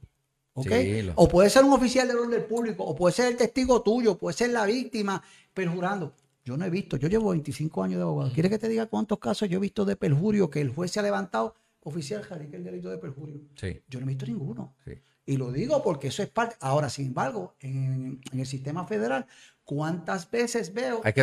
¿Ok? 0.55 0.69
Sí, 0.71 1.03
lo- 1.03 1.13
O 1.17 1.29
puede 1.29 1.49
ser 1.51 1.65
un 1.65 1.73
oficial 1.73 2.07
del 2.09 2.19
orden 2.19 2.47
público, 2.47 2.85
o 2.85 2.95
puede 2.95 3.15
ser 3.15 3.29
el 3.33 3.37
testigo 3.37 3.83
tuyo, 3.83 4.19
puede 4.19 4.37
ser 4.37 4.51
la 4.51 4.67
víctima 4.67 5.23
perjurando. 5.55 6.15
Yo 6.45 6.57
no 6.57 6.65
he 6.65 6.71
visto, 6.71 6.97
yo 6.97 7.09
llevo 7.09 7.31
25 7.31 7.83
años 7.85 7.99
de 7.99 8.03
abogado. 8.03 8.33
¿Quieres 8.33 8.51
que 8.51 8.59
te 8.59 8.69
diga 8.69 8.87
cuántos 8.87 9.19
casos 9.19 9.49
yo 9.49 9.59
he 9.59 9.61
visto 9.61 9.85
de 9.85 9.97
perjurio 9.97 10.51
que 10.51 10.61
el 10.61 10.71
juez 10.71 10.91
se 10.91 11.01
ha 11.01 11.03
levantado? 11.03 11.55
Oficial, 11.85 12.25
radica 12.29 12.57
el 12.57 12.65
delito 12.65 12.91
de 12.91 12.99
perjurio. 12.99 13.41
Sí, 13.57 13.81
Yo 13.89 14.01
no 14.01 14.07
he 14.07 14.09
visto 14.11 14.27
ninguno. 14.27 14.75
sí. 14.85 14.93
Y 15.25 15.37
lo 15.37 15.53
digo 15.53 15.85
porque 15.85 16.09
eso 16.09 16.21
es 16.25 16.29
parte. 16.29 16.57
Ahora, 16.59 16.91
sin 16.91 17.07
embargo, 17.07 17.55
en, 17.61 18.21
en 18.33 18.41
el 18.41 18.47
sistema 18.47 18.85
federal, 18.89 19.25
¿cuántas 19.65 20.31
veces 20.31 20.73
veo 20.75 21.01
Hay 21.05 21.13
que 21.13 21.23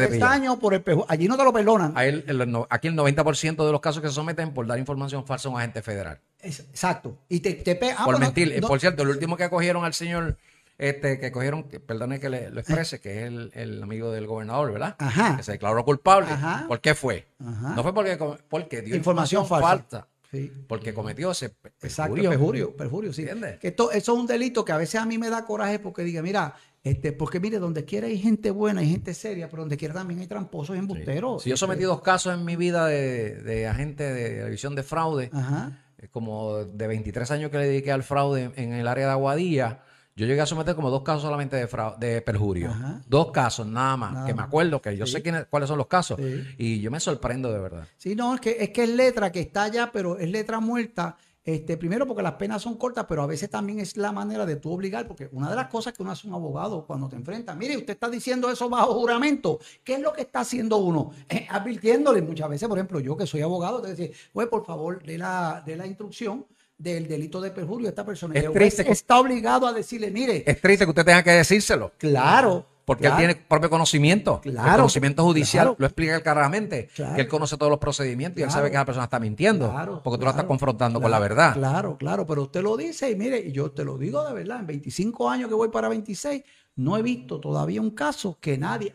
por 0.59 0.73
el 0.73 0.81
perjurio? 0.81 1.05
Allí 1.09 1.27
no 1.27 1.37
te 1.37 1.43
lo 1.43 1.53
perdonan. 1.53 1.95
El- 1.97 2.23
el 2.27 2.57
aquí 2.69 2.87
el 2.87 2.95
90% 2.95 3.65
de 3.65 3.71
los 3.71 3.81
casos 3.81 4.01
que 4.01 4.07
se 4.09 4.13
someten 4.15 4.53
por 4.53 4.65
dar 4.67 4.79
información 4.79 5.25
falsa 5.25 5.49
a 5.49 5.51
un 5.51 5.57
agente 5.57 5.81
federal. 5.81 6.19
Exacto. 6.41 7.17
Y 7.27 7.41
te, 7.41 7.53
te 7.53 7.77
ah, 7.97 8.05
por 8.05 8.19
mentir. 8.19 8.59
No- 8.61 8.67
Por 8.67 8.79
cierto, 8.79 9.03
el 9.03 9.09
último 9.09 9.35
que 9.37 9.49
cogieron 9.49 9.83
al 9.85 9.93
señor, 9.93 10.37
este, 10.77 11.19
que 11.19 11.31
cogieron, 11.31 11.63
perdone 11.63 12.19
que 12.19 12.29
le, 12.29 12.49
lo 12.49 12.61
exprese, 12.61 12.99
que 13.01 13.19
es 13.21 13.27
el, 13.27 13.51
el 13.53 13.83
amigo 13.83 14.11
del 14.11 14.25
gobernador, 14.27 14.71
¿verdad? 14.71 14.95
Ajá. 14.99 15.37
Que 15.37 15.43
se 15.43 15.51
declaró 15.53 15.83
culpable. 15.83 16.31
Ajá. 16.31 16.65
¿Por 16.67 16.79
qué 16.79 16.95
fue? 16.95 17.27
Ajá. 17.45 17.73
No 17.75 17.83
fue 17.83 17.93
porque, 17.93 18.17
porque 18.47 18.81
dio 18.81 18.95
Información 18.95 19.43
información, 19.43 19.47
falsa. 19.47 19.89
falsa. 19.99 20.07
Sí. 20.31 20.53
Porque 20.67 20.93
cometió 20.93 21.31
ese 21.31 21.49
pe- 21.49 21.73
Exacto, 21.81 22.13
perjurio. 22.13 22.29
perjurio, 22.29 22.77
perjurio, 22.77 23.13
sí. 23.13 23.23
¿Entiendes? 23.23 23.57
Que 23.59 23.69
esto, 23.69 23.91
eso 23.91 24.13
es 24.13 24.19
un 24.19 24.27
delito 24.27 24.63
que 24.63 24.71
a 24.71 24.77
veces 24.77 25.01
a 25.01 25.05
mí 25.07 25.17
me 25.17 25.27
da 25.27 25.43
coraje 25.43 25.79
porque 25.79 26.03
diga, 26.03 26.21
mira, 26.21 26.53
este, 26.83 27.11
porque 27.11 27.39
mire, 27.39 27.59
donde 27.59 27.83
quiera 27.85 28.07
hay 28.07 28.17
gente 28.17 28.51
buena, 28.51 28.81
hay 28.81 28.89
gente 28.89 29.13
seria, 29.13 29.49
pero 29.49 29.63
donde 29.63 29.77
quiera 29.77 29.93
también 29.93 30.19
hay 30.21 30.27
tramposos 30.27 30.75
y 30.75 30.79
embusteros. 30.79 31.43
Si 31.43 31.49
yo 31.49 31.57
sometí 31.57 31.83
dos 31.83 32.01
casos 32.01 32.33
en 32.33 32.45
mi 32.45 32.55
vida 32.55 32.85
de, 32.87 33.35
de 33.41 33.67
agente 33.67 34.03
de 34.13 34.39
la 34.39 34.45
división 34.45 34.75
de 34.75 34.83
fraude, 34.83 35.29
Ajá. 35.33 35.77
eh, 35.97 36.07
como 36.09 36.63
de 36.65 36.87
23 36.87 37.29
años 37.31 37.51
que 37.51 37.57
le 37.57 37.67
dediqué 37.67 37.91
al 37.91 38.03
fraude 38.03 38.51
en 38.55 38.73
el 38.73 38.87
área 38.87 39.05
de 39.07 39.11
Aguadilla, 39.11 39.83
yo 40.15 40.25
llegué 40.25 40.41
a 40.41 40.45
someter 40.45 40.75
como 40.75 40.89
dos 40.89 41.03
casos 41.03 41.21
solamente 41.21 41.55
de, 41.55 41.67
de 41.99 42.21
perjurio. 42.21 42.71
Ajá. 42.71 43.01
Dos 43.07 43.31
casos, 43.31 43.65
nada 43.67 43.95
más. 43.95 44.11
Nada 44.13 44.25
que 44.27 44.33
me 44.33 44.41
acuerdo 44.41 44.81
que 44.81 44.97
yo 44.97 45.05
Sí. 45.05 45.13
sé 45.13 45.21
quiénes, 45.21 45.45
cuáles 45.49 45.69
son 45.69 45.77
los 45.77 45.87
casos. 45.87 46.19
Sí. 46.21 46.43
Y 46.57 46.81
yo 46.81 46.91
me 46.91 46.99
sorprendo 46.99 47.51
de 47.53 47.59
verdad. 47.59 47.87
Sí, 47.97 48.15
no, 48.15 48.35
es 48.35 48.41
que, 48.41 48.57
es 48.59 48.69
que 48.71 48.83
es 48.83 48.89
letra 48.89 49.31
que 49.31 49.39
está 49.39 49.63
allá, 49.63 49.91
pero 49.93 50.17
es 50.17 50.29
letra 50.29 50.59
muerta. 50.59 51.15
Este, 51.49 51.77
primero 51.77 52.05
porque 52.05 52.21
las 52.21 52.33
penas 52.33 52.61
son 52.61 52.77
cortas, 52.77 53.07
pero 53.09 53.23
a 53.23 53.25
veces 53.25 53.49
también 53.49 53.79
es 53.79 53.97
la 53.97 54.11
manera 54.11 54.45
de 54.45 54.57
tú 54.57 54.71
obligar, 54.71 55.07
porque 55.07 55.29
una 55.31 55.49
de 55.49 55.55
las 55.55 55.65
cosas 55.65 55.93
que 55.93 56.03
uno 56.03 56.11
hace 56.11 56.27
un 56.27 56.35
abogado 56.35 56.85
cuando 56.85 57.09
te 57.09 57.15
enfrenta, 57.15 57.55
mire, 57.55 57.75
usted 57.75 57.93
está 57.93 58.07
diciendo 58.07 58.51
eso 58.51 58.69
bajo 58.69 58.93
juramento, 58.93 59.59
¿qué 59.83 59.95
es 59.95 59.99
lo 59.99 60.13
que 60.13 60.21
está 60.21 60.41
haciendo 60.41 60.77
uno? 60.77 61.11
Eh, 61.29 61.47
advirtiéndole 61.49 62.21
muchas 62.21 62.49
veces, 62.49 62.67
por 62.67 62.77
ejemplo, 62.77 62.99
yo 62.99 63.15
que 63.15 63.27
soy 63.27 63.41
abogado, 63.41 63.81
te 63.81 63.89
decía, 63.89 64.09
pues 64.33 64.47
por 64.47 64.65
favor, 64.65 65.01
de 65.03 65.17
la, 65.17 65.63
de 65.65 65.75
la 65.75 65.85
instrucción 65.85 66.45
del 66.77 67.07
delito 67.07 67.39
de 67.39 67.51
perjurio 67.51 67.87
a 67.87 67.89
esta 67.89 68.05
persona. 68.05 68.35
Es 68.35 68.51
triste 68.51 68.91
está 68.91 69.19
obligado 69.19 69.67
a 69.67 69.73
decirle, 69.73 70.09
mire, 70.11 70.43
Es 70.45 70.59
triste 70.61 70.85
que 70.85 70.89
usted 70.89 71.05
tenga 71.05 71.23
que 71.23 71.31
decírselo. 71.31 71.91
claro. 71.97 72.65
Porque 72.89 73.03
claro, 73.03 73.17
él 73.17 73.19
tiene 73.19 73.45
propio 73.47 73.69
conocimiento. 73.69 74.41
El 74.43 74.55
conocimiento 74.55 75.23
judicial 75.23 75.65
claro. 75.65 75.75
lo 75.77 75.85
explica 75.85 76.21
claramente. 76.21 76.89
Claro. 76.95 77.13
Que 77.13 77.21
él 77.21 77.27
conoce 77.27 77.55
todos 77.55 77.69
los 77.69 77.77
procedimientos 77.77 78.39
y 78.39 78.43
él 78.43 78.49
sabe 78.49 78.71
que 78.71 78.77
esa 78.77 78.85
persona 78.85 79.03
está 79.03 79.19
mintiendo. 79.19 79.69
Claro, 79.69 80.01
porque 80.03 80.17
tú 80.17 80.23
lo 80.23 80.31
estás 80.31 80.45
confrontando 80.45 80.99
con 80.99 81.11
la 81.11 81.19
verdad. 81.19 81.53
Claro, 81.53 81.97
claro, 81.97 82.25
pero 82.25 82.41
usted 82.41 82.63
lo 82.63 82.75
dice 82.75 83.11
y 83.11 83.15
mire, 83.15 83.37
y 83.41 83.51
yo 83.51 83.69
te 83.69 83.83
lo 83.83 83.95
digo 83.99 84.25
de 84.25 84.33
verdad, 84.33 84.61
en 84.61 84.65
25 84.65 85.29
años 85.29 85.49
que 85.49 85.53
voy 85.53 85.69
para 85.69 85.87
26, 85.87 86.41
no 86.79 86.95
he 86.95 87.01
visto 87.01 87.41
todavía 87.41 87.81
un 87.81 87.91
caso 87.91 88.37
que 88.39 88.57
nadie, 88.57 88.93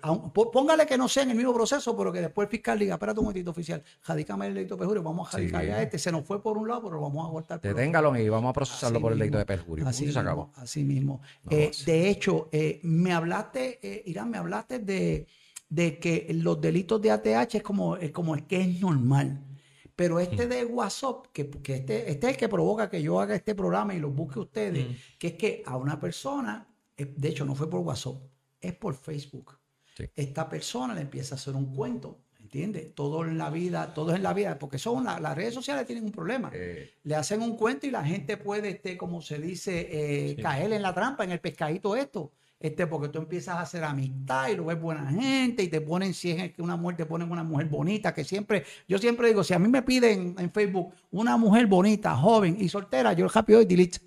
póngale 0.53 0.87
que 0.87 0.97
no 0.97 1.07
sea 1.07 1.25
en 1.25 1.31
el 1.31 1.37
mismo 1.37 1.53
proceso, 1.53 1.95
pero 1.95 2.11
que 2.11 2.23
después 2.23 2.47
el 2.47 2.51
fiscal 2.51 2.79
diga, 2.79 2.95
espérate 2.95 3.21
un 3.21 3.27
momentito 3.27 3.51
oficial, 3.51 3.83
jadícame 4.01 4.47
el 4.47 4.55
delito 4.55 4.75
de 4.75 4.79
perjurio, 4.79 5.03
vamos 5.03 5.29
a 5.29 5.33
jadicar 5.33 5.63
a 5.65 5.83
este, 5.83 5.99
se 5.99 6.11
nos 6.11 6.25
fue 6.25 6.43
por 6.43 6.57
un 6.57 6.67
lado, 6.67 6.85
pero 6.85 6.95
lo 6.95 7.03
vamos 7.03 7.29
a 7.29 7.31
por 7.31 7.61
Deténgalo 7.61 8.17
y 8.17 8.27
vamos 8.31 8.49
a 8.49 8.53
procesarlo 8.55 9.03
por 9.03 9.13
el 9.13 9.19
delito 9.19 9.37
de 9.37 9.45
perjurio. 9.45 9.87
Así, 9.87 10.07
mismo, 10.07 10.15
se 10.15 10.19
acabó. 10.19 10.51
así 10.57 10.83
mismo. 10.83 11.21
Eh, 11.51 11.73
de 11.85 12.09
hecho, 12.09 12.49
eh, 12.53 12.81
me 12.85 13.13
hablaste, 13.13 13.81
eh, 13.83 14.03
Irán, 14.07 14.31
me 14.31 14.39
hablaste 14.39 14.79
de, 14.79 15.27
de, 15.69 15.99
que 15.99 16.27
los 16.33 16.59
delitos 16.59 17.03
de 17.03 17.11
ATH 17.11 17.57
es 17.57 17.63
como, 17.63 17.99
como 18.15 18.35
el 18.35 18.47
que 18.47 18.63
es 18.63 18.81
normal. 18.81 19.45
Pero 19.95 20.19
este 20.21 20.47
mm. 20.47 20.49
de 20.49 20.65
WhatsApp, 20.65 21.27
que, 21.35 21.51
que 21.51 21.75
este, 21.75 22.11
este, 22.11 22.27
es 22.27 22.33
el 22.33 22.39
que 22.39 22.49
provoca 22.49 22.89
que 22.89 23.03
yo 23.03 23.21
haga 23.21 23.35
este 23.35 23.55
programa 23.55 23.95
y 23.95 24.01
lo 24.01 24.11
busque 24.11 24.39
ustedes, 24.41 24.89
mm. 24.89 24.93
que 25.19 25.27
es 25.27 25.35
que 25.35 25.63
a 25.67 25.77
una 25.77 26.01
persona 26.01 26.67
de 26.97 27.29
hecho 27.29 27.45
no 27.45 27.55
fue 27.55 27.69
por 27.69 27.81
WhatsApp, 27.81 28.17
es 28.61 28.75
por 28.75 28.95
Facebook. 28.95 29.59
Esta 30.17 30.49
persona 30.49 30.95
le 30.95 31.03
empieza 31.03 31.35
a 31.35 31.39
hacer 31.39 31.55
un 31.55 31.75
cuento, 31.75 32.19
¿entiendes? 32.41 32.95
Todo 32.95 33.25
en 33.25 33.39
la 33.39 33.51
vida, 33.51 33.95
todo 33.95 34.15
en 34.15 34.23
la 34.23 34.35
vida, 34.35 34.59
porque 34.59 34.79
son 34.79 35.05
las 35.05 35.35
redes 35.37 35.55
sociales 35.55 35.87
tienen 35.87 36.05
un 36.05 36.13
problema. 36.13 36.51
Eh. 36.53 36.95
le 37.05 37.15
hacen 37.15 37.43
un 37.43 37.57
cuento 37.57 37.87
y 37.87 37.91
la 37.91 38.05
gente 38.05 38.37
puede, 38.37 38.71
este, 38.71 38.97
como 38.97 39.23
se 39.23 39.39
dice, 39.39 39.89
eh, 39.91 40.37
caer 40.37 40.73
en 40.73 40.83
la 40.83 40.93
trampa, 40.95 41.25
en 41.25 41.31
el 41.31 41.41
pescadito 41.41 41.95
esto. 41.97 42.33
Este, 42.59 42.87
porque 42.87 43.09
tú 43.09 43.19
empiezas 43.19 43.57
a 43.57 43.61
hacer 43.61 43.85
amistad 43.85 44.49
y 44.49 44.57
lo 44.57 44.65
ves 44.65 44.81
buena 44.81 45.11
gente 45.11 45.63
y 45.63 45.69
te 45.69 45.83
ponen, 45.83 46.15
si 46.15 46.31
es 46.31 46.53
que 46.53 46.63
una 46.63 46.77
mujer, 46.77 46.97
te 46.97 47.05
ponen 47.05 47.31
una 47.31 47.45
mujer 47.45 47.67
bonita, 47.67 48.15
que 48.15 48.25
siempre, 48.25 48.65
yo 48.89 48.97
siempre 48.97 49.29
digo, 49.29 49.45
si 49.45 49.53
a 49.53 49.59
mí 49.59 49.69
me 49.69 49.83
piden 49.83 50.35
en 50.39 50.51
Facebook 50.51 50.95
una 51.11 51.37
mujer 51.37 51.67
bonita, 51.67 52.17
joven 52.17 52.57
y 52.59 52.69
soltera, 52.71 53.13
yo 53.13 53.29
rápido 53.29 53.61
y 53.61 53.67
delete 53.67 53.99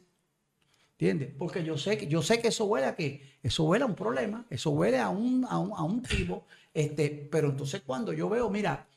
¿Entiendes? 1.00 1.32
Porque 1.38 1.64
yo 1.64 1.78
sé, 1.78 1.96
que, 1.96 2.08
yo 2.08 2.24
sé 2.24 2.42
que 2.42 2.48
eso 2.48 2.66
huele 2.66 2.88
a 2.88 2.96
qué? 2.96 3.38
Eso 3.44 3.66
huele 3.66 3.84
a 3.84 3.88
un 3.88 3.94
problema, 3.94 4.48
eso 4.50 4.72
huele 4.72 4.98
a 4.98 5.10
un, 5.10 5.46
a 5.46 5.60
un, 5.60 6.02
tipo. 6.02 6.48
Este, 6.74 7.28
pero 7.32 7.50
entonces 7.50 7.84
cuando 7.86 8.14
yo 8.14 8.28
veo, 8.28 8.50
mira, 8.50 8.88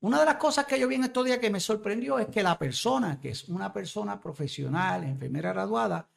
una 0.00 0.18
de 0.18 0.26
las 0.26 0.34
cosas 0.34 0.66
que 0.66 0.76
yo 0.78 0.88
vi 0.88 0.96
en 0.96 1.04
estos 1.04 1.24
días 1.24 1.38
que 1.38 1.50
me 1.50 1.60
sorprendió 1.60 2.18
es 2.18 2.26
que 2.26 2.42
la 2.42 2.58
persona, 2.58 3.20
que 3.20 3.28
es 3.28 3.48
una 3.48 3.72
persona 3.72 4.20
profesional, 4.20 5.04
enfermera 5.04 5.52
graduada, 5.52 6.08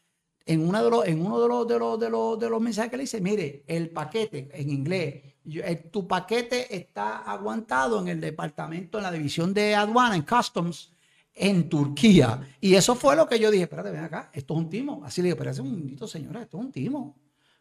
en, 0.47 0.67
una 0.67 0.81
de 0.81 0.89
los, 0.89 1.07
en 1.07 1.23
uno 1.23 1.41
de 1.41 1.47
los, 1.47 1.67
de, 1.67 1.77
los, 1.77 1.99
de, 1.99 2.09
los, 2.09 2.39
de 2.39 2.49
los 2.49 2.59
mensajes 2.59 2.89
que 2.89 2.97
le 2.97 3.03
dice, 3.03 3.21
mire, 3.21 3.63
el 3.67 3.91
paquete 3.91 4.49
en 4.51 4.71
inglés, 4.71 5.35
tu 5.91 6.07
paquete 6.07 6.75
está 6.75 7.19
aguantado 7.19 8.01
en 8.01 8.07
el 8.07 8.19
departamento, 8.19 8.97
en 8.97 9.03
la 9.03 9.11
división 9.11 9.53
de 9.53 9.75
aduana, 9.75 10.15
en 10.15 10.23
customs, 10.23 10.91
en 11.37 11.69
Turquía. 11.69 12.41
Y 12.59 12.75
eso 12.75 12.95
fue 12.95 13.15
lo 13.15 13.27
que 13.27 13.39
yo 13.39 13.51
dije, 13.51 13.63
espérate, 13.63 13.91
ven 13.91 14.03
acá, 14.03 14.29
esto 14.33 14.53
es 14.55 14.59
un 14.59 14.69
timo. 14.69 15.01
Así 15.05 15.21
le 15.21 15.27
dije, 15.27 15.37
pero 15.37 15.51
es 15.51 15.59
un 15.59 15.71
minutito, 15.71 16.07
señora, 16.07 16.41
esto 16.41 16.57
es 16.57 16.65
un 16.65 16.71
timo. 16.71 17.15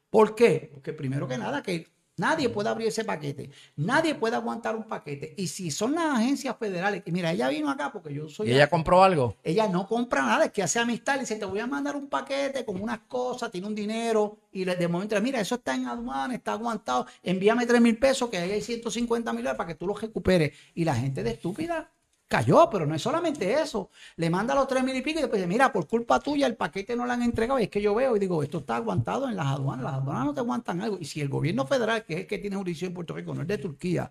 ¿Por 0.08 0.34
qué? 0.34 0.70
Porque 0.72 0.92
primero 0.92 1.28
que 1.28 1.36
nada, 1.36 1.62
que 1.62 1.86
nadie 2.16 2.48
puede 2.48 2.70
abrir 2.70 2.88
ese 2.88 3.04
paquete, 3.04 3.50
nadie 3.76 4.14
puede 4.14 4.36
aguantar 4.36 4.74
un 4.76 4.84
paquete. 4.84 5.34
Y 5.36 5.48
si 5.48 5.70
son 5.70 5.94
las 5.94 6.18
agencias 6.18 6.56
federales, 6.58 7.02
que 7.02 7.12
mira, 7.12 7.32
ella 7.32 7.48
vino 7.48 7.68
acá 7.68 7.92
porque 7.92 8.14
yo 8.14 8.28
soy... 8.28 8.48
¿Y 8.48 8.54
ella 8.54 8.70
compró 8.70 9.02
algo? 9.02 9.36
Ella 9.42 9.68
no 9.68 9.86
compra 9.86 10.22
nada, 10.22 10.46
es 10.46 10.52
que 10.52 10.62
hace 10.62 10.78
amistad, 10.78 11.16
le 11.16 11.20
dice, 11.20 11.36
te 11.36 11.44
voy 11.44 11.60
a 11.60 11.66
mandar 11.66 11.96
un 11.96 12.08
paquete 12.08 12.64
con 12.64 12.80
unas 12.80 13.00
cosas, 13.00 13.50
tiene 13.50 13.66
un 13.66 13.74
dinero, 13.74 14.38
y 14.52 14.64
de 14.64 14.88
momento, 14.88 15.20
mira, 15.20 15.40
eso 15.40 15.56
está 15.56 15.74
en 15.74 15.86
aduana, 15.86 16.34
está 16.34 16.52
aguantado, 16.52 17.06
envíame 17.22 17.66
3 17.66 17.80
mil 17.80 17.98
pesos, 17.98 18.30
que 18.30 18.38
ahí 18.38 18.52
hay 18.52 18.62
150 18.62 19.32
mil 19.32 19.42
dólares 19.42 19.58
para 19.58 19.68
que 19.68 19.74
tú 19.74 19.86
lo 19.86 19.94
recuperes. 19.94 20.52
Y 20.74 20.84
la 20.84 20.94
gente 20.94 21.22
de 21.22 21.32
estúpida 21.32 21.92
cayó, 22.28 22.68
pero 22.70 22.86
no 22.86 22.94
es 22.94 23.02
solamente 23.02 23.60
eso. 23.60 23.90
Le 24.16 24.30
manda 24.30 24.54
los 24.54 24.66
tres 24.66 24.82
mil 24.84 24.96
y 24.96 25.02
pico 25.02 25.18
y 25.18 25.22
después 25.22 25.40
dice, 25.40 25.48
mira, 25.48 25.72
por 25.72 25.86
culpa 25.86 26.20
tuya 26.20 26.46
el 26.46 26.56
paquete 26.56 26.96
no 26.96 27.06
lo 27.06 27.12
han 27.12 27.22
entregado. 27.22 27.58
Y 27.58 27.64
es 27.64 27.68
que 27.70 27.80
yo 27.80 27.94
veo 27.94 28.16
y 28.16 28.18
digo, 28.18 28.42
esto 28.42 28.58
está 28.58 28.76
aguantado 28.76 29.28
en 29.28 29.36
las 29.36 29.46
aduanas. 29.46 29.84
Las 29.84 29.94
aduanas 29.94 30.24
no 30.26 30.34
te 30.34 30.40
aguantan 30.40 30.80
algo. 30.80 30.98
Y 31.00 31.04
si 31.04 31.20
el 31.20 31.28
gobierno 31.28 31.66
federal, 31.66 32.04
que 32.04 32.14
es 32.14 32.20
el 32.20 32.26
que 32.26 32.38
tiene 32.38 32.56
jurisdicción 32.56 32.90
en 32.90 32.94
Puerto 32.94 33.14
Rico, 33.14 33.34
no 33.34 33.42
es 33.42 33.48
de 33.48 33.58
Turquía, 33.58 34.10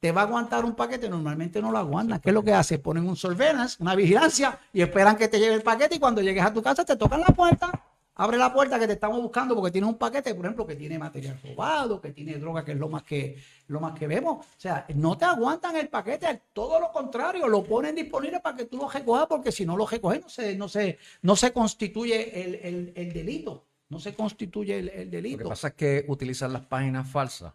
te 0.00 0.10
va 0.10 0.22
a 0.22 0.24
aguantar 0.24 0.64
un 0.64 0.74
paquete, 0.74 1.08
normalmente 1.08 1.62
no 1.62 1.70
lo 1.70 1.78
aguantan. 1.78 2.20
¿Qué 2.20 2.30
es 2.30 2.34
lo 2.34 2.42
que 2.42 2.52
hace? 2.52 2.78
Ponen 2.78 3.08
un 3.08 3.16
surveillance, 3.16 3.76
una 3.80 3.94
vigilancia 3.94 4.58
y 4.72 4.82
esperan 4.82 5.16
que 5.16 5.28
te 5.28 5.38
llegue 5.38 5.54
el 5.54 5.62
paquete 5.62 5.96
y 5.96 5.98
cuando 6.00 6.20
llegues 6.20 6.44
a 6.44 6.52
tu 6.52 6.62
casa 6.62 6.84
te 6.84 6.96
tocan 6.96 7.20
la 7.20 7.28
puerta 7.28 7.91
Abre 8.14 8.36
la 8.36 8.52
puerta 8.52 8.78
que 8.78 8.86
te 8.86 8.92
estamos 8.92 9.22
buscando 9.22 9.54
porque 9.54 9.70
tienes 9.70 9.88
un 9.88 9.96
paquete, 9.96 10.34
por 10.34 10.44
ejemplo, 10.44 10.66
que 10.66 10.76
tiene 10.76 10.98
material 10.98 11.40
robado, 11.42 11.98
que 11.98 12.12
tiene 12.12 12.34
droga, 12.34 12.62
que 12.62 12.72
es 12.72 12.78
lo 12.78 12.88
más 12.88 13.04
que, 13.04 13.42
lo 13.68 13.80
más 13.80 13.98
que 13.98 14.06
vemos. 14.06 14.44
O 14.44 14.60
sea, 14.60 14.84
no 14.94 15.16
te 15.16 15.24
aguantan 15.24 15.76
el 15.76 15.88
paquete, 15.88 16.42
todo 16.52 16.78
lo 16.78 16.92
contrario, 16.92 17.48
lo 17.48 17.64
ponen 17.64 17.94
disponible 17.94 18.40
para 18.40 18.56
que 18.56 18.66
tú 18.66 18.76
lo 18.76 18.88
recojas, 18.88 19.26
porque 19.26 19.50
si 19.50 19.64
no 19.64 19.78
lo 19.78 19.86
recoges, 19.86 20.20
no 20.20 20.28
se, 20.28 20.56
no 20.56 20.68
se, 20.68 20.98
no 21.22 21.36
se 21.36 21.52
constituye 21.54 22.68
el, 22.68 23.12
delito. 23.14 23.66
No 23.88 23.98
se 23.98 24.14
constituye 24.14 24.78
el, 24.78 25.10
delito. 25.10 25.38
Lo 25.38 25.44
que 25.44 25.48
pasa 25.48 25.68
es 25.68 25.74
que 25.74 26.04
utilizan 26.06 26.52
las 26.52 26.66
páginas 26.66 27.08
falsas. 27.10 27.54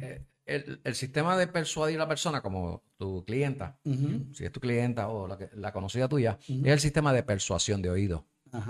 Eh, 0.00 0.24
el, 0.46 0.94
sistema 0.96 1.36
de 1.36 1.46
persuadir 1.46 1.96
a 1.96 2.00
la 2.00 2.08
persona 2.08 2.40
como 2.40 2.82
tu 2.96 3.24
clienta, 3.24 3.78
si 3.84 4.44
es 4.44 4.50
tu 4.50 4.58
clienta 4.58 5.08
o 5.08 5.28
la, 5.28 5.38
la 5.54 5.72
conocida 5.72 6.08
tuya, 6.08 6.38
es 6.40 6.66
el 6.66 6.80
sistema 6.80 7.12
de 7.12 7.22
persuasión 7.22 7.80
de 7.82 7.90
oído. 7.90 8.26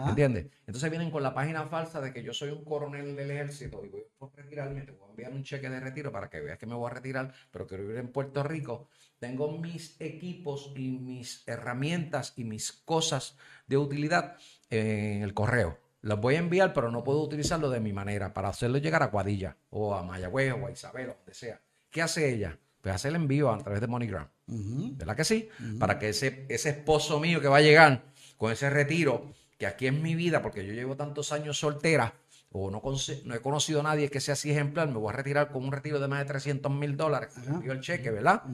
¿Entiendes? 0.08 0.46
Entonces 0.66 0.90
vienen 0.90 1.10
con 1.10 1.22
la 1.22 1.34
página 1.34 1.66
falsa 1.66 2.00
de 2.00 2.12
que 2.12 2.22
yo 2.22 2.32
soy 2.32 2.50
un 2.50 2.64
coronel 2.64 3.16
del 3.16 3.30
ejército 3.30 3.84
y 3.84 3.88
voy 3.88 4.04
a 4.20 4.36
retirarme, 4.36 4.82
te 4.82 4.92
voy 4.92 5.06
a 5.06 5.10
enviar 5.10 5.32
un 5.32 5.42
cheque 5.42 5.68
de 5.68 5.80
retiro 5.80 6.12
para 6.12 6.28
que 6.28 6.40
veas 6.40 6.58
que 6.58 6.66
me 6.66 6.74
voy 6.74 6.90
a 6.90 6.94
retirar, 6.94 7.32
pero 7.50 7.66
quiero 7.66 7.84
vivir 7.84 7.98
en 7.98 8.08
Puerto 8.08 8.42
Rico. 8.42 8.88
Tengo 9.18 9.58
mis 9.58 10.00
equipos 10.00 10.72
y 10.76 10.90
mis 10.98 11.42
herramientas 11.46 12.34
y 12.36 12.44
mis 12.44 12.72
cosas 12.72 13.36
de 13.66 13.76
utilidad 13.76 14.36
en 14.70 15.22
el 15.22 15.34
correo. 15.34 15.78
Los 16.00 16.20
voy 16.20 16.36
a 16.36 16.38
enviar, 16.38 16.72
pero 16.72 16.90
no 16.90 17.02
puedo 17.02 17.20
utilizarlo 17.22 17.70
de 17.70 17.80
mi 17.80 17.92
manera 17.92 18.32
para 18.32 18.48
hacerlo 18.48 18.78
llegar 18.78 19.02
a 19.02 19.10
Cuadilla 19.10 19.56
o 19.70 19.94
a 19.94 20.02
Mayagüez 20.04 20.52
o 20.52 20.66
a 20.66 20.70
Isabel 20.70 21.10
o 21.10 21.14
donde 21.14 21.34
sea. 21.34 21.60
¿Qué 21.90 22.02
hace 22.02 22.32
ella? 22.32 22.56
Pues 22.80 22.94
hace 22.94 23.08
el 23.08 23.16
envío 23.16 23.50
a 23.50 23.58
través 23.58 23.80
de 23.80 23.88
MoneyGram. 23.88 24.28
¿Verdad 24.46 25.16
que 25.16 25.24
sí? 25.24 25.48
Para 25.78 25.98
que 25.98 26.10
ese, 26.10 26.46
ese 26.48 26.70
esposo 26.70 27.18
mío 27.18 27.40
que 27.40 27.48
va 27.48 27.56
a 27.56 27.60
llegar 27.60 28.04
con 28.36 28.52
ese 28.52 28.70
retiro 28.70 29.32
que 29.58 29.66
aquí 29.66 29.86
en 29.86 30.00
mi 30.02 30.14
vida, 30.14 30.40
porque 30.40 30.64
yo 30.64 30.72
llevo 30.72 30.96
tantos 30.96 31.32
años 31.32 31.58
soltera, 31.58 32.14
o 32.50 32.70
no, 32.70 32.80
no 33.24 33.34
he 33.34 33.40
conocido 33.40 33.80
a 33.80 33.82
nadie 33.82 34.08
que 34.08 34.20
sea 34.20 34.32
así 34.32 34.50
ejemplar, 34.50 34.88
me 34.88 34.98
voy 34.98 35.10
a 35.10 35.16
retirar 35.16 35.50
con 35.50 35.64
un 35.64 35.72
retiro 35.72 36.00
de 36.00 36.08
más 36.08 36.20
de 36.20 36.26
300 36.26 36.72
mil 36.72 36.96
dólares, 36.96 37.34
envió 37.46 37.72
el 37.72 37.80
cheque, 37.80 38.10
¿verdad? 38.10 38.44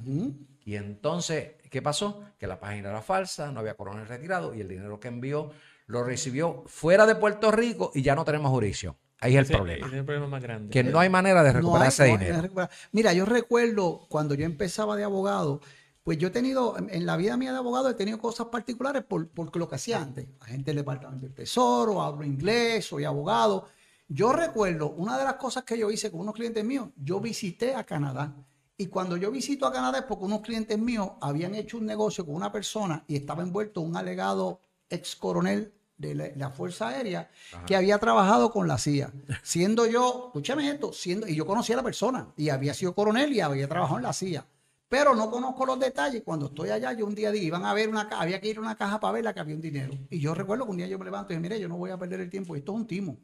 Y 0.64 0.76
entonces, 0.76 1.52
¿qué 1.70 1.82
pasó? 1.82 2.24
Que 2.38 2.46
la 2.46 2.58
página 2.58 2.88
era 2.88 3.02
falsa, 3.02 3.52
no 3.52 3.60
había 3.60 3.74
coronel 3.74 4.08
retirado 4.08 4.54
y 4.54 4.62
el 4.62 4.68
dinero 4.68 4.98
que 4.98 5.08
envió 5.08 5.52
lo 5.86 6.02
recibió 6.02 6.64
fuera 6.66 7.06
de 7.06 7.14
Puerto 7.14 7.50
Rico 7.50 7.92
y 7.94 8.02
ya 8.02 8.14
no 8.14 8.24
tenemos 8.24 8.50
jurisdicción. 8.50 8.96
Ahí 9.20 9.36
es 9.36 9.48
el 9.48 9.56
problema. 9.56 9.86
Es 9.86 9.92
el 9.92 10.04
problema 10.04 10.26
más 10.26 10.42
grande. 10.42 10.70
Que 10.70 10.82
no 10.82 10.98
hay 10.98 11.08
manera 11.08 11.42
de 11.42 11.52
recuperar 11.52 11.88
ese 11.88 12.04
dinero. 12.04 12.50
Mira, 12.92 13.12
yo 13.12 13.24
recuerdo 13.24 14.06
cuando 14.08 14.34
yo 14.34 14.44
empezaba 14.44 14.96
de 14.96 15.04
abogado, 15.04 15.60
pues 16.04 16.18
yo 16.18 16.28
he 16.28 16.30
tenido, 16.30 16.76
en 16.76 17.06
la 17.06 17.16
vida 17.16 17.34
mía 17.38 17.50
de 17.50 17.58
abogado, 17.58 17.88
he 17.88 17.94
tenido 17.94 18.18
cosas 18.18 18.48
particulares 18.48 19.02
por, 19.04 19.30
lo 19.34 19.68
que 19.68 19.74
hacía 19.74 20.02
antes. 20.02 20.28
Agente 20.38 20.66
del 20.66 20.76
Departamento 20.76 21.24
del 21.24 21.34
Tesoro, 21.34 22.02
hablo 22.02 22.26
inglés, 22.26 22.84
soy 22.84 23.04
abogado. 23.04 23.68
Yo 24.06 24.34
recuerdo, 24.34 24.90
una 24.90 25.16
de 25.16 25.24
las 25.24 25.36
cosas 25.36 25.64
que 25.64 25.78
yo 25.78 25.90
hice 25.90 26.10
con 26.10 26.20
unos 26.20 26.34
clientes 26.34 26.62
míos, 26.62 26.90
yo 26.94 27.20
visité 27.20 27.74
a 27.74 27.84
Canadá. 27.84 28.36
Y 28.76 28.88
cuando 28.88 29.16
yo 29.16 29.30
visito 29.30 29.66
a 29.66 29.72
Canadá 29.72 30.00
es 30.00 30.04
porque 30.04 30.26
unos 30.26 30.42
clientes 30.42 30.78
míos 30.78 31.12
habían 31.22 31.54
hecho 31.54 31.78
un 31.78 31.86
negocio 31.86 32.26
con 32.26 32.34
una 32.34 32.52
persona 32.52 33.02
y 33.08 33.16
estaba 33.16 33.42
envuelto 33.42 33.80
un 33.80 33.96
alegado 33.96 34.60
ex 34.90 35.16
coronel 35.16 35.72
de 35.96 36.34
la, 36.36 36.50
Fuerza 36.50 36.88
Aérea 36.88 37.30
que 37.66 37.76
había 37.76 37.98
trabajado 37.98 38.50
con 38.50 38.68
la 38.68 38.76
CIA. 38.76 39.10
Siendo 39.42 39.86
yo, 39.86 40.24
escúchame 40.26 40.68
esto, 40.68 40.92
siendo, 40.92 41.26
y 41.26 41.34
yo 41.34 41.46
conocía 41.46 41.76
a 41.76 41.78
la 41.78 41.82
persona 41.82 42.34
y 42.36 42.50
había 42.50 42.74
sido 42.74 42.94
coronel 42.94 43.32
y 43.32 43.40
había 43.40 43.68
trabajado 43.68 43.96
en 43.96 44.02
la 44.02 44.12
CIA 44.12 44.44
pero 44.94 45.12
no 45.12 45.28
conozco 45.28 45.66
los 45.66 45.80
detalles. 45.80 46.22
Cuando 46.24 46.46
estoy 46.46 46.68
allá, 46.68 46.92
yo 46.92 47.04
un 47.04 47.16
día 47.16 47.32
dije, 47.32 47.46
iban 47.46 47.64
a 47.64 47.74
ver 47.74 47.88
una 47.88 48.08
caja, 48.08 48.22
había 48.22 48.40
que 48.40 48.46
ir 48.46 48.58
a 48.58 48.60
una 48.60 48.76
caja 48.76 49.00
para 49.00 49.14
verla 49.14 49.34
que 49.34 49.40
había 49.40 49.56
un 49.56 49.60
dinero. 49.60 49.92
Y 50.08 50.20
yo 50.20 50.36
recuerdo 50.36 50.66
que 50.66 50.70
un 50.70 50.76
día 50.76 50.86
yo 50.86 51.00
me 51.00 51.04
levanto 51.04 51.32
y 51.32 51.36
dije, 51.36 51.42
mire, 51.42 51.58
yo 51.58 51.66
no 51.66 51.76
voy 51.76 51.90
a 51.90 51.98
perder 51.98 52.20
el 52.20 52.30
tiempo, 52.30 52.54
esto 52.54 52.70
es 52.70 52.78
un 52.78 52.86
timo. 52.86 53.18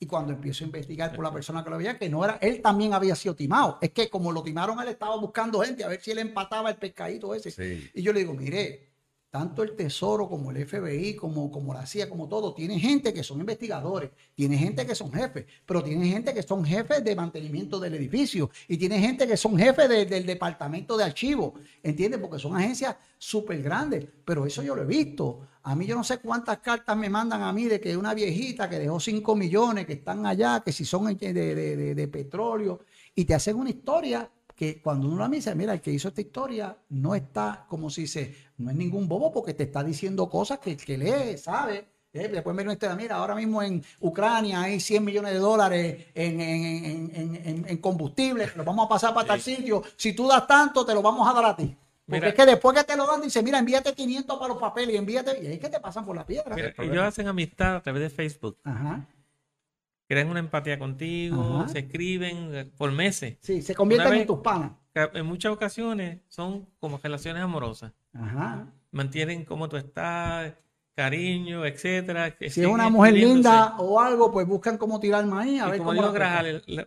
Y 0.00 0.06
cuando 0.06 0.32
empiezo 0.32 0.64
a 0.64 0.66
investigar 0.66 1.14
por 1.14 1.24
la 1.24 1.32
persona 1.32 1.62
que 1.62 1.70
lo 1.70 1.78
veía, 1.78 1.96
que 1.96 2.08
no 2.08 2.24
era, 2.24 2.38
él 2.42 2.60
también 2.60 2.94
había 2.94 3.14
sido 3.14 3.36
timado. 3.36 3.78
Es 3.80 3.90
que 3.90 4.10
como 4.10 4.32
lo 4.32 4.42
timaron, 4.42 4.80
él 4.80 4.88
estaba 4.88 5.16
buscando 5.18 5.60
gente 5.60 5.84
a 5.84 5.86
ver 5.86 6.00
si 6.00 6.10
él 6.10 6.18
empataba 6.18 6.68
el 6.70 6.76
pescadito 6.78 7.32
ese. 7.32 7.92
Y 7.94 8.02
yo 8.02 8.12
le 8.12 8.18
digo, 8.18 8.34
mire, 8.34 8.87
tanto 9.30 9.62
el 9.62 9.76
Tesoro 9.76 10.28
como 10.28 10.50
el 10.50 10.66
FBI, 10.66 11.14
como, 11.14 11.50
como 11.50 11.74
la 11.74 11.84
CIA, 11.84 12.08
como 12.08 12.28
todo, 12.28 12.54
tiene 12.54 12.80
gente 12.80 13.12
que 13.12 13.22
son 13.22 13.40
investigadores, 13.40 14.10
tiene 14.34 14.56
gente 14.56 14.86
que 14.86 14.94
son 14.94 15.12
jefes, 15.12 15.44
pero 15.66 15.82
tiene 15.82 16.08
gente 16.08 16.32
que 16.32 16.42
son 16.42 16.64
jefes 16.64 17.04
de 17.04 17.14
mantenimiento 17.14 17.78
del 17.78 17.94
edificio 17.94 18.50
y 18.66 18.78
tiene 18.78 18.98
gente 18.98 19.26
que 19.26 19.36
son 19.36 19.58
jefes 19.58 19.88
del 19.88 20.24
departamento 20.24 20.96
de 20.96 21.04
archivo, 21.04 21.54
¿entiendes? 21.82 22.20
Porque 22.20 22.38
son 22.38 22.56
agencias 22.56 22.96
súper 23.18 23.62
grandes, 23.62 24.06
pero 24.24 24.46
eso 24.46 24.62
yo 24.62 24.74
lo 24.74 24.82
he 24.82 24.86
visto. 24.86 25.46
A 25.64 25.74
mí 25.74 25.84
yo 25.84 25.94
no 25.94 26.04
sé 26.04 26.18
cuántas 26.18 26.58
cartas 26.58 26.96
me 26.96 27.10
mandan 27.10 27.42
a 27.42 27.52
mí 27.52 27.66
de 27.66 27.78
que 27.78 27.94
una 27.96 28.14
viejita 28.14 28.70
que 28.70 28.78
dejó 28.78 28.98
5 28.98 29.36
millones, 29.36 29.84
que 29.84 29.94
están 29.94 30.24
allá, 30.24 30.62
que 30.64 30.72
si 30.72 30.86
son 30.86 31.14
de, 31.16 31.34
de, 31.34 31.94
de 31.94 32.08
petróleo, 32.08 32.80
y 33.14 33.26
te 33.26 33.34
hacen 33.34 33.56
una 33.56 33.68
historia 33.68 34.30
que 34.58 34.82
cuando 34.82 35.06
uno 35.06 35.18
la 35.20 35.28
mira, 35.28 35.54
mira, 35.54 35.72
el 35.72 35.80
que 35.80 35.92
hizo 35.92 36.08
esta 36.08 36.20
historia 36.20 36.76
no 36.88 37.14
está, 37.14 37.64
como 37.68 37.88
si 37.90 38.02
dice, 38.02 38.34
no 38.58 38.70
es 38.70 38.76
ningún 38.76 39.06
bobo 39.08 39.30
porque 39.32 39.54
te 39.54 39.62
está 39.62 39.84
diciendo 39.84 40.28
cosas 40.28 40.58
que, 40.58 40.76
que 40.76 40.98
lee, 40.98 41.38
sabe, 41.38 41.86
Eh, 42.12 42.26
después 42.28 42.56
me 42.56 42.64
dice, 42.64 42.88
mira, 42.96 43.16
ahora 43.16 43.34
mismo 43.36 43.62
en 43.62 43.84
Ucrania 44.00 44.62
hay 44.62 44.80
100 44.80 45.04
millones 45.04 45.32
de 45.34 45.38
dólares 45.38 46.06
en, 46.14 46.40
en, 46.40 47.12
en, 47.44 47.64
en 47.68 47.78
combustible, 47.78 48.50
lo 48.56 48.64
vamos 48.64 48.86
a 48.86 48.88
pasar 48.88 49.14
para 49.14 49.28
tal 49.28 49.40
sitio. 49.40 49.82
Si 49.96 50.12
tú 50.14 50.26
das 50.26 50.46
tanto, 50.46 50.84
te 50.84 50.94
lo 50.94 51.02
vamos 51.02 51.28
a 51.28 51.34
dar 51.34 51.44
a 51.44 51.54
ti. 51.54 51.76
Porque 52.08 52.28
es 52.28 52.34
que 52.34 52.46
después 52.46 52.76
que 52.76 52.84
te 52.84 52.96
lo 52.96 53.06
dan, 53.06 53.20
dice, 53.20 53.42
mira, 53.42 53.58
envíate 53.58 53.92
500 53.92 54.38
para 54.38 54.48
los 54.48 54.58
papeles 54.58 54.94
y 54.94 54.98
envíate. 54.98 55.38
Y 55.42 55.46
ahí 55.46 55.52
es 55.54 55.60
que 55.60 55.68
te 55.68 55.78
pasan 55.78 56.04
por 56.06 56.16
la 56.16 56.24
piedra. 56.24 56.56
ellos 56.78 57.02
hacen 57.04 57.28
amistad 57.28 57.76
a 57.76 57.82
través 57.82 58.02
de 58.02 58.10
Facebook. 58.10 58.56
Ajá. 58.64 59.06
Crean 60.08 60.28
una 60.28 60.40
empatía 60.40 60.78
contigo, 60.78 61.66
se 61.68 61.80
escriben 61.80 62.54
eh, 62.54 62.64
por 62.64 62.90
meses. 62.92 63.36
Sí, 63.40 63.62
se 63.62 63.74
convierten 63.74 64.14
en 64.14 64.26
tus 64.26 64.38
panas. 64.38 64.72
En 64.94 65.26
muchas 65.26 65.52
ocasiones 65.52 66.20
son 66.28 66.66
como 66.80 66.98
relaciones 66.98 67.42
amorosas. 67.42 67.92
Ajá. 68.14 68.66
Mantienen 68.90 69.44
cómo 69.44 69.68
tú 69.68 69.76
estás, 69.76 70.54
cariño, 70.94 71.64
etcétera. 71.66 72.34
Si 72.40 72.62
es 72.62 72.66
una 72.66 72.88
mujer 72.88 73.14
linda 73.14 73.76
o 73.78 74.00
algo, 74.00 74.32
pues 74.32 74.46
buscan 74.46 74.78
cómo 74.78 74.98
tirar 74.98 75.26
maíz. 75.26 75.60
A 75.60 75.68
ver 75.68 75.78
como 75.78 75.94
cómo 75.94 76.12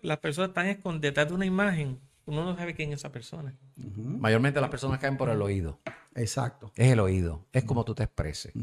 las 0.02 0.18
personas 0.18 0.50
están 0.50 0.68
escondidas 0.68 1.02
detrás 1.02 1.28
de 1.30 1.34
una 1.36 1.46
imagen 1.46 2.00
uno 2.26 2.46
no 2.46 2.56
sabe 2.56 2.74
quién 2.74 2.92
es 2.92 3.00
esa 3.00 3.12
persona. 3.12 3.56
Mayormente 3.76 4.62
las 4.62 4.70
personas 4.70 5.00
caen 5.00 5.18
por 5.18 5.30
el 5.30 5.42
oído. 5.42 5.80
Exacto. 6.16 6.72
Es 6.76 6.92
el 6.92 7.00
oído, 7.00 7.46
es 7.52 7.64
como 7.64 7.84
tú 7.84 7.96
te 7.96 8.04
expreses. 8.04 8.54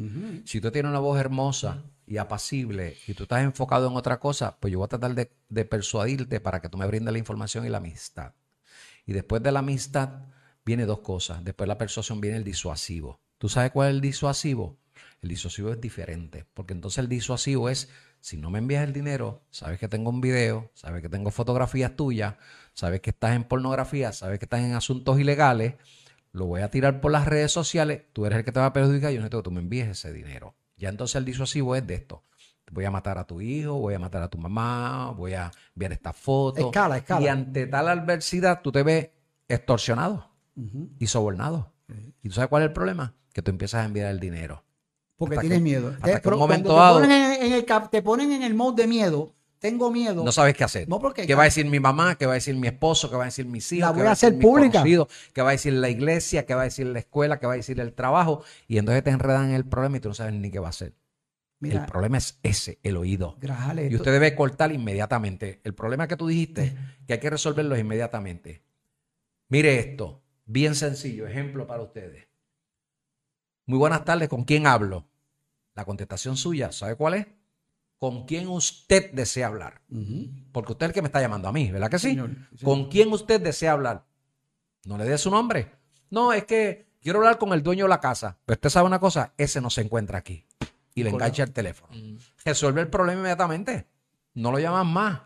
Si 0.45 0.61
tú 0.61 0.71
tienes 0.71 0.91
una 0.91 1.01
voz 1.01 1.19
hermosa 1.19 1.83
y 2.09 2.17
apacible 2.19 2.97
y 3.07 3.15
tú 3.15 3.25
estás 3.25 3.43
enfocado 3.43 3.89
en 3.89 3.97
otra 3.97 4.19
cosa, 4.19 4.57
pues 4.59 4.73
yo 4.73 4.79
voy 4.79 4.87
a 4.87 4.89
tratar 4.89 5.15
de, 5.15 5.65
persuadirte 5.65 6.41
para 6.41 6.61
que 6.61 6.69
tú 6.69 6.79
me 6.79 6.87
brindes 6.87 7.13
la 7.13 7.19
información 7.19 7.67
y 7.67 7.69
la 7.69 7.79
amistad. 7.79 8.35
Y 9.07 9.13
después 9.13 9.43
de 9.43 9.53
la 9.53 9.61
amistad 9.61 10.23
viene 10.65 10.87
dos 10.87 11.01
cosas. 11.01 11.45
Después 11.45 11.67
de 11.67 11.69
la 11.69 11.79
persuasión 11.79 12.21
viene 12.21 12.39
el 12.39 12.45
disuasivo. 12.45 13.21
¿Tú 13.39 13.49
sabes 13.49 13.71
cuál 13.71 13.89
es 13.89 13.95
el 13.95 14.01
disuasivo? 14.01 14.79
El 15.23 15.29
disuasivo 15.29 15.71
es 15.71 15.81
diferente, 15.81 16.47
porque 16.55 16.75
entonces 16.75 16.99
el 16.99 17.09
disuasivo 17.09 17.69
es, 17.69 17.89
si 18.21 18.37
no 18.37 18.51
me 18.51 18.59
envías 18.59 18.85
el 18.85 18.93
dinero, 18.93 19.43
sabes 19.51 19.79
que 19.79 19.89
tengo 19.89 20.11
un 20.11 20.21
video, 20.21 20.71
sabes 20.75 21.03
que 21.03 21.09
tengo 21.09 21.31
fotografías 21.31 21.97
tuyas, 21.97 22.35
sabes 22.73 23.01
que 23.01 23.11
estás 23.11 23.35
en 23.35 23.45
pornografía, 23.45 24.13
sabes 24.13 24.39
que 24.39 24.45
estás 24.45 24.61
en 24.61 24.75
asuntos 24.75 25.19
ilegales, 25.19 25.75
lo 26.33 26.47
voy 26.47 26.61
a 26.61 26.71
tirar 26.71 27.01
por 27.01 27.11
las 27.13 27.27
redes 27.27 27.53
sociales, 27.53 28.03
tú 28.13 28.27
eres 28.27 28.39
el 28.39 28.45
que 28.45 28.53
te 28.53 28.61
va 28.61 28.67
a 28.67 28.73
perjudicar 28.73 29.11
yo 29.11 29.19
necesito 29.19 29.39
que 29.39 29.45
tú 29.45 29.51
me 29.51 29.61
envíes 29.61 29.89
ese 29.89 30.13
dinero. 30.13 30.55
Ya 30.79 30.89
entonces 30.89 31.17
el 31.17 31.25
disuasivo 31.25 31.75
es 31.75 31.87
de 31.87 31.95
esto. 31.95 32.25
Voy 32.71 32.85
a 32.85 32.91
matar 32.91 33.19
a 33.19 33.27
tu 33.27 33.41
hijo, 33.41 33.75
voy 33.75 33.95
a 33.95 33.99
matar 33.99 34.23
a 34.23 34.29
tu 34.29 34.39
mamá, 34.39 35.13
voy 35.17 35.35
a 35.35 35.51
enviar 35.75 35.93
esta 35.93 36.13
foto. 36.13 36.61
Escala, 36.61 36.99
escala. 36.99 37.25
Y 37.25 37.29
ante 37.29 37.67
tal 37.67 37.89
adversidad 37.89 38.61
tú 38.63 38.71
te 38.71 38.83
ves 38.83 39.11
extorsionado 39.49 40.31
y 40.99 41.07
sobornado. 41.07 41.73
¿Y 42.23 42.29
tú 42.29 42.35
sabes 42.35 42.49
cuál 42.49 42.63
es 42.63 42.69
el 42.69 42.73
problema? 42.73 43.15
Que 43.33 43.43
tú 43.43 43.51
empiezas 43.51 43.83
a 43.83 43.85
enviar 43.87 44.11
el 44.11 44.21
dinero. 44.21 44.65
Porque 45.17 45.39
tienes 45.39 45.61
miedo. 45.61 45.95
Hasta 46.01 46.21
que 46.21 46.29
un 46.29 46.39
momento 46.39 46.75
dado. 46.75 47.01
te 47.91 48.03
ponen 48.03 48.33
en 48.33 48.43
el 48.43 48.55
mode 48.55 48.83
de 48.83 48.89
miedo 48.89 49.35
tengo 49.59 49.91
miedo. 49.91 50.25
No 50.25 50.33
sabes 50.33 50.55
qué 50.55 50.65
hacer. 50.65 50.89
No 50.89 50.99
porque, 50.99 51.27
¿Qué 51.27 51.35
va 51.35 51.43
a 51.43 51.45
decir 51.45 51.67
mi 51.67 51.81
mamá? 51.81 52.17
¿Qué 52.17 52.27
va 52.27 52.33
a 52.33 52.35
decir 52.35 52.55
mi 52.57 52.69
esposo? 52.69 53.11
¿Qué 53.11 53.17
va 53.17 53.25
a 53.25 53.27
decir 53.27 53.47
mis 53.47 53.71
hijos? 53.73 53.91
La 53.91 53.97
voy 53.97 54.07
a 54.07 54.13
hacer 54.13 54.39
pública. 54.39 54.83
¿Qué 55.33 55.43
va 55.43 55.51
a 55.51 55.53
decir 55.53 55.73
la 55.73 55.89
iglesia? 55.89 56.47
¿Qué 56.47 56.55
va 56.55 56.63
a 56.63 56.65
decir 56.65 56.87
la 56.87 57.01
escuela? 57.01 57.39
¿Qué 57.39 57.47
va 57.47 57.55
a 57.55 57.57
decir 57.57 57.79
el 57.81 57.93
trabajo? 57.93 58.43
Y 58.67 58.79
entonces 58.79 59.03
te 59.05 59.11
enredan 59.11 59.51
en 59.51 59.55
el 59.55 59.65
problema 59.65 59.97
y 59.97 60.01
tú 60.01 60.09
no 60.09 60.15
sabes 60.15 60.35
ni 60.35 60.51
qué 60.51 60.59
va 60.59 60.69
a 60.69 60.71
hacer. 60.71 60.95
el 61.63 61.85
problema 61.87 62.19
es 62.19 62.39
ese, 62.43 62.79
el 62.83 62.97
oído. 62.97 63.37
y 63.89 63.95
usted 63.95 64.13
debe 64.13 64.35
cortar 64.35 64.73
inmediatamente. 64.73 65.61
El 65.65 65.75
problema 65.75 66.07
que 66.07 66.17
tú 66.17 66.29
dijiste, 66.29 66.77
que 67.07 67.15
hay 67.15 67.21
que 67.21 67.31
resolverlo 67.31 67.77
inmediatamente. 67.77 68.63
Mire 69.49 69.79
esto, 69.79 70.23
bien 70.45 70.75
sencillo, 70.75 71.27
ejemplo 71.27 71.67
para 71.67 71.83
ustedes. 71.83 72.29
Muy 73.67 73.79
buenas 73.79 74.05
tardes, 74.05 74.29
¿con 74.29 74.45
quién 74.45 74.67
hablo? 74.67 75.07
La 75.75 75.85
contestación 75.85 76.37
suya, 76.37 76.73
¿sabe 76.73 76.97
cuál 76.97 77.15
es? 77.15 77.27
Con 77.99 78.27
quién 78.27 78.49
usted 78.49 79.13
desea 79.13 79.49
hablar. 79.49 79.83
Porque 80.53 80.73
usted 80.73 80.87
es 80.87 80.91
el 80.91 80.95
que 80.95 81.03
me 81.03 81.09
está 81.09 81.21
llamando 81.21 81.49
a 81.49 81.53
mí, 81.53 81.71
¿verdad 81.71 81.91
que 81.91 81.99
sí? 81.99 82.19
¿Con 82.63 82.89
quién 82.89 83.13
usted 83.13 83.41
desea 83.41 83.73
hablar? 83.73 84.05
No 84.85 84.97
le 84.97 85.05
dé 85.05 85.19
su 85.19 85.31
nombre. 85.31 85.73
No, 86.11 86.33
es 86.33 86.45
que 86.45 86.89
quiero 87.01 87.19
hablar 87.19 87.39
con 87.39 87.53
el 87.53 87.63
dueño 87.63 87.85
de 87.85 87.91
la 87.91 88.01
casa. 88.01 88.39
Pero 88.47 88.57
usted 88.57 88.71
sabe 88.71 88.87
una 88.87 89.01
cosa, 89.01 89.35
ese 89.37 89.61
no 89.61 89.71
se 89.71 89.83
encuentra 89.83 90.19
aquí. 90.19 90.47
Y 90.95 91.03
le 91.03 91.11
engancha 91.11 91.43
el 91.43 91.53
teléfono. 91.53 91.93
Resuelve 92.45 92.81
el 92.81 92.89
problema 92.89 93.21
inmediatamente. 93.21 93.87
No 94.35 94.53
lo 94.53 94.59
llaman 94.59 94.87
más. 94.87 95.21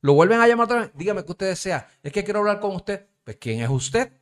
Lo 0.00 0.14
vuelven 0.14 0.40
a 0.40 0.46
llamar 0.46 0.64
otra 0.64 0.80
vez. 0.80 0.90
Dígame 0.94 1.24
que 1.24 1.32
usted 1.32 1.48
desea. 1.48 1.88
Es 2.02 2.12
que 2.12 2.22
quiero 2.22 2.40
hablar 2.40 2.60
con 2.60 2.74
usted. 2.74 3.06
Pues, 3.24 3.36
¿quién 3.36 3.60
es 3.60 3.68
usted? 3.68 4.12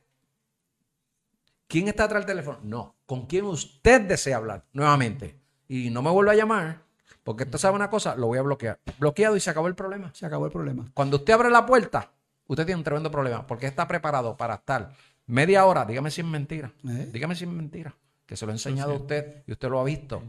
¿Quién 1.67 1.87
está 1.87 2.05
atrás 2.05 2.25
del 2.25 2.35
teléfono? 2.35 2.59
No. 2.63 2.95
¿Con 3.05 3.27
quién 3.27 3.45
usted 3.45 4.01
desea 4.01 4.37
hablar? 4.37 4.65
Nuevamente. 4.73 5.39
Y 5.67 5.89
no 5.89 6.01
me 6.01 6.09
vuelva 6.09 6.31
a 6.31 6.35
llamar 6.35 6.86
porque 7.27 7.43
usted 7.43 7.57
sabe 7.57 7.75
una 7.75 7.89
cosa, 7.89 8.15
lo 8.15 8.27
voy 8.27 8.37
a 8.37 8.41
bloquear. 8.41 8.79
Bloqueado 8.99 9.35
y 9.35 9.41
se 9.41 9.49
acabó 9.49 9.67
el 9.67 9.75
problema. 9.75 10.13
Se 10.13 10.25
acabó 10.25 10.45
el 10.45 10.51
problema. 10.53 10.89
Cuando 10.93 11.17
usted 11.17 11.33
abre 11.33 11.49
la 11.49 11.65
puerta, 11.65 12.09
usted 12.47 12.65
tiene 12.65 12.77
un 12.77 12.85
tremendo 12.85 13.11
problema. 13.11 13.45
Porque 13.45 13.65
está 13.65 13.85
preparado 13.85 14.37
para 14.37 14.53
estar 14.53 14.93
media 15.25 15.65
hora, 15.65 15.83
dígame 15.83 16.09
si 16.09 16.21
es 16.21 16.27
mentira. 16.27 16.71
¿Eh? 16.87 17.09
Dígame 17.11 17.35
si 17.35 17.43
es 17.43 17.49
mentira. 17.49 17.93
Que 18.25 18.37
se 18.37 18.45
lo 18.45 18.53
he 18.53 18.55
enseñado 18.55 18.93
a 18.93 18.95
usted 18.95 19.43
y 19.45 19.51
usted 19.51 19.67
lo 19.67 19.81
ha 19.81 19.83
visto. 19.83 20.23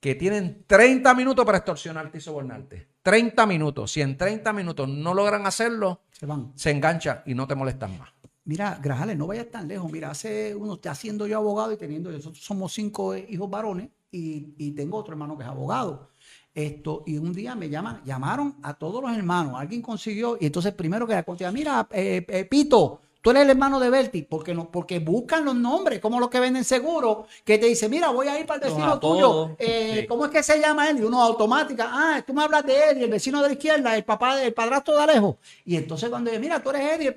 Que 0.00 0.14
tienen 0.14 0.64
30 0.66 1.14
minutos 1.14 1.44
para 1.44 1.58
extorsionarte 1.58 2.16
y 2.16 2.22
sobornarte. 2.22 2.88
30 3.02 3.44
minutos. 3.44 3.92
Si 3.92 4.00
en 4.00 4.16
30 4.16 4.54
minutos 4.54 4.88
no 4.88 5.12
logran 5.12 5.44
hacerlo, 5.44 6.00
se 6.12 6.24
van. 6.24 6.54
Se 6.54 6.70
enganchan 6.70 7.24
y 7.26 7.34
no 7.34 7.46
te 7.46 7.54
molestan 7.54 7.98
más. 7.98 8.08
Mira, 8.46 8.80
Grajales, 8.82 9.18
no 9.18 9.26
vayas 9.26 9.50
tan 9.50 9.68
lejos. 9.68 9.92
Mira, 9.92 10.10
hace 10.10 10.54
uno, 10.54 10.76
está 10.76 10.94
siendo 10.94 11.26
yo 11.26 11.36
abogado 11.36 11.72
y 11.72 11.76
teniendo, 11.76 12.10
nosotros 12.10 12.42
somos 12.42 12.72
cinco 12.72 13.14
hijos 13.14 13.50
varones 13.50 13.90
y, 14.10 14.54
y 14.56 14.70
tengo 14.70 14.96
otro 14.96 15.12
hermano 15.12 15.36
que 15.36 15.42
es 15.42 15.50
abogado. 15.50 16.11
Esto, 16.54 17.02
y 17.06 17.16
un 17.16 17.32
día 17.32 17.54
me 17.54 17.70
llaman, 17.70 18.02
llamaron 18.04 18.56
a 18.62 18.74
todos 18.74 19.02
los 19.02 19.16
hermanos, 19.16 19.54
alguien 19.56 19.80
consiguió, 19.80 20.36
y 20.38 20.46
entonces 20.46 20.74
primero 20.74 21.06
que 21.06 21.14
la 21.14 21.22
contesta, 21.22 21.50
mira, 21.50 21.88
eh, 21.90 22.26
eh, 22.28 22.44
Pito, 22.44 23.00
tú 23.22 23.30
eres 23.30 23.44
el 23.44 23.50
hermano 23.50 23.80
de 23.80 23.88
Berti, 23.88 24.22
porque 24.22 24.52
no, 24.52 24.70
porque 24.70 24.98
buscan 24.98 25.46
los 25.46 25.54
nombres, 25.54 25.98
como 25.98 26.20
los 26.20 26.28
que 26.28 26.40
venden 26.40 26.64
seguro, 26.64 27.26
que 27.42 27.56
te 27.56 27.66
dice, 27.66 27.88
mira, 27.88 28.10
voy 28.10 28.28
a 28.28 28.38
ir 28.38 28.44
para 28.44 28.66
el 28.66 28.70
vecino 28.70 29.00
tuyo, 29.00 29.56
eh, 29.58 30.04
¿cómo 30.06 30.26
es 30.26 30.30
que 30.30 30.42
se 30.42 30.60
llama 30.60 30.90
él? 30.90 30.98
Y 30.98 31.02
uno 31.04 31.22
automática, 31.22 31.88
ah, 31.90 32.22
tú 32.26 32.34
me 32.34 32.42
hablas 32.42 32.66
de 32.66 32.90
él, 32.90 32.98
y 32.98 33.04
el 33.04 33.10
vecino 33.10 33.40
de 33.40 33.48
la 33.48 33.54
izquierda, 33.54 33.96
el 33.96 34.04
papá, 34.04 34.42
el 34.42 34.52
padrastro 34.52 34.94
de 34.94 35.02
Alejo. 35.04 35.38
Y 35.64 35.76
entonces 35.76 36.10
cuando 36.10 36.30
dice, 36.30 36.38
mira, 36.38 36.62
tú 36.62 36.68
eres 36.68 36.98
Eddie, 36.98 37.14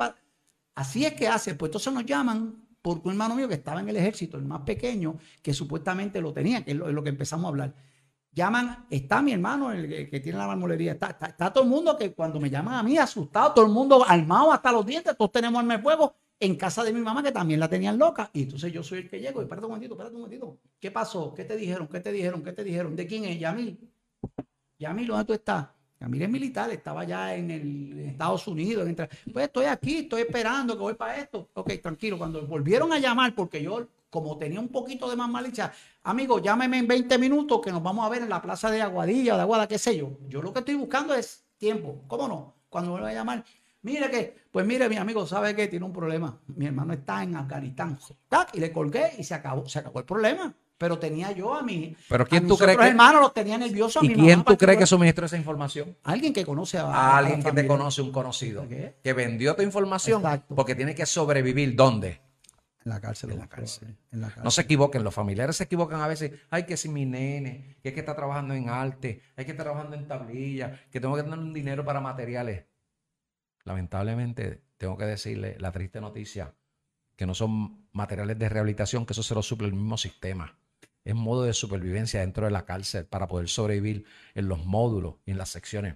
así 0.76 1.06
es 1.06 1.14
que 1.14 1.28
hace, 1.28 1.56
pues 1.56 1.68
entonces 1.72 1.92
nos 1.92 2.06
llaman 2.06 2.56
por 2.82 3.02
un 3.04 3.12
hermano 3.12 3.36
mío 3.36 3.50
que 3.50 3.56
estaba 3.56 3.82
en 3.82 3.90
el 3.90 3.98
ejército, 3.98 4.38
el 4.38 4.46
más 4.46 4.62
pequeño, 4.62 5.18
que 5.42 5.54
supuestamente 5.54 6.22
lo 6.22 6.32
tenía, 6.32 6.64
que 6.64 6.72
es 6.72 6.78
lo 6.78 7.04
que 7.04 7.10
empezamos 7.10 7.46
a 7.46 7.50
hablar 7.50 7.74
llaman, 8.36 8.86
está 8.90 9.22
mi 9.22 9.32
hermano, 9.32 9.72
el 9.72 10.10
que, 10.10 10.20
tiene 10.20 10.38
la 10.38 10.48
marmolería, 10.48 10.92
está, 10.92 11.18
está, 11.22 11.52
todo 11.52 11.64
el 11.64 11.70
mundo 11.70 11.98
que 11.98 12.14
cuando 12.14 12.40
me 12.40 12.50
llaman 12.50 12.76
a 12.76 12.84
mí, 12.84 12.98
asustado, 12.98 13.54
todo 13.54 13.66
el 13.66 13.72
mundo 13.72 14.06
armado 14.06 14.52
hasta 14.52 14.72
los 14.72 14.86
dientes, 14.86 15.16
todos 15.18 15.32
tenemos 15.32 15.60
arma 15.60 15.78
de 15.78 15.84
fuego 15.84 16.14
en 16.38 16.56
casa 16.58 16.84
de 16.84 16.92
mi 16.92 17.00
mamá 17.00 17.24
que 17.24 17.32
también 17.32 17.60
la 17.60 17.70
tenían 17.70 17.98
loca. 17.98 18.30
Y 18.34 18.44
entonces 18.44 18.72
yo 18.74 18.84
soy 18.84 19.00
el 19.00 19.10
que 19.10 19.22
llego 19.22 19.40
y 19.40 19.44
espérate 19.44 19.66
un 19.66 19.72
momentito, 19.72 19.94
espérate 19.94 20.16
un 20.16 20.22
momentito. 20.22 20.58
¿Qué 20.80 20.92
pasó? 20.92 21.34
¿Qué 21.34 21.46
te 21.46 21.56
dijeron? 21.56 21.88
¿Qué 21.88 22.02
te 22.02 22.12
dijeron? 22.12 22.44
¿Qué 22.44 22.52
te 22.52 22.64
dijeron? 22.64 22.96
¿De 22.96 23.08
quién 23.08 23.24
es? 23.24 23.40
Yamil. 23.40 23.80
Yamil, 24.78 25.08
¿dónde 25.08 25.26
tú 25.26 25.34
estás? 25.34 25.68
Yamil 26.02 26.22
es 26.24 26.30
militar, 26.30 26.70
estaba 26.72 27.06
ya 27.06 27.34
en, 27.34 27.52
el, 27.52 28.00
Estados 28.00 28.46
Unidos. 28.48 28.88
pues 29.32 29.46
estoy 29.46 29.66
aquí, 29.66 30.00
estoy 30.00 30.24
esperando 30.24 30.74
que 30.74 30.82
voy 30.82 30.94
para 30.96 31.18
esto. 31.18 31.50
Ok, 31.54 31.72
tranquilo. 31.82 32.18
Cuando 32.18 32.46
volvieron 32.46 32.92
a 32.92 33.00
llamar, 33.00 33.34
porque 33.34 33.64
yo 33.64 33.88
como 34.10 34.38
tenía 34.38 34.60
un 34.60 34.70
poquito 34.70 35.10
de 35.10 35.16
más 35.16 35.30
malicia, 35.30 35.72
amigo, 36.04 36.40
llámeme 36.40 36.80
en 36.80 36.88
20 36.88 37.18
minutos 37.18 37.62
que 37.62 37.72
nos 37.72 37.84
vamos 37.84 38.06
a 38.06 38.10
ver 38.10 38.22
en 38.22 38.30
la 38.30 38.42
plaza 38.42 38.72
de 38.72 38.82
Aguadilla, 38.82 39.36
de 39.36 39.42
Aguada, 39.42 39.68
qué 39.68 39.78
sé 39.78 39.98
yo. 39.98 40.18
Yo 40.28 40.42
lo 40.42 40.54
que 40.54 40.60
estoy 40.60 40.76
buscando 40.76 41.14
es 41.14 41.46
tiempo. 41.58 42.04
¿Cómo 42.08 42.28
no? 42.28 42.56
Cuando 42.70 42.94
me 42.94 43.02
voy 43.02 43.12
a 43.12 43.14
llamar, 43.14 43.44
mire 43.82 44.10
que, 44.10 44.36
pues 44.52 44.66
mire, 44.66 44.88
mi 44.90 44.98
amigo, 44.98 45.26
sabe 45.26 45.56
que 45.56 45.68
tiene 45.68 45.86
un 45.86 45.94
problema. 45.94 46.40
Mi 46.48 46.66
hermano 46.66 46.94
está 46.94 47.24
en 47.24 47.36
Afganistán. 47.36 47.98
Y 48.54 48.60
le 48.60 48.72
colgué 48.72 49.14
y 49.18 49.24
se 49.24 49.34
acabó, 49.34 49.68
se 49.68 49.80
acabó 49.80 50.00
el 50.00 50.06
problema. 50.06 50.54
Pero 50.78 51.00
tenía 51.00 51.32
yo 51.32 51.54
a 51.54 51.64
mi. 51.64 51.96
Pero 52.10 52.28
¿quién 52.28 52.48
tú 52.48 52.58
crees 52.58 52.78
que.? 52.78 52.88
hermanos 52.88 53.22
los 53.22 53.34
tenía 53.34 53.58
nerviosos. 53.58 54.04
¿Y 54.04 54.14
quién 54.14 54.44
tú 54.44 54.58
crees 54.58 54.78
que 54.78 54.86
suministró 54.86 55.26
esa 55.26 55.38
información? 55.38 55.96
Alguien 56.04 56.34
que 56.34 56.46
conoce 56.46 56.78
a. 56.78 57.18
alguien 57.18 57.42
que 57.42 57.52
te 57.54 57.66
conoce, 57.66 58.02
un 58.02 58.12
conocido. 58.12 58.68
Que 58.68 59.14
vendió 59.14 59.56
tu 59.56 59.62
información. 59.62 60.22
Porque 60.54 60.76
tiene 60.76 60.94
que 60.94 61.06
sobrevivir. 61.06 61.76
¿Dónde? 61.76 62.25
En 62.86 62.92
la 62.92 63.02
cárcel. 63.02 63.32
En 63.32 63.40
la 63.40 63.48
cárcel. 63.48 64.44
No 64.44 64.52
se 64.52 64.62
equivoquen, 64.62 65.04
los 65.04 65.14
familiares 65.14 65.56
se 65.58 65.64
equivocan 65.64 66.02
a 66.02 66.08
veces. 66.08 66.34
Ay, 66.52 66.66
que 66.68 66.78
si 66.78 66.88
mi 66.88 67.06
nene, 67.06 67.78
que 67.82 67.90
es 67.90 67.94
que 67.96 68.02
está 68.02 68.16
trabajando 68.16 68.54
en 68.54 68.70
arte, 68.70 69.24
hay 69.36 69.46
que 69.46 69.52
estar 69.52 69.66
trabajando 69.66 69.96
en 69.96 70.08
tablilla, 70.08 70.80
que 70.92 71.00
tengo 71.00 71.16
que 71.16 71.24
tener 71.24 71.40
un 71.40 71.52
dinero 71.52 71.84
para 71.84 72.00
materiales. 72.00 72.66
Lamentablemente, 73.64 74.62
tengo 74.78 74.98
que 74.98 75.06
decirle 75.06 75.58
la 75.60 75.72
triste 75.72 76.00
noticia 76.00 76.54
que 77.16 77.26
no 77.26 77.34
son 77.34 77.88
materiales 77.92 78.38
de 78.38 78.50
rehabilitación, 78.50 79.08
que 79.08 79.14
eso 79.14 79.24
se 79.24 79.34
lo 79.34 79.42
suple 79.42 79.68
el 79.68 79.74
mismo 79.74 79.98
sistema. 79.98 80.60
Es 81.04 81.16
modo 81.16 81.44
de 81.44 81.54
supervivencia 81.54 82.20
dentro 82.20 82.46
de 82.46 82.52
la 82.52 82.66
cárcel 82.66 83.06
para 83.06 83.28
poder 83.28 83.48
sobrevivir 83.48 84.06
en 84.36 84.48
los 84.48 84.64
módulos 84.64 85.16
y 85.26 85.32
en 85.32 85.40
las 85.40 85.50
secciones. 85.50 85.96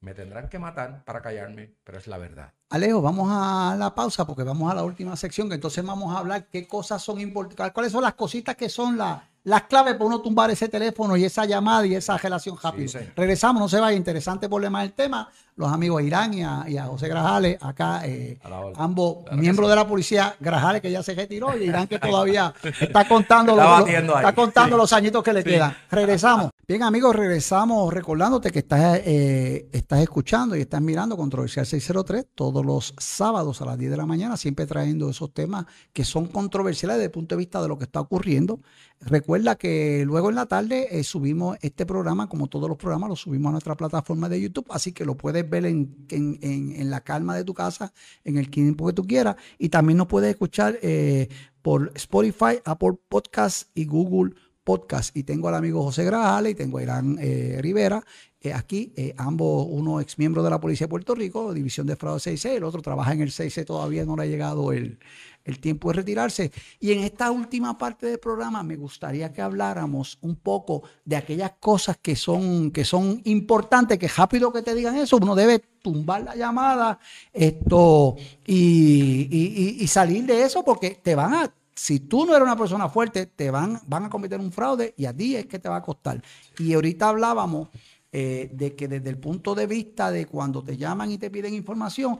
Me 0.00 0.14
tendrán 0.14 0.48
que 0.48 0.58
matar 0.58 1.04
para 1.04 1.20
callarme, 1.20 1.74
pero 1.82 1.98
es 1.98 2.06
la 2.06 2.18
verdad. 2.18 2.52
Alejo, 2.70 3.02
vamos 3.02 3.28
a 3.32 3.74
la 3.76 3.94
pausa 3.94 4.26
porque 4.26 4.44
vamos 4.44 4.70
a 4.70 4.74
la 4.74 4.84
última 4.84 5.16
sección, 5.16 5.48
que 5.48 5.56
entonces 5.56 5.84
vamos 5.84 6.14
a 6.14 6.20
hablar 6.20 6.46
qué 6.48 6.68
cosas 6.68 7.02
son 7.02 7.20
importantes, 7.20 7.72
cuáles 7.72 7.90
son 7.90 8.02
las 8.02 8.14
cositas 8.14 8.54
que 8.54 8.68
son 8.68 8.96
las 8.96 9.22
las 9.48 9.62
claves 9.62 9.94
para 9.94 10.04
uno 10.04 10.20
tumbar 10.20 10.50
ese 10.50 10.68
teléfono 10.68 11.16
y 11.16 11.24
esa 11.24 11.46
llamada 11.46 11.86
y 11.86 11.94
esa 11.94 12.18
relación 12.18 12.56
rápido. 12.62 13.00
Regresamos, 13.16 13.60
no 13.60 13.68
se 13.68 13.80
vaya, 13.80 13.96
interesante 13.96 14.48
problema 14.48 14.82
del 14.82 14.92
tema. 14.92 15.28
Los 15.56 15.72
amigos 15.72 16.00
a 16.00 16.04
Irán 16.04 16.34
y 16.34 16.42
a, 16.44 16.84
José 16.84 17.08
Grajales, 17.08 17.58
acá, 17.60 18.02
eh, 18.04 18.38
ambos 18.76 19.24
miembros 19.32 19.68
de 19.68 19.74
la 19.74 19.88
policía, 19.88 20.36
Grajales 20.38 20.80
que 20.82 20.90
ya 20.90 21.02
se 21.02 21.14
retiró 21.14 21.56
y 21.56 21.64
Irán 21.64 21.88
que 21.88 21.98
todavía 21.98 22.54
está 22.80 23.08
contando, 23.08 23.56
los, 23.56 23.88
está 23.88 24.34
contando 24.34 24.76
los 24.76 24.92
añitos 24.92 25.24
que 25.24 25.32
le 25.32 25.42
quedan. 25.42 25.74
Regresamos. 25.90 26.50
Bien, 26.68 26.82
amigos, 26.82 27.16
regresamos 27.16 27.92
recordándote 27.92 28.50
que 28.50 28.58
estás, 28.58 29.00
eh, 29.02 29.70
estás 29.72 30.00
escuchando 30.00 30.54
y 30.54 30.60
estás 30.60 30.82
mirando 30.82 31.16
Controversial 31.16 31.64
603 31.64 32.26
todos 32.34 32.64
los 32.64 32.94
sábados 32.98 33.62
a 33.62 33.64
las 33.64 33.78
10 33.78 33.90
de 33.90 33.96
la 33.96 34.04
mañana, 34.04 34.36
siempre 34.36 34.66
trayendo 34.66 35.08
esos 35.08 35.32
temas 35.32 35.64
que 35.94 36.04
son 36.04 36.26
controversiales 36.26 36.98
desde 36.98 37.06
el 37.06 37.10
punto 37.10 37.34
de 37.34 37.38
vista 37.38 37.62
de 37.62 37.68
lo 37.68 37.78
que 37.78 37.84
está 37.84 38.00
ocurriendo. 38.00 38.60
Recuerda 39.00 39.54
que 39.54 40.02
luego 40.04 40.28
en 40.28 40.34
la 40.34 40.46
tarde 40.46 40.88
eh, 40.90 41.04
subimos 41.04 41.56
este 41.62 41.86
programa, 41.86 42.28
como 42.28 42.48
todos 42.48 42.68
los 42.68 42.76
programas, 42.76 43.08
lo 43.08 43.16
subimos 43.16 43.50
a 43.50 43.52
nuestra 43.52 43.76
plataforma 43.76 44.28
de 44.28 44.40
YouTube, 44.40 44.66
así 44.70 44.92
que 44.92 45.04
lo 45.04 45.16
puedes 45.16 45.48
ver 45.48 45.66
en, 45.66 46.06
en, 46.10 46.90
la 46.90 47.00
calma 47.02 47.36
de 47.36 47.44
tu 47.44 47.54
casa, 47.54 47.92
en 48.24 48.38
el 48.38 48.50
tiempo 48.50 48.88
que 48.88 48.92
tú 48.92 49.06
quieras, 49.06 49.36
y 49.56 49.68
también 49.68 49.98
nos 49.98 50.08
puedes 50.08 50.30
escuchar 50.30 50.78
eh, 50.82 51.28
por 51.62 51.92
Spotify, 51.94 52.58
Apple 52.64 52.98
Podcasts 53.08 53.70
y 53.74 53.84
Google 53.84 54.34
podcast 54.64 55.16
y 55.16 55.22
tengo 55.22 55.48
al 55.48 55.54
amigo 55.54 55.82
José 55.82 56.04
Grajales 56.04 56.52
y 56.52 56.54
tengo 56.54 56.76
a 56.76 56.82
Irán 56.82 57.16
eh, 57.20 57.58
Rivera 57.62 58.04
aquí, 58.54 58.92
ambos, 59.16 59.66
uno 59.68 60.00
ex 60.00 60.18
miembro 60.18 60.42
de 60.42 60.50
la 60.50 60.60
Policía 60.60 60.86
de 60.86 60.90
Puerto 60.90 61.14
Rico, 61.14 61.52
División 61.52 61.86
de 61.86 61.96
Fraude 61.96 62.20
6C, 62.20 62.50
el 62.56 62.64
otro 62.64 62.80
trabaja 62.82 63.12
en 63.12 63.20
el 63.20 63.30
6C, 63.30 63.64
todavía 63.64 64.04
no 64.04 64.16
le 64.16 64.22
ha 64.22 64.26
llegado 64.26 64.72
el, 64.72 64.98
tiempo 65.60 65.88
de 65.88 65.94
retirarse. 65.94 66.52
Y 66.78 66.92
en 66.92 67.00
esta 67.00 67.30
última 67.30 67.78
parte 67.78 68.06
del 68.06 68.18
programa 68.18 68.62
me 68.62 68.76
gustaría 68.76 69.32
que 69.32 69.40
habláramos 69.40 70.18
un 70.20 70.36
poco 70.36 70.82
de 71.06 71.16
aquellas 71.16 71.52
cosas 71.58 71.96
que 71.96 72.14
son, 72.14 72.70
que 72.70 72.84
son 72.84 73.22
importantes, 73.24 73.98
que 73.98 74.08
rápido 74.08 74.52
que 74.52 74.60
te 74.60 74.74
digan 74.74 74.96
eso, 74.96 75.16
uno 75.16 75.34
debe 75.34 75.60
tumbar 75.80 76.22
la 76.22 76.36
llamada 76.36 76.98
esto, 77.32 78.16
y, 78.46 79.78
y 79.80 79.86
salir 79.86 80.26
de 80.26 80.42
eso 80.42 80.62
porque 80.62 81.00
te 81.02 81.14
van 81.14 81.32
a 81.32 81.54
si 81.78 82.00
tú 82.00 82.26
no 82.26 82.34
eres 82.34 82.42
una 82.42 82.56
persona 82.56 82.88
fuerte, 82.88 83.26
te 83.26 83.52
van, 83.52 83.80
van 83.86 84.06
a 84.06 84.10
cometer 84.10 84.40
un 84.40 84.50
fraude 84.50 84.94
y 84.96 85.04
a 85.04 85.16
ti 85.16 85.36
es 85.36 85.46
que 85.46 85.60
te 85.60 85.68
va 85.68 85.76
a 85.76 85.82
costar. 85.82 86.20
Y 86.58 86.74
ahorita 86.74 87.08
hablábamos 87.08 87.68
eh, 88.10 88.50
de 88.52 88.74
que 88.74 88.88
desde 88.88 89.10
el 89.10 89.18
punto 89.18 89.54
de 89.54 89.68
vista 89.68 90.10
de 90.10 90.26
cuando 90.26 90.60
te 90.60 90.76
llaman 90.76 91.12
y 91.12 91.18
te 91.18 91.30
piden 91.30 91.54
información, 91.54 92.18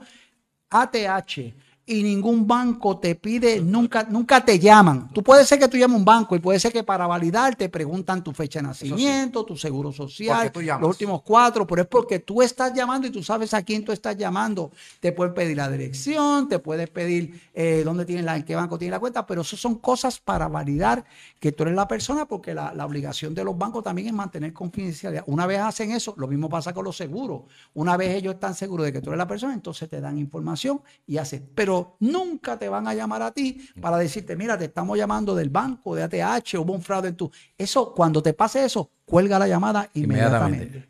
ATH 0.69 1.53
y 1.89 2.03
ningún 2.03 2.45
banco 2.45 2.99
te 2.99 3.15
pide, 3.15 3.59
nunca, 3.61 4.03
nunca 4.03 4.45
te 4.45 4.59
llaman. 4.59 5.09
Tú 5.11 5.23
puedes 5.23 5.47
ser 5.47 5.57
que 5.57 5.67
tú 5.67 5.75
llames 5.75 5.95
a 5.95 5.97
un 5.97 6.05
banco 6.05 6.35
y 6.35 6.39
puede 6.39 6.59
ser 6.59 6.71
que 6.71 6.83
para 6.83 7.07
validar 7.07 7.55
te 7.55 7.67
preguntan 7.67 8.23
tu 8.23 8.31
fecha 8.31 8.59
de 8.59 8.67
nacimiento, 8.67 9.43
tu 9.43 9.57
seguro 9.57 9.91
social, 9.91 10.51
los 10.53 10.89
últimos 10.89 11.23
cuatro, 11.23 11.65
pero 11.65 11.81
es 11.81 11.87
porque 11.87 12.19
tú 12.19 12.43
estás 12.43 12.75
llamando 12.75 13.07
y 13.07 13.09
tú 13.09 13.23
sabes 13.23 13.55
a 13.55 13.63
quién 13.63 13.83
tú 13.83 13.91
estás 13.91 14.15
llamando. 14.15 14.71
Te 14.99 15.11
pueden 15.13 15.33
pedir 15.33 15.57
la 15.57 15.67
dirección, 15.67 16.47
te 16.47 16.59
puedes 16.59 16.91
pedir 16.91 17.41
eh, 17.55 17.81
dónde 17.83 18.05
tienes 18.05 18.23
la, 18.23 18.35
en 18.35 18.43
qué 18.43 18.55
banco 18.55 18.77
tiene 18.77 18.91
la 18.91 18.99
cuenta, 18.99 19.25
pero 19.25 19.41
eso 19.41 19.57
son 19.57 19.79
cosas 19.79 20.19
para 20.19 20.47
validar 20.47 21.03
que 21.39 21.51
tú 21.51 21.63
eres 21.63 21.75
la 21.75 21.87
persona 21.87 22.27
porque 22.27 22.53
la, 22.53 22.71
la 22.75 22.85
obligación 22.85 23.33
de 23.33 23.43
los 23.43 23.57
bancos 23.57 23.83
también 23.83 24.09
es 24.09 24.13
mantener 24.13 24.53
confidencialidad. 24.53 25.23
Una 25.25 25.47
vez 25.47 25.59
hacen 25.59 25.89
eso, 25.89 26.13
lo 26.17 26.27
mismo 26.27 26.49
pasa 26.49 26.71
con 26.71 26.85
los 26.85 26.95
seguros. 26.95 27.45
Una 27.73 27.97
vez 27.97 28.15
ellos 28.15 28.35
están 28.35 28.53
seguros 28.53 28.85
de 28.85 28.93
que 28.93 29.01
tú 29.01 29.09
eres 29.09 29.17
la 29.17 29.27
persona, 29.27 29.55
entonces 29.55 29.89
te 29.89 29.99
dan 29.99 30.19
información 30.19 30.81
y 31.07 31.17
hacen. 31.17 31.49
Pero 31.55 31.78
nunca 31.99 32.57
te 32.57 32.69
van 32.69 32.87
a 32.87 32.93
llamar 32.93 33.21
a 33.21 33.31
ti 33.31 33.69
para 33.81 33.97
decirte, 33.97 34.35
mira, 34.35 34.57
te 34.57 34.65
estamos 34.65 34.97
llamando 34.97 35.35
del 35.35 35.49
banco, 35.49 35.95
de 35.95 36.03
ATH, 36.03 36.55
hubo 36.55 36.73
un 36.73 36.81
fraude 36.81 37.09
en 37.09 37.15
tu. 37.15 37.31
Eso, 37.57 37.93
cuando 37.93 38.21
te 38.21 38.33
pase 38.33 38.63
eso, 38.63 38.89
cuelga 39.05 39.39
la 39.39 39.47
llamada 39.47 39.89
inmediatamente. 39.93 40.87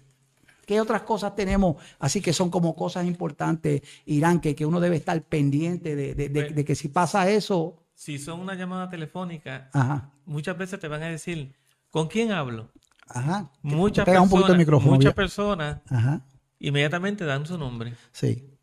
¿Qué 0.66 0.80
otras 0.80 1.02
cosas 1.02 1.36
tenemos? 1.36 1.78
Así 1.98 2.22
que 2.22 2.32
son 2.32 2.52
como 2.52 2.76
cosas 2.76 3.06
importantes, 3.06 3.82
Irán, 4.06 4.40
que, 4.40 4.54
que 4.54 4.66
uno 4.66 4.80
debe 4.80 4.98
estar 4.98 5.20
pendiente 5.24 5.96
de, 5.96 6.30
pues 6.54 6.66
que 6.66 6.76
si 6.76 6.90
pasa 6.90 7.30
eso. 7.30 7.84
Si 7.96 8.20
son 8.20 8.40
una 8.40 8.54
llamada 8.54 8.88
telefónica, 8.90 9.72
muchas 10.26 10.58
veces 10.58 10.80
te 10.80 10.88
van 10.88 11.02
a 11.02 11.08
decir, 11.08 11.56
¿con 11.90 12.08
quién 12.08 12.32
hablo? 12.32 12.70
Ajá. 13.08 13.52
Muchas 13.64 14.06
personas, 14.06 14.84
muchas 14.84 15.14
personas 15.16 15.80
inmediatamente 16.60 17.26
dan 17.26 17.46
su 17.46 17.58
nombre. 17.58 17.96
Sí. 18.12 18.59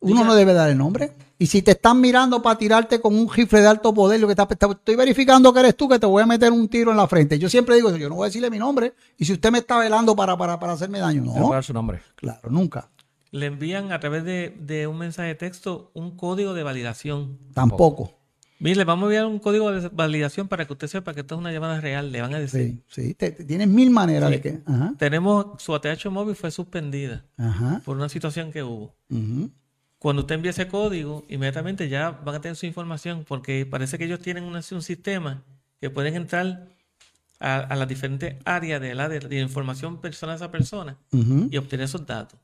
Uno 0.00 0.24
no 0.24 0.34
debe 0.34 0.52
dar 0.52 0.70
el 0.70 0.78
nombre. 0.78 1.12
Y 1.40 1.46
si 1.46 1.62
te 1.62 1.72
están 1.72 2.00
mirando 2.00 2.42
para 2.42 2.58
tirarte 2.58 3.00
con 3.00 3.14
un 3.14 3.32
rifle 3.32 3.60
de 3.60 3.68
alto 3.68 3.94
poder, 3.94 4.18
lo 4.18 4.26
que 4.26 4.32
está, 4.32 4.48
estoy 4.50 4.96
verificando 4.96 5.52
que 5.52 5.60
eres 5.60 5.76
tú, 5.76 5.88
que 5.88 5.98
te 5.98 6.06
voy 6.06 6.22
a 6.22 6.26
meter 6.26 6.50
un 6.50 6.68
tiro 6.68 6.90
en 6.90 6.96
la 6.96 7.06
frente. 7.06 7.38
Yo 7.38 7.48
siempre 7.48 7.76
digo 7.76 7.88
eso, 7.88 7.96
yo 7.96 8.08
no 8.08 8.16
voy 8.16 8.24
a 8.24 8.28
decirle 8.28 8.50
mi 8.50 8.58
nombre. 8.58 8.94
Y 9.16 9.24
si 9.24 9.32
usted 9.32 9.52
me 9.52 9.58
está 9.58 9.78
velando 9.78 10.16
para, 10.16 10.36
para, 10.36 10.58
para 10.58 10.72
hacerme 10.72 10.98
daño, 10.98 11.22
no. 11.22 11.34
No 11.38 11.50
dar 11.50 11.62
su 11.62 11.72
nombre. 11.72 12.00
Claro, 12.16 12.50
nunca. 12.50 12.90
Le 13.30 13.46
envían 13.46 13.92
a 13.92 14.00
través 14.00 14.24
de, 14.24 14.86
un 14.88 14.98
mensaje 14.98 15.28
de 15.28 15.34
texto 15.36 15.92
un 15.94 16.16
código 16.16 16.54
de 16.54 16.64
validación. 16.64 17.38
Tampoco. 17.54 18.14
Mire, 18.58 18.76
le 18.76 18.84
vamos 18.84 19.04
a 19.04 19.06
enviar 19.06 19.26
un 19.26 19.38
código 19.38 19.70
de 19.70 19.88
validación 19.90 20.48
para 20.48 20.66
que 20.66 20.72
usted 20.72 20.88
sepa 20.88 21.14
que 21.14 21.20
esto 21.20 21.36
es 21.36 21.40
una 21.40 21.52
llamada 21.52 21.80
real. 21.80 22.10
Le 22.10 22.20
van 22.20 22.34
a 22.34 22.40
decir. 22.40 22.82
Sí, 22.88 23.14
sí. 23.16 23.44
tienes 23.46 23.68
mil 23.68 23.90
maneras 23.90 24.30
de 24.30 24.40
que. 24.40 24.60
Tenemos. 24.98 25.62
Su 25.62 25.72
ATH 25.72 26.06
móvil 26.10 26.34
fue 26.34 26.50
suspendida 26.50 27.24
por 27.84 27.96
una 27.96 28.08
situación 28.08 28.50
que 28.50 28.64
hubo. 28.64 28.96
Cuando 29.98 30.22
usted 30.22 30.36
envía 30.36 30.52
ese 30.52 30.68
código, 30.68 31.24
inmediatamente 31.28 31.88
ya 31.88 32.10
van 32.10 32.36
a 32.36 32.40
tener 32.40 32.56
su 32.56 32.66
información, 32.66 33.24
porque 33.26 33.66
parece 33.66 33.98
que 33.98 34.04
ellos 34.04 34.20
tienen 34.20 34.44
un, 34.44 34.62
sistema 34.62 35.42
que 35.80 35.90
pueden 35.90 36.14
entrar 36.14 36.68
a, 37.40 37.74
las 37.74 37.88
diferentes 37.88 38.36
áreas 38.44 38.80
de 38.80 38.94
la 38.94 39.08
de, 39.08 39.40
información 39.40 40.00
persona 40.00 40.34
a 40.34 40.50
persona 40.50 40.96
y 41.10 41.56
obtener 41.56 41.84
esos 41.84 42.06
datos. 42.06 42.38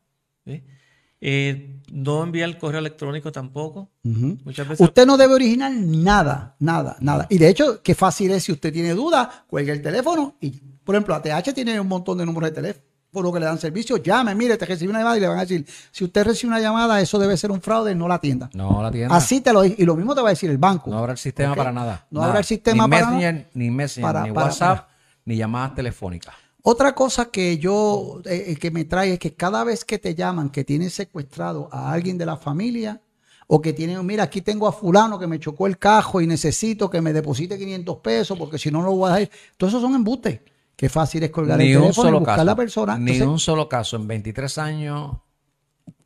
Eh, 1.27 1.81
no 1.93 2.25
envía 2.25 2.45
el 2.45 2.59
correo 2.59 2.81
electrónico 2.81 3.31
tampoco. 3.31 3.89
Veces... 4.03 4.81
Usted 4.81 5.07
no 5.07 5.17
debe 5.17 5.35
originar 5.35 5.73
nada, 5.73 6.57
nada, 6.59 6.97
nada. 7.01 7.27
Y 7.31 7.39
de 7.39 7.49
hecho, 7.49 7.83
qué 7.83 7.95
fácil 7.95 8.33
es 8.33 8.43
si 8.43 8.53
usted 8.53 8.73
tiene 8.73 8.95
dudas, 8.95 9.29
cuelgue 9.47 9.73
el 9.73 9.81
teléfono 9.81 10.37
y, 10.41 10.51
por 10.51 10.97
ejemplo, 10.97 11.15
ATH 11.15 11.55
tiene 11.55 11.79
un 11.79 11.89
montón 11.89 12.19
de 12.19 12.27
números 12.27 12.51
de 12.51 12.55
teléfono 12.55 12.94
por 13.15 13.25
lo 13.25 13.33
que 13.33 13.41
le 13.41 13.47
dan 13.47 13.59
servicio, 13.59 13.97
llame, 13.97 14.35
mire, 14.35 14.59
te 14.59 14.67
recibe 14.67 14.91
una 14.91 14.99
llamada 14.99 15.17
y 15.17 15.21
le 15.21 15.29
van 15.29 15.39
a 15.39 15.41
decir, 15.43 15.65
si 15.91 16.05
usted 16.05 16.25
recibe 16.25 16.49
una 16.49 16.61
llamada, 16.61 17.01
eso 17.01 17.19
debe 17.19 17.37
ser 17.39 17.51
un 17.51 17.63
fraude, 17.63 17.95
no 17.95 18.07
la 18.07 18.17
atienda. 18.17 18.51
No 18.53 18.83
la 18.83 18.89
atienda. 18.89 19.17
Así 19.17 19.41
te 19.41 19.53
lo 19.53 19.65
Y 19.65 19.77
lo 19.79 19.97
mismo 19.97 20.15
te 20.15 20.21
va 20.21 20.29
a 20.29 20.33
decir 20.33 20.51
el 20.51 20.59
banco. 20.59 20.91
No 20.91 20.99
habrá 20.99 21.13
el 21.13 21.19
sistema 21.19 21.55
para 21.55 21.73
nada. 21.73 22.07
No 22.11 22.23
habrá 22.23 22.41
el 22.41 22.45
sistema 22.45 22.87
para 22.87 23.11
nada. 23.11 23.47
Ni 23.55 23.71
Messenger, 23.71 24.23
ni 24.25 24.31
WhatsApp, 24.31 24.89
ni 25.25 25.37
llamadas 25.37 25.75
telefónicas. 25.75 26.35
Otra 26.61 26.95
cosa 26.95 27.27
que 27.27 27.59
yo, 27.59 28.21
eh, 28.25 28.45
eh, 28.49 28.57
que 28.57 28.71
me 28.71 28.85
trae 28.85 29.15
es 29.15 29.19
que 29.19 29.35
cada 29.35 29.65
vez 29.65 29.85
que 29.85 29.99
te 29.99 30.15
llaman 30.15 30.51
que 30.51 30.65
tienes 30.65 30.95
secuestrado 30.95 31.69
a 31.71 31.93
alguien 31.93 32.19
de 32.19 32.27
la 32.27 32.37
familia, 32.37 33.01
o 33.47 33.61
que 33.61 33.73
tienen, 33.73 34.05
mira, 34.07 34.25
aquí 34.25 34.41
tengo 34.41 34.67
a 34.67 34.73
fulano 34.73 35.19
que 35.19 35.27
me 35.27 35.39
chocó 35.39 35.67
el 35.67 35.79
cajo 35.79 36.21
y 36.21 36.27
necesito 36.27 36.89
que 36.89 37.01
me 37.01 37.13
deposite 37.13 37.59
500 37.59 37.99
pesos 37.99 38.39
porque 38.39 38.59
si 38.59 38.71
no, 38.71 38.81
no 38.81 38.87
lo 38.87 38.97
voy 38.97 39.11
a 39.11 39.15
dejar. 39.15 39.35
Todos 39.57 39.73
esos 39.73 39.83
son 39.83 39.95
embustes. 39.95 40.41
Qué 40.77 40.89
fácil 40.89 41.23
es 41.23 41.31
colgar 41.31 41.61
el 41.61 41.73
teléfono 41.73 42.09
y 42.09 42.13
buscar 42.13 42.41
a 42.41 42.45
la 42.45 42.57
persona. 42.57 42.99
Ni 42.99 43.21
un 43.21 43.39
solo 43.39 43.69
caso. 43.69 43.97
En 43.97 44.07
23 44.07 44.59
años 44.59 45.17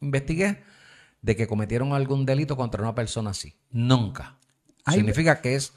investigué 0.01 0.63
de 1.23 1.37
que 1.37 1.47
cometieron 1.47 1.93
algún 1.93 2.25
delito 2.25 2.57
contra 2.57 2.83
una 2.83 2.95
persona 2.95 3.31
así. 3.31 3.55
Nunca. 3.71 4.37
Significa 4.87 5.41
que 5.41 5.55
es 5.55 5.73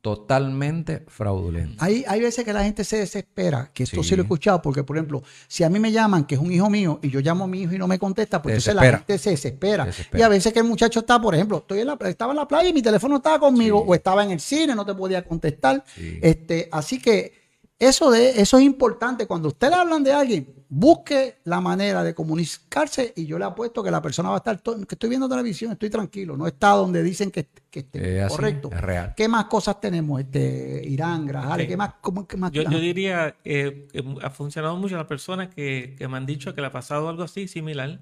totalmente 0.00 1.04
fraudulento. 1.08 1.84
Hay, 1.84 2.04
hay 2.08 2.20
veces 2.20 2.44
que 2.44 2.52
la 2.52 2.64
gente 2.64 2.84
se 2.84 2.96
desespera, 2.96 3.70
que 3.72 3.82
esto 3.82 4.02
sí. 4.02 4.16
lo 4.16 4.22
he 4.22 4.24
escuchado, 4.24 4.62
porque 4.62 4.82
por 4.82 4.96
ejemplo, 4.96 5.22
si 5.46 5.62
a 5.62 5.68
mí 5.68 5.78
me 5.78 5.92
llaman 5.92 6.24
que 6.24 6.36
es 6.36 6.40
un 6.40 6.50
hijo 6.50 6.70
mío 6.70 6.98
y 7.02 7.10
yo 7.10 7.20
llamo 7.20 7.44
a 7.44 7.46
mi 7.46 7.62
hijo 7.62 7.74
y 7.74 7.78
no 7.78 7.86
me 7.86 7.98
contesta, 7.98 8.40
pues 8.40 8.54
entonces 8.54 8.74
la 8.74 8.96
gente 8.96 9.18
se 9.18 9.30
desespera. 9.30 9.88
Y 10.14 10.22
a 10.22 10.28
veces 10.28 10.52
que 10.52 10.60
el 10.60 10.64
muchacho 10.64 11.00
está, 11.00 11.20
por 11.20 11.34
ejemplo, 11.34 11.58
estoy 11.58 11.80
en 11.80 11.88
la, 11.88 11.98
estaba 12.06 12.32
en 12.32 12.38
la 12.38 12.48
playa 12.48 12.70
y 12.70 12.72
mi 12.72 12.82
teléfono 12.82 13.16
estaba 13.16 13.38
conmigo, 13.38 13.80
o 13.80 13.94
estaba 13.94 14.24
en 14.24 14.30
el 14.30 14.40
cine, 14.40 14.74
no 14.74 14.86
te 14.86 14.94
podía 14.94 15.22
contestar. 15.22 15.84
Este, 16.22 16.68
así 16.72 16.98
que 16.98 17.39
eso, 17.80 18.10
de, 18.10 18.40
eso 18.40 18.58
es 18.58 18.62
importante. 18.62 19.26
Cuando 19.26 19.48
usted 19.48 19.70
le 19.70 19.76
hablan 19.76 20.04
de 20.04 20.12
alguien, 20.12 20.54
busque 20.68 21.38
la 21.44 21.62
manera 21.62 22.04
de 22.04 22.14
comunicarse 22.14 23.14
y 23.16 23.24
yo 23.24 23.38
le 23.38 23.46
apuesto 23.46 23.82
que 23.82 23.90
la 23.90 24.02
persona 24.02 24.28
va 24.28 24.34
a 24.34 24.38
estar, 24.38 24.60
que 24.60 24.94
estoy 24.94 25.08
viendo 25.08 25.26
televisión, 25.30 25.72
estoy 25.72 25.88
tranquilo, 25.88 26.36
no 26.36 26.46
está 26.46 26.68
donde 26.72 27.02
dicen 27.02 27.30
que, 27.30 27.48
que 27.70 27.80
esté. 27.80 28.26
correcto. 28.28 28.68
Es 28.70 28.80
real. 28.82 29.14
¿Qué 29.16 29.28
más 29.28 29.46
cosas 29.46 29.80
tenemos? 29.80 30.20
Este, 30.20 30.82
Irán, 30.86 31.26
Grajales, 31.26 31.66
¿qué 31.66 31.76
más? 31.78 31.94
más 32.36 32.52
yo, 32.52 32.64
yo, 32.64 32.78
diría 32.78 33.36
eh, 33.44 33.88
que 33.90 34.04
ha 34.22 34.28
funcionado 34.28 34.76
mucho 34.76 34.98
las 34.98 35.06
personas 35.06 35.48
que, 35.48 35.96
me 35.98 36.18
han 36.18 36.26
dicho 36.26 36.54
que 36.54 36.60
le 36.60 36.66
ha 36.66 36.72
pasado 36.72 37.08
algo 37.08 37.22
así 37.22 37.48
similar. 37.48 37.98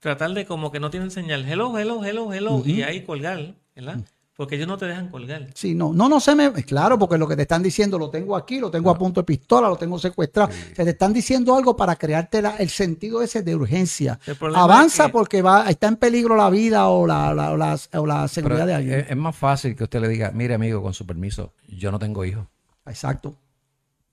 Tratar 0.00 0.32
de 0.32 0.46
como 0.46 0.72
que 0.72 0.80
no 0.80 0.88
tienen 0.88 1.10
señal, 1.10 1.46
hello, 1.46 1.78
hello, 1.78 2.02
hello, 2.02 2.32
hello, 2.32 2.62
y 2.64 2.80
ahí 2.82 3.02
colgar, 3.04 3.54
¿verdad? 3.74 4.00
Porque 4.36 4.56
ellos 4.56 4.68
no 4.68 4.76
te 4.76 4.84
dejan 4.84 5.08
colgar. 5.08 5.48
Sí, 5.54 5.74
no, 5.74 5.94
no, 5.94 6.10
no 6.10 6.20
se 6.20 6.34
me. 6.34 6.52
Claro, 6.52 6.98
porque 6.98 7.16
lo 7.16 7.26
que 7.26 7.36
te 7.36 7.42
están 7.42 7.62
diciendo 7.62 7.98
lo 7.98 8.10
tengo 8.10 8.36
aquí, 8.36 8.60
lo 8.60 8.70
tengo 8.70 8.90
a 8.90 8.98
punto 8.98 9.22
de 9.22 9.24
pistola, 9.24 9.66
lo 9.66 9.76
tengo 9.76 9.98
secuestrado. 9.98 10.50
Se 10.52 10.84
te 10.84 10.90
están 10.90 11.14
diciendo 11.14 11.56
algo 11.56 11.74
para 11.74 11.96
crearte 11.96 12.42
el 12.58 12.68
sentido 12.68 13.22
ese 13.22 13.42
de 13.42 13.56
urgencia. 13.56 14.20
Avanza 14.54 15.08
porque 15.08 15.40
va, 15.40 15.70
está 15.70 15.88
en 15.88 15.96
peligro 15.96 16.36
la 16.36 16.50
vida 16.50 16.88
o 16.88 17.06
la, 17.06 17.32
la, 17.32 18.28
seguridad 18.28 18.66
de 18.66 18.74
alguien. 18.74 19.06
Es, 19.08 19.16
más 19.16 19.34
fácil 19.34 19.74
que 19.74 19.84
usted 19.84 20.02
le 20.02 20.08
diga, 20.08 20.30
mire 20.32 20.52
amigo, 20.52 20.82
con 20.82 20.92
su 20.92 21.06
permiso, 21.06 21.54
yo 21.68 21.90
no 21.90 21.98
tengo 21.98 22.22
hijos. 22.26 22.46
Exacto. 22.84 23.38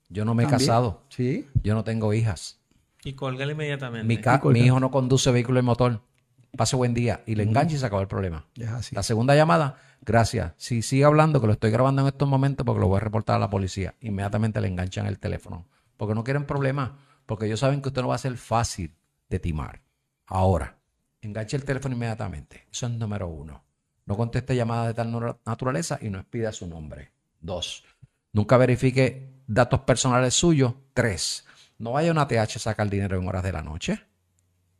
Yo 0.08 0.24
no 0.24 0.34
me 0.34 0.44
he 0.44 0.46
También. 0.46 0.68
casado. 0.68 1.02
Sí. 1.10 1.46
Yo 1.62 1.74
no 1.74 1.84
tengo 1.84 2.14
hijas. 2.14 2.60
Y 3.04 3.12
colgar 3.12 3.50
inmediatamente. 3.50 4.06
Mi, 4.06 4.16
ca- 4.16 4.36
Y 4.36 4.40
colgar. 4.40 4.60
mi 4.62 4.66
hijo 4.66 4.80
no 4.80 4.90
conduce 4.90 5.30
vehículo 5.30 5.58
de 5.58 5.62
motor. 5.62 6.00
Pase 6.56 6.76
buen 6.76 6.94
día. 6.94 7.22
Y 7.26 7.34
le 7.34 7.42
engancha 7.42 7.74
y 7.76 7.78
se 7.78 7.86
acabó 7.86 8.02
el 8.02 8.08
problema. 8.08 8.46
Es 8.56 8.68
así. 8.68 8.94
La 8.94 9.02
segunda 9.02 9.34
llamada, 9.34 9.78
gracias. 10.02 10.52
Si 10.56 10.82
sigue 10.82 11.04
hablando, 11.04 11.40
que 11.40 11.46
lo 11.46 11.52
estoy 11.52 11.70
grabando 11.70 12.02
en 12.02 12.08
estos 12.08 12.28
momentos 12.28 12.64
porque 12.64 12.80
lo 12.80 12.88
voy 12.88 12.98
a 12.98 13.00
reportar 13.00 13.36
a 13.36 13.38
la 13.38 13.50
policía. 13.50 13.94
Inmediatamente 14.00 14.60
le 14.60 14.68
enganchan 14.68 15.06
el 15.06 15.18
teléfono. 15.18 15.66
Porque 15.96 16.14
no 16.14 16.24
quieren 16.24 16.44
problemas. 16.46 16.92
Porque 17.26 17.46
ellos 17.46 17.60
saben 17.60 17.82
que 17.82 17.88
usted 17.88 18.02
no 18.02 18.08
va 18.08 18.14
a 18.14 18.18
ser 18.18 18.36
fácil 18.36 18.94
de 19.28 19.38
timar. 19.38 19.82
Ahora, 20.26 20.78
enganche 21.22 21.56
el 21.56 21.64
teléfono 21.64 21.94
inmediatamente. 21.94 22.66
Eso 22.70 22.86
es 22.86 22.92
número 22.92 23.28
uno. 23.28 23.64
No 24.06 24.16
conteste 24.16 24.54
llamadas 24.54 24.88
de 24.88 24.94
tal 24.94 25.38
naturaleza 25.46 25.98
y 26.00 26.10
no 26.10 26.18
expida 26.18 26.52
su 26.52 26.66
nombre. 26.66 27.12
Dos, 27.40 27.84
nunca 28.32 28.56
verifique 28.56 29.42
datos 29.46 29.80
personales 29.80 30.34
suyos. 30.34 30.74
Tres, 30.92 31.46
no 31.78 31.92
vaya 31.92 32.10
a 32.10 32.12
una 32.12 32.28
TH 32.28 32.56
a 32.56 32.58
sacar 32.58 32.88
dinero 32.90 33.18
en 33.18 33.26
horas 33.26 33.42
de 33.42 33.52
la 33.52 33.62
noche. 33.62 34.00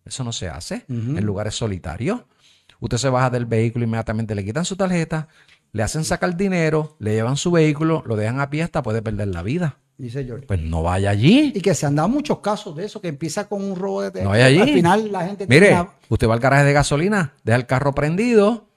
Eso 0.04 0.22
no 0.24 0.32
se 0.32 0.48
hace 0.48 0.84
Ujú. 0.88 1.16
en 1.16 1.24
lugares 1.24 1.54
solitarios. 1.54 2.22
Usted 2.80 2.98
se 2.98 3.08
baja 3.08 3.30
del 3.30 3.46
vehículo 3.46 3.84
inmediatamente, 3.84 4.34
le 4.34 4.44
quitan 4.44 4.64
su 4.64 4.76
tarjeta, 4.76 5.28
le 5.72 5.82
hacen 5.82 6.04
sacar 6.04 6.36
dinero, 6.36 6.96
le 6.98 7.12
llevan 7.14 7.36
su 7.36 7.50
vehículo, 7.50 8.02
lo 8.06 8.16
dejan 8.16 8.40
a 8.40 8.50
pie 8.50 8.62
hasta 8.62 8.82
puede 8.82 9.00
perder 9.02 9.28
la 9.28 9.42
vida. 9.42 9.78
Dice 9.96 10.24
George. 10.24 10.46
Pues 10.46 10.60
no 10.60 10.82
vaya 10.82 11.10
allí. 11.10 11.52
Y 11.54 11.60
que 11.60 11.72
se 11.74 11.86
han 11.86 11.94
dado 11.94 12.08
muchos 12.08 12.40
casos 12.40 12.74
de 12.76 12.84
eso, 12.84 13.00
que 13.00 13.08
empieza 13.08 13.48
con 13.48 13.62
un 13.62 13.76
robo 13.76 14.02
de 14.02 14.10
teléfono. 14.10 14.30
No 14.34 14.38
vaya 14.38 14.46
allí. 14.46 14.60
Al 14.60 14.68
final 14.76 15.12
la 15.12 15.26
gente 15.26 15.46
Mire, 15.46 15.68
tiene 15.68 15.88
usted 16.08 16.28
va 16.28 16.34
al 16.34 16.40
garaje 16.40 16.64
de 16.64 16.72
gasolina, 16.72 17.32
deja 17.44 17.56
el 17.56 17.66
carro 17.66 17.94
prendido, 17.94 18.68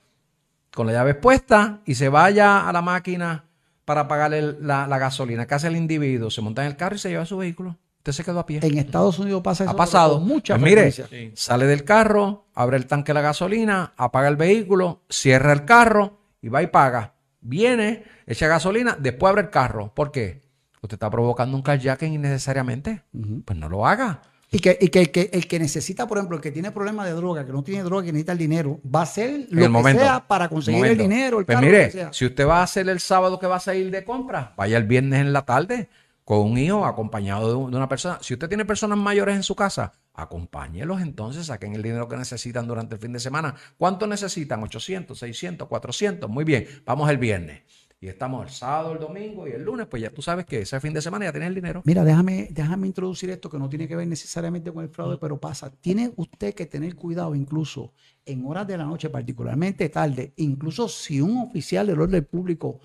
con 0.74 0.86
la 0.86 0.94
llave 0.94 1.16
puesta 1.16 1.82
y 1.86 1.96
se 1.96 2.08
vaya 2.10 2.70
a 2.70 2.72
la 2.72 2.84
máquina 2.84 3.46
para 3.84 4.08
pagar 4.08 4.34
el- 4.36 4.58
la, 4.62 4.86
la 4.86 4.98
gasolina. 5.00 5.48
¿Qué 5.48 5.56
hace 5.56 5.68
el 5.68 5.76
individuo? 5.76 6.30
Se 6.30 6.42
monta 6.42 6.62
en 6.64 6.68
el 6.68 6.78
carro 6.78 6.96
y 6.96 7.00
se 7.00 7.10
lleva 7.10 7.26
su 7.26 7.38
vehículo. 7.38 7.78
Usted 8.10 8.24
se 8.24 8.24
quedó 8.24 8.40
a 8.40 8.46
pie. 8.46 8.60
en 8.64 8.78
Estados 8.78 9.20
Unidos 9.20 9.42
pasa 9.44 9.66
eso 9.66 9.72
Ha 9.72 9.76
pasado. 9.76 10.20
con 10.20 10.28
mucha 10.28 10.54
Pues 10.58 10.64
mire. 10.64 10.92
Sí. 10.92 11.32
sale 11.36 11.66
del 11.66 11.84
carro, 11.84 12.46
abre 12.54 12.78
el 12.78 12.86
tanque 12.88 13.10
de 13.10 13.16
la 13.16 13.22
gasolina, 13.22 13.94
apaga 13.98 14.30
el 14.30 14.38
vehículo, 14.38 15.02
cierra 15.10 15.52
el 15.52 15.66
carro 15.66 16.20
y 16.42 16.48
va 16.48 16.64
y 16.64 16.68
paga. 16.68 17.16
Viene, 17.42 18.04
echa 18.26 18.48
gasolina, 18.48 18.96
después 19.00 19.30
abre 19.32 19.42
el 19.44 19.50
carro. 19.50 19.94
¿Por 19.94 20.12
qué? 20.12 20.42
Usted 20.82 20.96
está 20.96 21.10
provocando 21.10 21.58
un 21.58 21.64
carjacking 21.64 22.14
innecesariamente. 22.14 23.04
Pues 23.44 23.60
no 23.60 23.68
lo 23.68 23.86
haga. 23.86 24.22
Y 24.50 24.60
que, 24.60 24.78
y 24.80 24.88
que, 24.88 25.02
el 25.02 25.12
que 25.12 25.30
el 25.34 25.46
que 25.46 25.60
necesita, 25.60 26.08
por 26.08 26.18
ejemplo, 26.18 26.38
el 26.38 26.42
que 26.42 26.52
tiene 26.52 26.72
problemas 26.72 27.06
de 27.08 27.12
droga, 27.12 27.46
que 27.46 27.52
no 27.52 27.62
tiene 27.64 27.84
droga, 27.84 28.06
que 28.06 28.14
necesita 28.14 28.32
el 28.32 28.38
dinero, 28.38 28.80
va 28.86 29.02
a 29.02 29.04
hacer 29.04 29.48
lo 29.50 29.60
el 29.60 29.66
que 29.66 29.70
momento. 29.70 30.02
sea 30.02 30.26
para 30.26 30.48
conseguir 30.48 30.80
Momento. 30.80 31.04
el 31.04 31.10
dinero, 31.10 31.40
el 31.40 31.46
Pues 31.46 31.56
carro, 31.58 31.68
mire, 31.68 31.80
lo 31.80 31.86
que 31.88 31.92
sea. 31.92 32.14
si 32.14 32.26
usted 32.26 32.48
va 32.48 32.60
a 32.60 32.64
hacer 32.64 32.88
el 32.88 33.02
sábado 33.02 33.38
que 33.38 33.48
va 33.48 33.58
a 33.58 33.60
salir 33.60 33.92
de 33.92 34.06
compra, 34.06 34.54
vaya 34.56 34.78
el 34.78 34.86
viernes 34.86 35.20
en 35.20 35.34
la 35.34 35.42
tarde 35.42 35.90
con 36.28 36.40
un 36.40 36.58
hijo 36.58 36.86
acompañado 36.86 37.48
de, 37.48 37.56
un- 37.56 37.72
de 37.72 37.78
una 37.78 37.88
persona. 37.88 38.18
Si 38.22 38.34
usted 38.34 38.50
tiene 38.50 38.66
personas 38.66 38.98
mayores 38.98 39.34
en 39.38 39.44
su 39.44 39.56
casa, 39.56 39.94
acompáñelos 40.14 41.00
entonces, 41.02 41.46
saquen 41.46 41.74
el 41.74 41.82
dinero 41.82 42.10
que 42.10 42.18
necesitan 42.18 42.68
durante 42.68 42.96
el 42.96 43.02
fin 43.02 43.14
de 43.14 43.20
semana. 43.22 43.56
¿Cuánto 43.78 44.08
necesitan? 44.08 44.62
800, 44.62 45.18
600, 45.18 45.70
400. 45.70 46.30
Muy 46.30 46.44
bien, 46.44 46.68
vamos 46.86 47.10
el 47.10 47.18
viernes. 47.18 47.62
Y 48.02 48.10
estamos 48.10 48.44
el 48.46 48.52
sábado, 48.52 48.92
el 48.92 49.00
domingo 49.00 49.48
y 49.48 49.52
el 49.52 49.64
lunes, 49.64 49.88
pues 49.88 50.04
ya 50.04 50.10
tú 50.10 50.22
sabes 50.22 50.46
que 50.46 50.60
ese 50.64 50.80
fin 50.82 50.94
de 50.94 51.02
semana 51.02 51.24
ya 51.26 51.32
tienes 51.32 51.48
el 51.48 51.56
dinero. 51.56 51.82
Mira, 51.86 52.04
déjame, 52.04 52.50
déjame 52.52 52.88
introducir 52.88 53.30
esto 53.30 53.50
que 53.50 53.58
no 53.58 53.70
tiene 53.70 53.88
que 53.88 53.96
ver 53.96 54.06
necesariamente 54.08 54.70
con 54.74 54.84
el 54.84 54.90
fraude, 54.90 55.18
pero 55.18 55.40
pasa. 55.40 55.72
Tiene 55.80 56.12
usted 56.18 56.54
que 56.54 56.66
tener 56.66 56.94
cuidado 56.96 57.34
incluso 57.36 57.94
en 58.26 58.46
horas 58.46 58.68
de 58.68 58.78
la 58.78 58.84
noche, 58.84 59.10
particularmente 59.10 59.88
tarde, 59.88 60.34
incluso 60.36 60.90
si 60.90 61.22
un 61.22 61.38
oficial 61.38 61.88
del 61.88 62.02
orden 62.02 62.26
público 62.26 62.82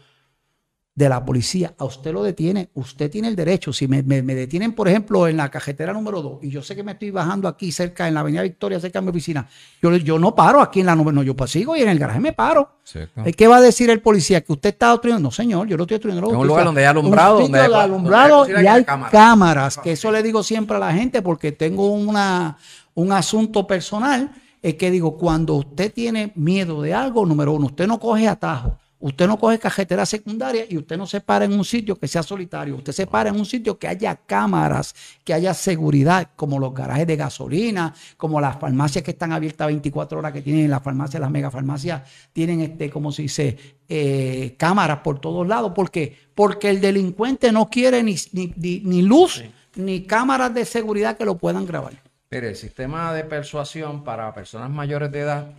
de 0.95 1.09
la 1.09 1.25
policía 1.25 1.73
a 1.79 1.87
usted 1.87 2.13
lo 2.13 2.23
detiene, 2.23 2.69
usted 2.75 3.11
tiene 3.11 3.29
el 3.29 3.35
derecho. 3.35 3.73
Si 3.73 3.89
me, 3.89 4.03
me- 4.03 4.21
me 4.23 4.35
detienen, 4.35 4.73
por 4.75 4.89
ejemplo, 4.89 5.27
en 5.27 5.39
la 5.39 5.51
cajetera 5.51 5.91
número 5.95 6.21
2 6.21 6.41
y 6.45 6.51
yo 6.51 6.63
sé 6.63 6.77
que 6.77 6.83
me 6.83 6.93
estoy 6.93 7.11
bajando 7.11 7.49
aquí 7.49 7.73
cerca, 7.73 8.07
en 8.09 8.13
la 8.13 8.21
Avenida 8.21 8.43
Victoria, 8.43 8.79
cerca 8.79 8.99
de 9.01 9.05
mi 9.07 9.09
oficina, 9.11 9.49
yo, 9.81 9.97
yo 9.97 10.19
no 10.19 10.35
paro 10.35 10.61
aquí 10.61 10.81
en 10.81 10.87
la 10.87 10.95
número, 10.95 11.15
no, 11.15 11.23
yo 11.23 11.35
sigo 11.47 11.75
y 11.77 11.81
en 11.81 11.89
el 11.89 11.99
garaje 11.99 12.21
me 12.21 12.35
paro. 12.35 12.77
Eh, 13.25 13.33
¿Qué 13.33 13.49
va 13.49 13.57
a 13.57 13.61
decir 13.63 13.89
el 13.89 14.03
policía? 14.03 14.43
¿Que 14.43 14.53
usted 14.53 14.69
está 14.69 14.93
obstruyendo? 14.93 15.23
No, 15.23 15.31
señor, 15.31 15.67
yo 15.67 15.79
no 15.79 15.85
estoy 15.85 15.95
obstruyendo. 15.97 16.29
En 16.29 16.37
un 16.37 16.47
lugar 16.47 16.65
donde 16.67 16.83
hay 16.83 16.87
alumbrado, 16.89 17.37
Un 17.37 17.43
donde 17.45 17.59
hay- 17.61 17.69
donde 17.69 17.83
alumbrado 17.85 18.47
y 18.63 18.67
hay 18.67 18.85
cámaras. 18.85 19.13
cámaras, 19.13 19.79
que 19.79 19.93
eso 19.93 20.13
le 20.13 20.23
digo 20.23 20.43
siempre 20.43 20.77
a 20.77 20.81
la 20.81 20.93
gente 20.93 21.23
porque 21.23 21.53
tengo 21.53 21.91
una, 21.91 22.59
un 22.95 23.13
asunto 23.13 23.67
personal, 23.67 24.31
es 24.61 24.75
que 24.75 24.91
digo, 24.91 25.17
cuando 25.17 25.55
usted 25.55 25.91
tiene 25.91 26.33
miedo 26.35 26.83
de 26.83 26.93
algo, 26.93 27.25
número 27.25 27.53
uno, 27.55 27.67
usted 27.67 27.87
no 27.87 27.99
coge 27.99 28.29
atajo, 28.29 28.79
usted 29.03 29.27
no 29.27 29.39
coge 29.39 29.59
cajetera 29.59 30.07
secundaria 30.07 30.65
y 30.69 30.79
usted 30.79 30.97
no 30.97 31.07
se 31.07 31.21
para 31.21 31.45
en 31.45 31.53
un 31.53 31.65
sitio 31.65 31.97
que 31.97 32.09
sea 32.09 32.23
solitario, 32.23 32.77
usted 32.77 32.93
se 32.93 33.07
para 33.07 33.29
en 33.29 33.37
un 33.37 33.45
sitio 33.45 33.79
que 33.79 33.87
haya 33.87 34.17
cámaras, 34.17 34.95
que 35.25 35.35
haya 35.35 35.53
seguridad, 35.55 36.31
como 36.37 36.59
los 36.59 36.73
garajes 36.73 37.07
de 37.07 37.17
gasolina, 37.17 37.95
como 38.17 38.41
las 38.41 38.59
farmacias 38.59 39.05
que 39.05 39.11
están 39.11 39.33
abiertas 39.33 39.67
24 39.67 40.19
horas 40.19 40.33
que 40.33 40.41
tienen 40.43 40.71
las 40.71 40.83
farmacias, 40.83 41.21
las 41.21 41.31
megafarmacias, 41.31 42.03
tienen 42.33 42.61
este, 42.61 42.89
como 42.91 43.13
se 43.13 43.23
dice, 43.23 43.57
eh, 43.89 44.55
cámaras 44.59 44.99
por 45.01 45.21
todos 45.21 45.47
lados. 45.47 45.73
¿Por 45.75 45.91
qué? 45.91 46.17
Porque 46.35 46.71
el 46.71 46.81
delincuente 46.81 47.53
no 47.53 47.69
quiere 47.69 48.03
ni, 48.03 48.17
ni, 48.33 48.53
ni- 48.57 48.81
ni 48.81 49.03
luz 49.03 49.43
ni 49.77 50.03
cámaras 50.05 50.55
de 50.55 50.65
seguridad 50.65 51.17
que 51.17 51.25
lo 51.25 51.37
puedan 51.37 51.67
grabar. 51.67 51.95
Mire, 52.31 52.49
el 52.51 52.57
sistema 52.57 53.13
de 53.13 53.25
persuasión 53.25 54.05
para 54.05 54.33
personas 54.33 54.71
mayores 54.71 55.11
de 55.13 55.21
edad 55.21 55.53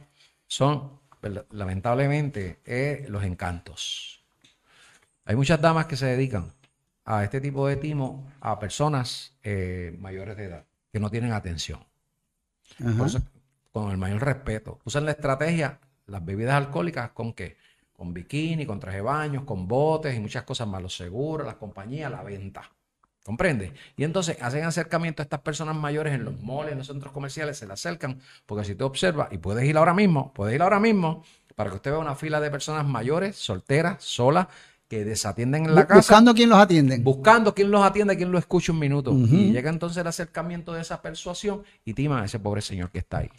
son, 0.48 0.90
lamentablemente, 1.52 2.60
eh, 2.66 3.06
los 3.10 3.24
encantos. 3.24 4.24
Hay 5.26 5.36
muchas 5.36 5.62
damas 5.62 5.86
que 5.86 5.96
se 5.96 6.06
dedican 6.06 6.52
a 7.06 7.24
este 7.24 7.42
tipo 7.42 7.68
de 7.68 7.78
timo 7.78 8.32
a 8.42 8.60
personas 8.60 9.34
eh, 9.44 9.96
mayores 10.00 10.38
de 10.38 10.46
edad 10.46 10.66
que 10.92 11.00
no 11.00 11.10
tienen 11.10 11.34
atención. 11.34 11.80
Con 13.72 13.92
el 13.92 13.98
mayor 13.98 14.24
respeto. 14.24 14.80
Usan 14.84 15.06
la 15.06 15.12
estrategia, 15.12 15.80
las 16.06 16.24
bebidas 16.24 16.56
alcohólicas, 16.56 17.12
¿con 17.12 17.34
qué? 17.34 17.58
Con 17.92 18.14
bikini, 18.14 18.66
con 18.66 18.80
traje 18.80 18.98
de 18.98 19.04
baños, 19.04 19.44
con 19.44 19.68
botes 19.68 20.16
y 20.16 20.20
muchas 20.20 20.44
cosas 20.44 20.68
más. 20.68 20.82
Los 20.82 20.96
seguros, 20.96 21.48
las 21.48 21.56
compañías, 21.56 22.12
la 22.12 22.22
venta. 22.22 22.70
¿Comprende? 23.24 23.72
Y 23.96 24.04
entonces 24.04 24.38
hacen 24.42 24.66
acercamiento 24.66 25.22
a 25.22 25.24
estas 25.24 25.40
personas 25.40 25.76
mayores 25.78 26.14
en 26.14 26.26
los 26.26 26.42
malls, 26.44 26.72
en 26.74 26.78
los 26.80 26.88
centros 26.88 27.14
comerciales, 27.14 27.58
se 27.58 27.66
le 27.66 27.74
acercan, 27.74 28.20
porque 28.46 28.66
si 28.66 28.76
tú 28.76 28.86
observas, 28.86 29.30
y 29.32 29.38
puedes 29.38 29.64
ir 29.64 29.78
ahora 29.78 29.94
mismo, 29.94 30.34
puedes 30.34 30.54
ir 30.54 30.62
ahora 30.62 30.80
mismo, 30.80 31.24
para 31.56 31.70
que 31.70 31.78
usted 31.78 31.92
vea 31.92 32.00
una 32.00 32.16
fila 32.16 32.42
de 32.42 32.52
personas 32.52 32.86
mayores, 32.86 33.38
solteras, 33.38 34.04
solas, 34.04 34.48
que 34.90 35.06
desatienden 35.06 35.66
en 35.66 35.74
la 35.74 35.88
casa 35.88 36.00
Buscando 36.00 36.34
quién 36.36 36.50
los 36.50 36.60
atiende. 36.60 36.98
buscando 37.00 37.56
quién 37.56 37.72
los 37.72 37.84
atiende, 37.84 38.16
quién 38.18 38.32
lo 38.32 38.38
escucha 38.38 38.74
un 38.74 38.80
minuto. 38.80 39.12
Y 39.14 39.52
llega 39.52 39.70
entonces 39.70 39.98
el 39.98 40.06
acercamiento 40.08 40.74
de 40.74 40.82
esa 40.82 41.02
persuasión 41.02 41.64
y 41.86 41.94
tima 41.94 42.22
a 42.22 42.26
ese 42.26 42.40
pobre 42.40 42.62
señor 42.62 42.92
que 42.92 43.00
está 43.00 43.20
ahí. 43.20 43.30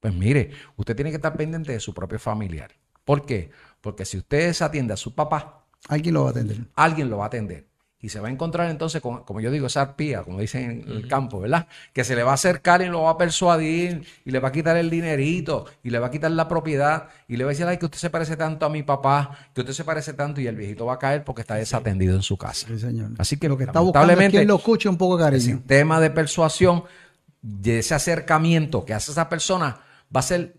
Pues 0.00 0.12
mire, 0.14 0.50
usted 0.76 0.96
tiene 0.96 1.10
que 1.10 1.16
estar 1.16 1.36
pendiente 1.36 1.70
de 1.70 1.80
su 1.80 1.92
propio 1.94 2.18
familiar. 2.18 2.72
¿Por 3.04 3.26
qué? 3.26 3.50
Porque 3.80 4.04
si 4.06 4.16
usted 4.16 4.46
desatiende 4.48 4.94
a 4.94 4.96
su 4.96 5.14
papá, 5.14 5.66
Alguien 5.88 6.14
lo 6.14 6.22
va 6.22 6.28
a 6.28 6.30
atender. 6.30 6.56
alguien 6.74 7.10
lo 7.10 7.18
va 7.18 7.24
a 7.24 7.26
atender. 7.26 7.66
Y 8.04 8.10
se 8.10 8.20
va 8.20 8.28
a 8.28 8.30
encontrar 8.30 8.68
entonces, 8.68 9.00
con, 9.00 9.24
como 9.24 9.40
yo 9.40 9.50
digo, 9.50 9.66
esa 9.66 9.80
arpía, 9.80 10.24
como 10.24 10.38
dicen 10.38 10.82
en 10.86 10.92
el 10.92 11.08
campo, 11.08 11.40
¿verdad? 11.40 11.68
Que 11.94 12.04
se 12.04 12.14
le 12.14 12.22
va 12.22 12.32
a 12.32 12.34
acercar 12.34 12.82
y 12.82 12.88
lo 12.88 13.04
va 13.04 13.12
a 13.12 13.16
persuadir 13.16 14.04
y 14.26 14.30
le 14.30 14.40
va 14.40 14.48
a 14.48 14.52
quitar 14.52 14.76
el 14.76 14.90
dinerito 14.90 15.64
y 15.82 15.88
le 15.88 15.98
va 15.98 16.08
a 16.08 16.10
quitar 16.10 16.30
la 16.30 16.46
propiedad 16.46 17.08
y 17.28 17.38
le 17.38 17.44
va 17.44 17.50
a 17.50 17.52
decir, 17.52 17.64
ay, 17.64 17.78
que 17.78 17.86
usted 17.86 17.96
se 17.96 18.10
parece 18.10 18.36
tanto 18.36 18.66
a 18.66 18.68
mi 18.68 18.82
papá, 18.82 19.48
que 19.54 19.62
usted 19.62 19.72
se 19.72 19.84
parece 19.84 20.12
tanto 20.12 20.42
y 20.42 20.46
el 20.46 20.54
viejito 20.54 20.84
va 20.84 20.92
a 20.92 20.98
caer 20.98 21.24
porque 21.24 21.40
está 21.40 21.54
desatendido 21.54 22.14
en 22.14 22.20
su 22.20 22.36
casa. 22.36 22.66
Sí, 22.66 22.78
señor. 22.78 23.12
Así 23.16 23.38
que 23.38 23.48
lo 23.48 23.56
que 23.56 23.64
está 23.64 23.80
buscando 23.80 24.12
es 24.12 24.30
quien 24.30 24.48
lo 24.48 24.56
escuche 24.56 24.86
un 24.90 24.98
poco 24.98 25.16
de 25.16 25.24
el 25.24 25.30
cariño. 25.30 25.56
sistema 25.56 25.98
de 25.98 26.10
persuasión 26.10 26.84
de 27.40 27.78
ese 27.78 27.94
acercamiento 27.94 28.84
que 28.84 28.92
hace 28.92 29.12
esa 29.12 29.30
persona 29.30 29.80
va 30.14 30.20
a 30.20 30.22
ser 30.22 30.56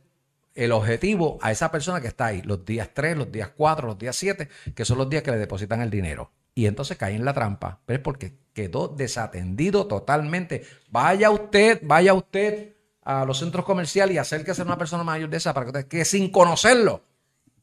el 0.55 0.71
objetivo 0.71 1.37
a 1.43 1.51
esa 1.51 1.69
persona 1.69 2.01
que 2.01 2.07
está 2.07 2.25
ahí, 2.25 2.41
los 2.41 2.65
días 2.65 2.89
3, 2.91 3.15
los 3.15 3.31
días 3.31 3.51
4, 3.55 3.87
los 3.87 3.99
días 3.99 4.15
7, 4.15 4.49
que 4.73 4.83
son 4.83 4.97
los 4.97 5.07
días 5.07 5.21
que 5.21 5.29
le 5.29 5.37
depositan 5.37 5.81
el 5.81 5.91
dinero. 5.91 6.31
Y 6.55 6.65
entonces 6.67 6.97
cae 6.97 7.13
en 7.15 7.25
la 7.25 7.33
trampa, 7.33 7.81
pero 7.85 7.97
es 7.97 8.03
porque 8.03 8.33
quedó 8.53 8.87
desatendido 8.87 9.87
totalmente. 9.87 10.63
Vaya 10.89 11.29
usted, 11.29 11.81
vaya 11.83 12.13
usted 12.13 12.73
a 13.03 13.25
los 13.25 13.37
centros 13.39 13.65
comerciales 13.65 14.15
y 14.15 14.17
acérquese 14.17 14.61
a 14.61 14.65
una 14.65 14.77
persona 14.77 15.03
mayor 15.03 15.29
de 15.29 15.37
esa 15.37 15.53
para 15.53 15.65
que 15.65 15.69
usted, 15.71 15.87
que 15.87 16.05
sin 16.05 16.31
conocerlo, 16.31 17.03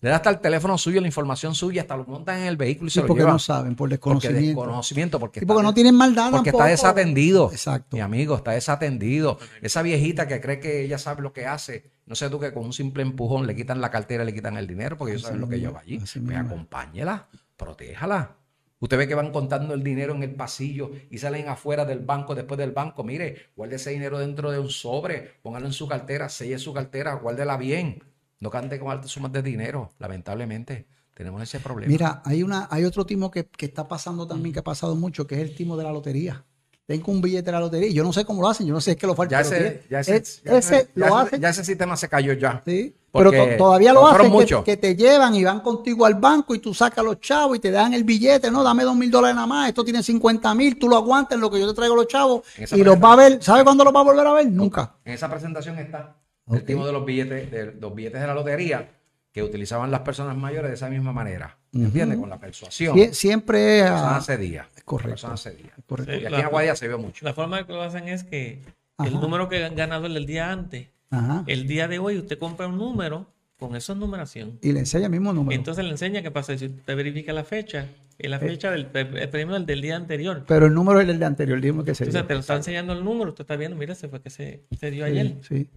le 0.03 0.11
da 0.11 0.17
hasta 0.17 0.31
el 0.31 0.41
teléfono 0.41 0.77
suyo, 0.77 1.01
la 1.01 1.07
información 1.07 1.55
suya, 1.55 1.83
hasta 1.83 1.97
lo 1.97 2.05
montan 2.05 2.41
en 2.41 2.47
el 2.49 2.57
vehículo 2.57 2.89
y 2.89 2.91
Sí, 2.91 2.95
se 2.97 3.01
lo 3.03 3.07
porque 3.07 3.21
llevan. 3.21 3.35
no 3.37 3.39
saben, 3.39 3.75
por 3.77 3.89
Porque 3.89 3.95
desconocimiento. 3.95 4.47
desconocimiento, 4.61 5.21
porque, 5.21 5.41
Y 5.41 5.47
porque 5.47 5.61
está 5.61 5.69
no 5.69 5.75
tienen 5.75 5.95
maldad 5.95 6.31
porque 6.33 6.51
tampoco. 6.51 6.65
está 6.65 6.71
desatendido. 6.73 7.51
Exacto. 7.53 7.97
Mi 7.97 8.03
amigo, 8.03 8.37
está 8.37 8.51
desatendido. 8.51 9.39
Esa 9.63 9.81
viejita 9.83 10.27
que 10.29 10.41
cree 10.41 10.59
que 10.61 10.83
ella 10.85 10.99
sabe 10.99 11.23
lo 11.23 11.33
que 11.33 11.47
hace, 11.47 11.91
no 12.05 12.15
sé 12.17 12.29
tú 12.29 12.39
que 12.41 12.53
con 12.53 12.65
un 12.67 12.73
simple 12.73 13.03
empujón 13.05 13.47
le 13.47 13.55
quitan 13.57 13.81
la 13.81 13.91
cartera, 13.91 14.25
le 14.25 14.35
quitan 14.35 14.57
el 14.59 14.67
dinero, 14.67 14.99
porque 14.99 15.13
ellos 15.13 15.23
saben 15.23 15.41
lo 15.41 15.49
que 15.49 15.61
lleva 15.61 15.81
allí. 15.81 15.99
Pues 15.99 16.17
mismo. 16.17 16.39
acompáñela, 16.39 17.29
protéjala. 17.57 18.37
Usted 18.83 18.99
ve 18.99 19.07
que 19.07 19.15
van 19.15 19.31
contando 19.31 19.75
el 19.75 19.83
dinero 19.85 20.13
en 20.13 20.25
el 20.25 20.35
pasillo 20.35 20.91
y 21.09 21.19
salen 21.19 21.49
afuera 21.49 21.85
del 21.85 22.01
banco, 22.01 22.35
después 22.35 22.59
del 22.59 22.73
banco. 22.73 23.05
Mire, 23.05 23.37
guarde 23.55 23.77
ese 23.77 23.91
dinero 23.91 24.19
dentro 24.19 24.51
de 24.51 24.59
un 24.59 24.69
sobre, 24.71 25.35
póngalo 25.41 25.67
en 25.67 25.73
su 25.73 25.87
cartera, 25.87 26.29
selle 26.29 26.59
su 26.59 26.75
cartera, 26.75 27.15
guárdela 27.15 27.57
bien. 27.57 28.03
No 28.41 28.51
cante 28.51 28.81
con 28.81 28.91
altas 28.91 29.13
sumas 29.13 29.31
de 29.33 29.41
dinero, 29.41 29.93
lamentablemente. 30.01 30.87
tenemos 31.15 31.41
ese 31.43 31.61
problema. 31.61 31.91
Mira, 31.93 32.23
hay 32.25 32.43
una, 32.43 32.67
hay 32.73 32.85
otro 32.85 33.07
timo 33.07 33.31
que, 33.31 33.47
que 33.47 33.67
está 33.67 33.87
pasando 33.87 34.27
también, 34.27 34.53
que 34.53 34.59
ha 34.59 34.65
pasado 34.65 34.97
mucho, 34.97 35.27
que 35.29 35.37
es 35.37 35.43
el 35.43 35.55
timo 35.55 35.77
de 35.77 35.85
la 35.85 35.93
lotería. 35.93 36.45
Tengo 36.85 37.13
un 37.13 37.23
billete 37.23 37.45
de 37.47 37.53
la 37.53 37.61
lotería. 37.61 37.91
Yo 37.93 38.03
no 38.03 38.13
sé 38.13 38.25
cómo 38.25 38.43
lo 38.43 38.49
hacen, 38.49 38.67
yo 38.67 38.75
no 38.75 38.81
sé 38.81 38.91
es 38.91 38.97
que 38.97 39.07
lo 39.07 39.15
falta. 39.15 39.37
ya 39.37 39.41
ese, 39.43 39.83
ya 39.89 40.01
ese, 40.01 40.17
es- 40.17 40.43
ya 40.43 40.59
ese 40.59 40.89
lo 40.97 41.17
hacen. 41.17 41.41
ya 41.41 41.51
ese 41.51 41.65
sistema 41.65 41.97
se 41.97 42.09
cayó 42.09 42.33
ya. 42.33 42.61
Sí, 42.67 42.97
Porque 43.13 43.37
to- 43.37 43.57
todavía 43.59 43.93
lo 43.93 44.07
hacen, 44.09 44.65
que, 44.65 44.77
te 44.79 44.97
llevan 44.97 45.35
y 45.35 45.45
van 45.45 45.61
contigo 45.61 46.07
al 46.07 46.15
banco 46.15 46.55
y 46.55 46.61
tú 46.61 46.73
sacas 46.73 47.05
los 47.05 47.21
chavos 47.21 47.59
y 47.59 47.61
te 47.61 47.71
dan 47.71 47.93
el 47.93 48.05
billete, 48.05 48.51
no, 48.51 48.63
dame 48.65 48.85
dos 48.85 48.97
mil 48.97 49.11
dólares 49.11 49.35
nada 49.35 49.47
más, 49.47 49.69
esto 49.69 49.85
tiene 49.85 50.03
50 50.03 50.55
mil, 50.55 50.79
tú 50.79 50.89
lo 50.89 50.97
aguantas 50.97 51.35
en 51.37 51.43
lo 51.43 51.51
que 51.51 51.61
yo 51.61 51.69
te 51.69 51.75
traigo 51.75 51.95
los 51.95 52.09
chavos 52.09 52.41
y 52.75 52.83
los 52.83 52.97
va 52.97 53.13
a 53.13 53.17
ver, 53.17 53.43
¿sabe 53.43 53.65
cuándo 53.65 53.85
los 53.85 53.95
va 53.95 54.01
a 54.01 54.05
volver 54.05 54.27
a 54.27 54.33
ver? 54.33 54.47
Nunca. 54.51 54.95
En 55.05 55.13
esa 55.13 55.29
presentación 55.31 55.79
está 55.79 56.17
el 56.51 56.65
timo 56.65 56.87
de 56.87 56.93
los 56.93 57.05
billetes, 57.05 57.51
de 57.51 57.73
los 57.79 57.95
billetes 57.95 58.21
de 58.21 58.27
la 58.27 58.35
lotería 58.35 58.89
que 59.31 59.43
utilizaban 59.43 59.91
las 59.91 60.01
personas 60.01 60.37
mayores 60.37 60.71
de 60.71 60.75
esa 60.75 60.89
misma 60.89 61.13
manera. 61.13 61.57
¿Entiendes? 61.75 62.19
Con 62.19 62.29
la 62.31 62.39
persuasión. 62.39 62.95
Sie- 62.97 63.13
siempre 63.15 63.79
es 63.81 63.85
persona 63.91 64.17
a- 64.17 64.21
cedía. 64.23 64.69
correcto. 64.85 65.11
Persona 65.11 65.37
cedía. 65.39 65.71
correcto. 65.87 66.13
Sí. 66.13 66.19
Y 66.21 66.25
aquí 66.27 66.33
La- 66.33 66.41
en 66.41 66.45
Aguadilla 66.47 66.77
se 66.77 66.89
vio 66.89 66.99
mucho. 66.99 67.25
La 67.25 67.33
forma 67.33 67.67
que 67.67 67.73
lo 67.73 67.83
hacen 67.83 68.09
es 68.09 68.25
que 68.25 68.63
Ajá. 68.99 69.09
el 69.09 69.19
número 69.21 69.49
que 69.49 69.65
han 69.65 69.75
ganado 69.75 70.07
el 70.07 70.27
día 70.27 70.51
antes, 70.51 70.89
Ajá. 71.13 71.45
el 71.47 71.69
día 71.69 71.87
de 71.87 71.99
hoy 72.01 72.19
usted 72.19 72.39
compra 72.39 72.67
un 72.67 72.79
número 72.79 73.33
con 73.59 73.77
esa 73.77 73.95
numeración. 73.95 74.59
Y 74.61 74.73
le 74.73 74.81
enseña 74.81 75.07
el 75.07 75.13
mismo 75.13 75.33
número. 75.33 75.57
Entonces 75.57 75.85
le 75.85 75.91
enseña 75.93 76.21
qué 76.21 76.33
pasa. 76.33 76.59
Si 76.59 76.67
usted 76.67 76.97
verifica 76.97 77.33
la 77.33 77.45
fecha, 77.45 77.87
es 78.19 78.29
la 78.29 78.41
fecha 78.41 78.73
del 78.73 78.89
el 78.93 79.29
premio 79.29 79.55
del, 79.55 79.67
del 79.67 79.81
día 79.81 79.95
anterior. 79.95 80.45
pero 80.49 80.67
el 80.67 80.75
número 80.75 81.01
es 81.01 81.09
el 81.09 81.19
de 81.21 81.25
anterior, 81.25 81.61
dime 81.61 81.85
que 81.85 81.95
se 81.95 82.05
Entonces 82.05 82.27
te 82.27 82.35
lo 82.35 82.41
está 82.41 82.57
enseñando 82.57 82.93
el 82.93 83.05
número, 83.05 83.31
usted 83.31 83.43
está 83.43 83.55
viendo, 83.55 83.77
mira, 83.77 83.93
ese 83.93 84.09
fue 84.09 84.21
que 84.21 84.31
se, 84.31 84.65
se 84.79 84.91
dio 84.91 85.05
ayer. 85.05 85.37
Sí. 85.43 85.69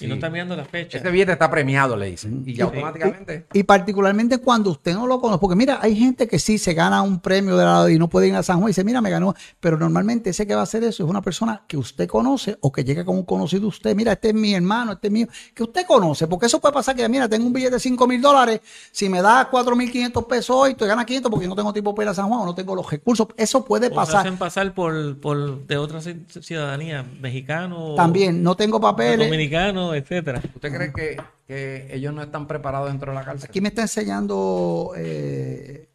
Y 0.00 0.08
no 0.08 0.14
está 0.14 0.28
mirando 0.28 0.56
la 0.56 0.64
fecha. 0.64 0.96
Este 0.98 1.08
billete 1.08 1.30
está 1.32 1.48
premiado, 1.48 1.96
le 1.96 2.06
dicen. 2.06 2.42
Y 2.44 2.54
ya 2.54 2.64
Sí. 2.64 2.70
automáticamente. 2.72 3.46
Y 3.52 3.62
particularmente 3.62 4.38
cuando 4.38 4.70
usted 4.72 4.92
no 4.92 5.06
lo 5.06 5.20
conoce, 5.20 5.38
porque 5.38 5.54
mira, 5.54 5.78
hay 5.80 5.94
gente 5.94 6.26
que 6.26 6.40
sí 6.40 6.58
se 6.58 6.74
gana 6.74 7.00
un 7.02 7.20
premio 7.20 7.56
de 7.56 7.64
la, 7.64 7.88
y 7.88 7.96
no 7.96 8.08
puede 8.08 8.26
ir 8.26 8.34
a 8.34 8.42
San 8.42 8.56
Juan 8.56 8.66
y 8.68 8.70
dice, 8.70 8.82
mira, 8.82 9.00
me 9.00 9.08
ganó, 9.10 9.34
pero 9.60 9.78
normalmente 9.78 10.30
ese 10.30 10.48
que 10.48 10.54
va 10.56 10.62
a 10.62 10.64
hacer 10.64 10.82
eso 10.82 11.04
es 11.04 11.08
una 11.08 11.22
persona 11.22 11.62
que 11.68 11.76
usted 11.76 12.08
conoce 12.08 12.58
o 12.60 12.72
que 12.72 12.82
llega 12.82 13.04
con 13.04 13.16
un 13.16 13.22
conocido 13.24 13.62
de 13.62 13.66
usted, 13.68 13.94
mira, 13.94 14.10
este 14.12 14.30
es 14.30 14.34
mi 14.34 14.52
hermano, 14.54 14.92
este 14.94 15.06
es 15.06 15.12
mío, 15.12 15.28
que 15.54 15.62
usted 15.62 15.86
conoce, 15.86 16.26
porque 16.26 16.46
eso 16.46 16.60
puede 16.60 16.74
pasar 16.74 16.96
que, 16.96 17.08
mira, 17.08 17.28
tengo 17.28 17.46
un 17.46 17.52
billete 17.52 17.74
de 17.74 17.80
5 17.80 18.08
mil 18.08 18.20
dólares, 18.20 18.62
si 18.90 19.08
me 19.08 19.22
da 19.22 19.46
4 19.48 19.76
mil 19.76 19.92
500 19.92 20.24
pesos 20.24 20.56
hoy, 20.56 20.74
te 20.74 20.86
gana 20.86 21.06
500 21.06 21.30
porque 21.30 21.46
no 21.46 21.54
tengo 21.54 21.72
tiempo 21.72 21.94
para 21.94 22.06
ir 22.06 22.10
a 22.10 22.14
San 22.14 22.26
Juan 22.28 22.40
o 22.40 22.44
no 22.46 22.54
tengo 22.56 22.74
los 22.74 22.90
recursos, 22.90 23.28
eso 23.36 23.64
puede 23.64 23.86
O 23.86 23.90
se 23.90 23.94
pasar. 23.94 24.20
hacen 24.22 24.38
pasar 24.38 24.74
por, 24.74 25.20
por 25.20 25.64
de 25.68 25.76
otra 25.76 26.00
ci- 26.00 26.24
ciudadanía, 26.42 27.04
mexicano, 27.20 27.94
También, 27.94 28.42
no 28.42 28.56
tengo 28.56 28.80
papeles. 28.80 29.18
dominicano, 29.28 29.83
etcétera. 29.92 30.40
¿Usted 30.54 30.72
cree 30.72 30.92
que, 30.92 31.20
que 31.48 31.88
ellos 31.92 32.14
no 32.14 32.22
están 32.22 32.46
preparados 32.46 32.88
dentro 32.90 33.10
de 33.10 33.18
la 33.18 33.24
cárcel? 33.24 33.48
Aquí 33.50 33.60
me 33.60 33.68
está 33.68 33.82
enseñando 33.82 34.92
eh, 34.96 35.88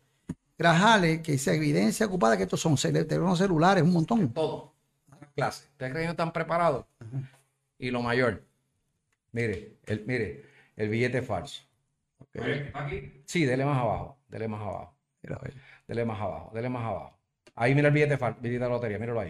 Grajales 0.57 1.21
que 1.21 1.31
dice 1.31 1.55
evidencia 1.55 2.05
ocupada, 2.05 2.35
que 2.35 2.43
estos 2.43 2.59
son 2.59 2.73
cel- 2.75 3.07
teléfonos 3.07 3.37
celulares, 3.39 3.81
un 3.81 3.93
montón. 3.93 4.33
Todo. 4.33 4.73
Clase. 5.33 5.63
¿Ustedes 5.71 5.77
creen 5.77 5.93
que 5.93 5.99
ellos 6.01 6.11
están 6.11 6.33
preparados? 6.33 6.85
Y 7.77 7.91
lo 7.91 8.01
mayor. 8.01 8.43
Mire, 9.31 9.77
el, 9.85 10.03
mire, 10.05 10.43
el 10.75 10.89
billete 10.89 11.21
falso. 11.21 11.61
Aquí. 12.73 13.23
Sí, 13.25 13.45
dele 13.45 13.63
más 13.63 13.77
abajo. 13.77 14.17
Dele 14.27 14.47
más 14.49 14.61
abajo. 14.61 14.93
Mira. 15.23 15.39
Dele 15.87 16.03
más 16.05 16.19
abajo. 16.19 16.51
Dele 16.53 16.67
más 16.69 16.83
abajo. 16.83 17.17
Ahí 17.55 17.73
mira 17.73 17.87
el 17.87 17.93
billete 17.93 18.17
falso. 18.17 18.39
Billete 18.41 18.59
de 18.63 18.69
la 18.69 18.75
lotería. 18.75 18.99
Míralo 18.99 19.19
ahí. 19.21 19.29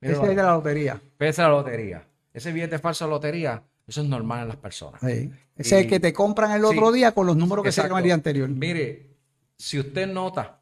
Ese 0.00 0.12
Míralo 0.12 0.22
es 0.24 0.30
ahí. 0.30 0.36
de 0.36 0.42
la 0.42 0.52
lotería. 0.52 1.00
Esa 1.18 1.28
es 1.28 1.38
la 1.38 1.48
lotería. 1.48 2.06
Ese 2.32 2.52
billete 2.52 2.78
falso 2.78 3.04
de 3.06 3.10
lotería, 3.10 3.62
eso 3.90 4.02
es 4.02 4.08
normal 4.08 4.42
en 4.42 4.48
las 4.48 4.56
personas. 4.56 5.00
Sí. 5.00 5.32
Ese 5.56 5.78
es 5.78 5.84
el 5.84 5.88
que 5.88 5.98
te 5.98 6.12
compran 6.12 6.52
el 6.52 6.64
otro 6.64 6.92
sí. 6.92 6.98
día 6.98 7.12
con 7.12 7.26
los 7.26 7.36
números 7.36 7.64
que 7.64 7.72
se 7.72 7.80
Exacto. 7.80 7.98
el 7.98 8.04
día 8.04 8.14
anterior. 8.14 8.48
Mire, 8.48 9.16
si 9.58 9.80
usted 9.80 10.06
nota, 10.06 10.60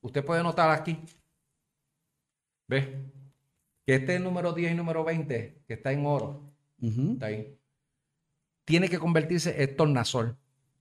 usted 0.00 0.24
puede 0.24 0.42
notar 0.42 0.70
aquí, 0.70 0.98
¿ve? 2.66 3.04
Que 3.84 3.96
este 3.96 4.18
número 4.18 4.54
10 4.54 4.72
y 4.72 4.74
número 4.74 5.04
20, 5.04 5.62
que 5.68 5.74
está 5.74 5.92
en 5.92 6.06
oro, 6.06 6.54
está 6.80 7.26
ahí, 7.26 7.54
tiene 8.64 8.88
que 8.88 8.98
convertirse 8.98 9.62
en 9.62 9.76
tornasol. 9.76 10.34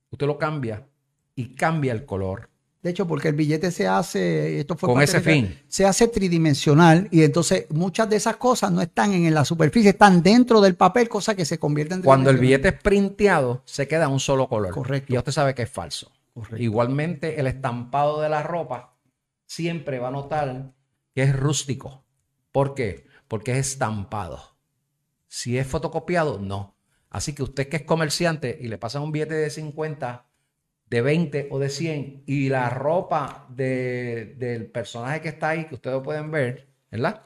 Usted 0.10 0.26
lo 0.26 0.38
cambia 0.38 0.88
y 1.36 1.54
cambia 1.54 1.92
el 1.92 2.06
color. 2.06 2.50
De 2.84 2.90
hecho, 2.90 3.08
porque 3.08 3.30
el 3.30 3.36
billete 3.36 3.72
se 3.72 3.88
hace, 3.88 4.60
esto 4.60 4.76
fue 4.76 4.90
Con 4.90 5.02
ese 5.02 5.22
de- 5.22 5.24
fin. 5.34 5.60
se 5.70 5.86
hace 5.86 6.10
tridimensional 6.10 7.08
y 7.12 7.24
entonces 7.24 7.66
muchas 7.72 8.10
de 8.10 8.18
esas 8.18 8.36
cosas 8.36 8.72
no 8.74 8.82
están 8.82 9.14
en 9.14 9.34
la 9.34 9.46
superficie, 9.46 9.92
están 9.92 10.22
dentro 10.22 10.60
del 10.60 10.76
papel, 10.76 11.08
cosas 11.08 11.36
que 11.36 11.46
se 11.46 11.58
convierten 11.58 12.00
en 12.00 12.04
Cuando 12.04 12.30
el 12.30 12.38
billete 12.38 12.68
es 12.68 12.74
printeado, 12.82 13.62
se 13.66 13.88
queda 13.88 14.10
un 14.10 14.20
solo 14.20 14.50
color. 14.50 14.74
Correcto. 14.74 15.14
Y 15.14 15.18
usted 15.18 15.32
sabe 15.32 15.56
que 15.56 15.62
es 15.62 15.70
falso. 15.70 16.12
Correcto. 16.34 16.58
Igualmente, 16.62 17.40
el 17.40 17.48
estampado 17.48 18.20
de 18.20 18.28
la 18.28 18.44
ropa 18.44 18.98
siempre 19.46 20.00
va 20.00 20.10
a 20.10 20.12
notar 20.12 20.74
que 21.16 21.24
es 21.24 21.34
rústico. 21.36 22.04
¿Por 22.52 22.74
qué? 22.76 23.06
Porque 23.30 23.52
es 23.58 23.60
estampado. 23.72 24.58
Si 25.28 25.58
es 25.58 25.66
fotocopiado, 25.68 26.38
no. 26.40 26.76
Así 27.10 27.34
que 27.34 27.44
usted 27.44 27.70
que 27.70 27.78
es 27.78 27.84
comerciante 27.84 28.58
y 28.60 28.68
le 28.68 28.78
pasan 28.78 29.04
un 29.04 29.12
billete 29.12 29.36
de 29.36 29.50
50, 29.50 30.26
de 30.90 31.02
20 31.02 31.48
o 31.52 31.60
de 31.60 31.70
100 31.70 32.24
y 32.26 32.50
la 32.50 32.70
ropa 32.70 33.48
de- 33.50 34.36
del 34.38 34.68
personaje 34.68 35.22
que 35.22 35.30
está 35.30 35.50
ahí, 35.50 35.66
que 35.66 35.76
ustedes 35.76 36.02
pueden 36.04 36.32
ver, 36.32 36.68
¿verdad? 36.92 37.24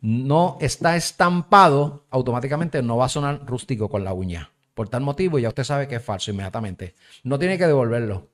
No 0.00 0.58
está 0.60 0.96
estampado, 0.96 2.04
automáticamente 2.10 2.82
no 2.82 2.96
va 2.96 3.06
a 3.06 3.08
sonar 3.08 3.46
rústico 3.46 3.88
con 3.88 4.04
la 4.04 4.12
uña. 4.12 4.50
Por 4.74 4.88
tal 4.88 5.02
motivo, 5.02 5.38
ya 5.38 5.48
usted 5.48 5.64
sabe 5.64 5.88
que 5.88 5.94
es 5.96 6.02
falso 6.04 6.30
inmediatamente. 6.30 6.94
No 7.22 7.38
tiene 7.38 7.56
que 7.56 7.66
devolverlo. 7.66 8.28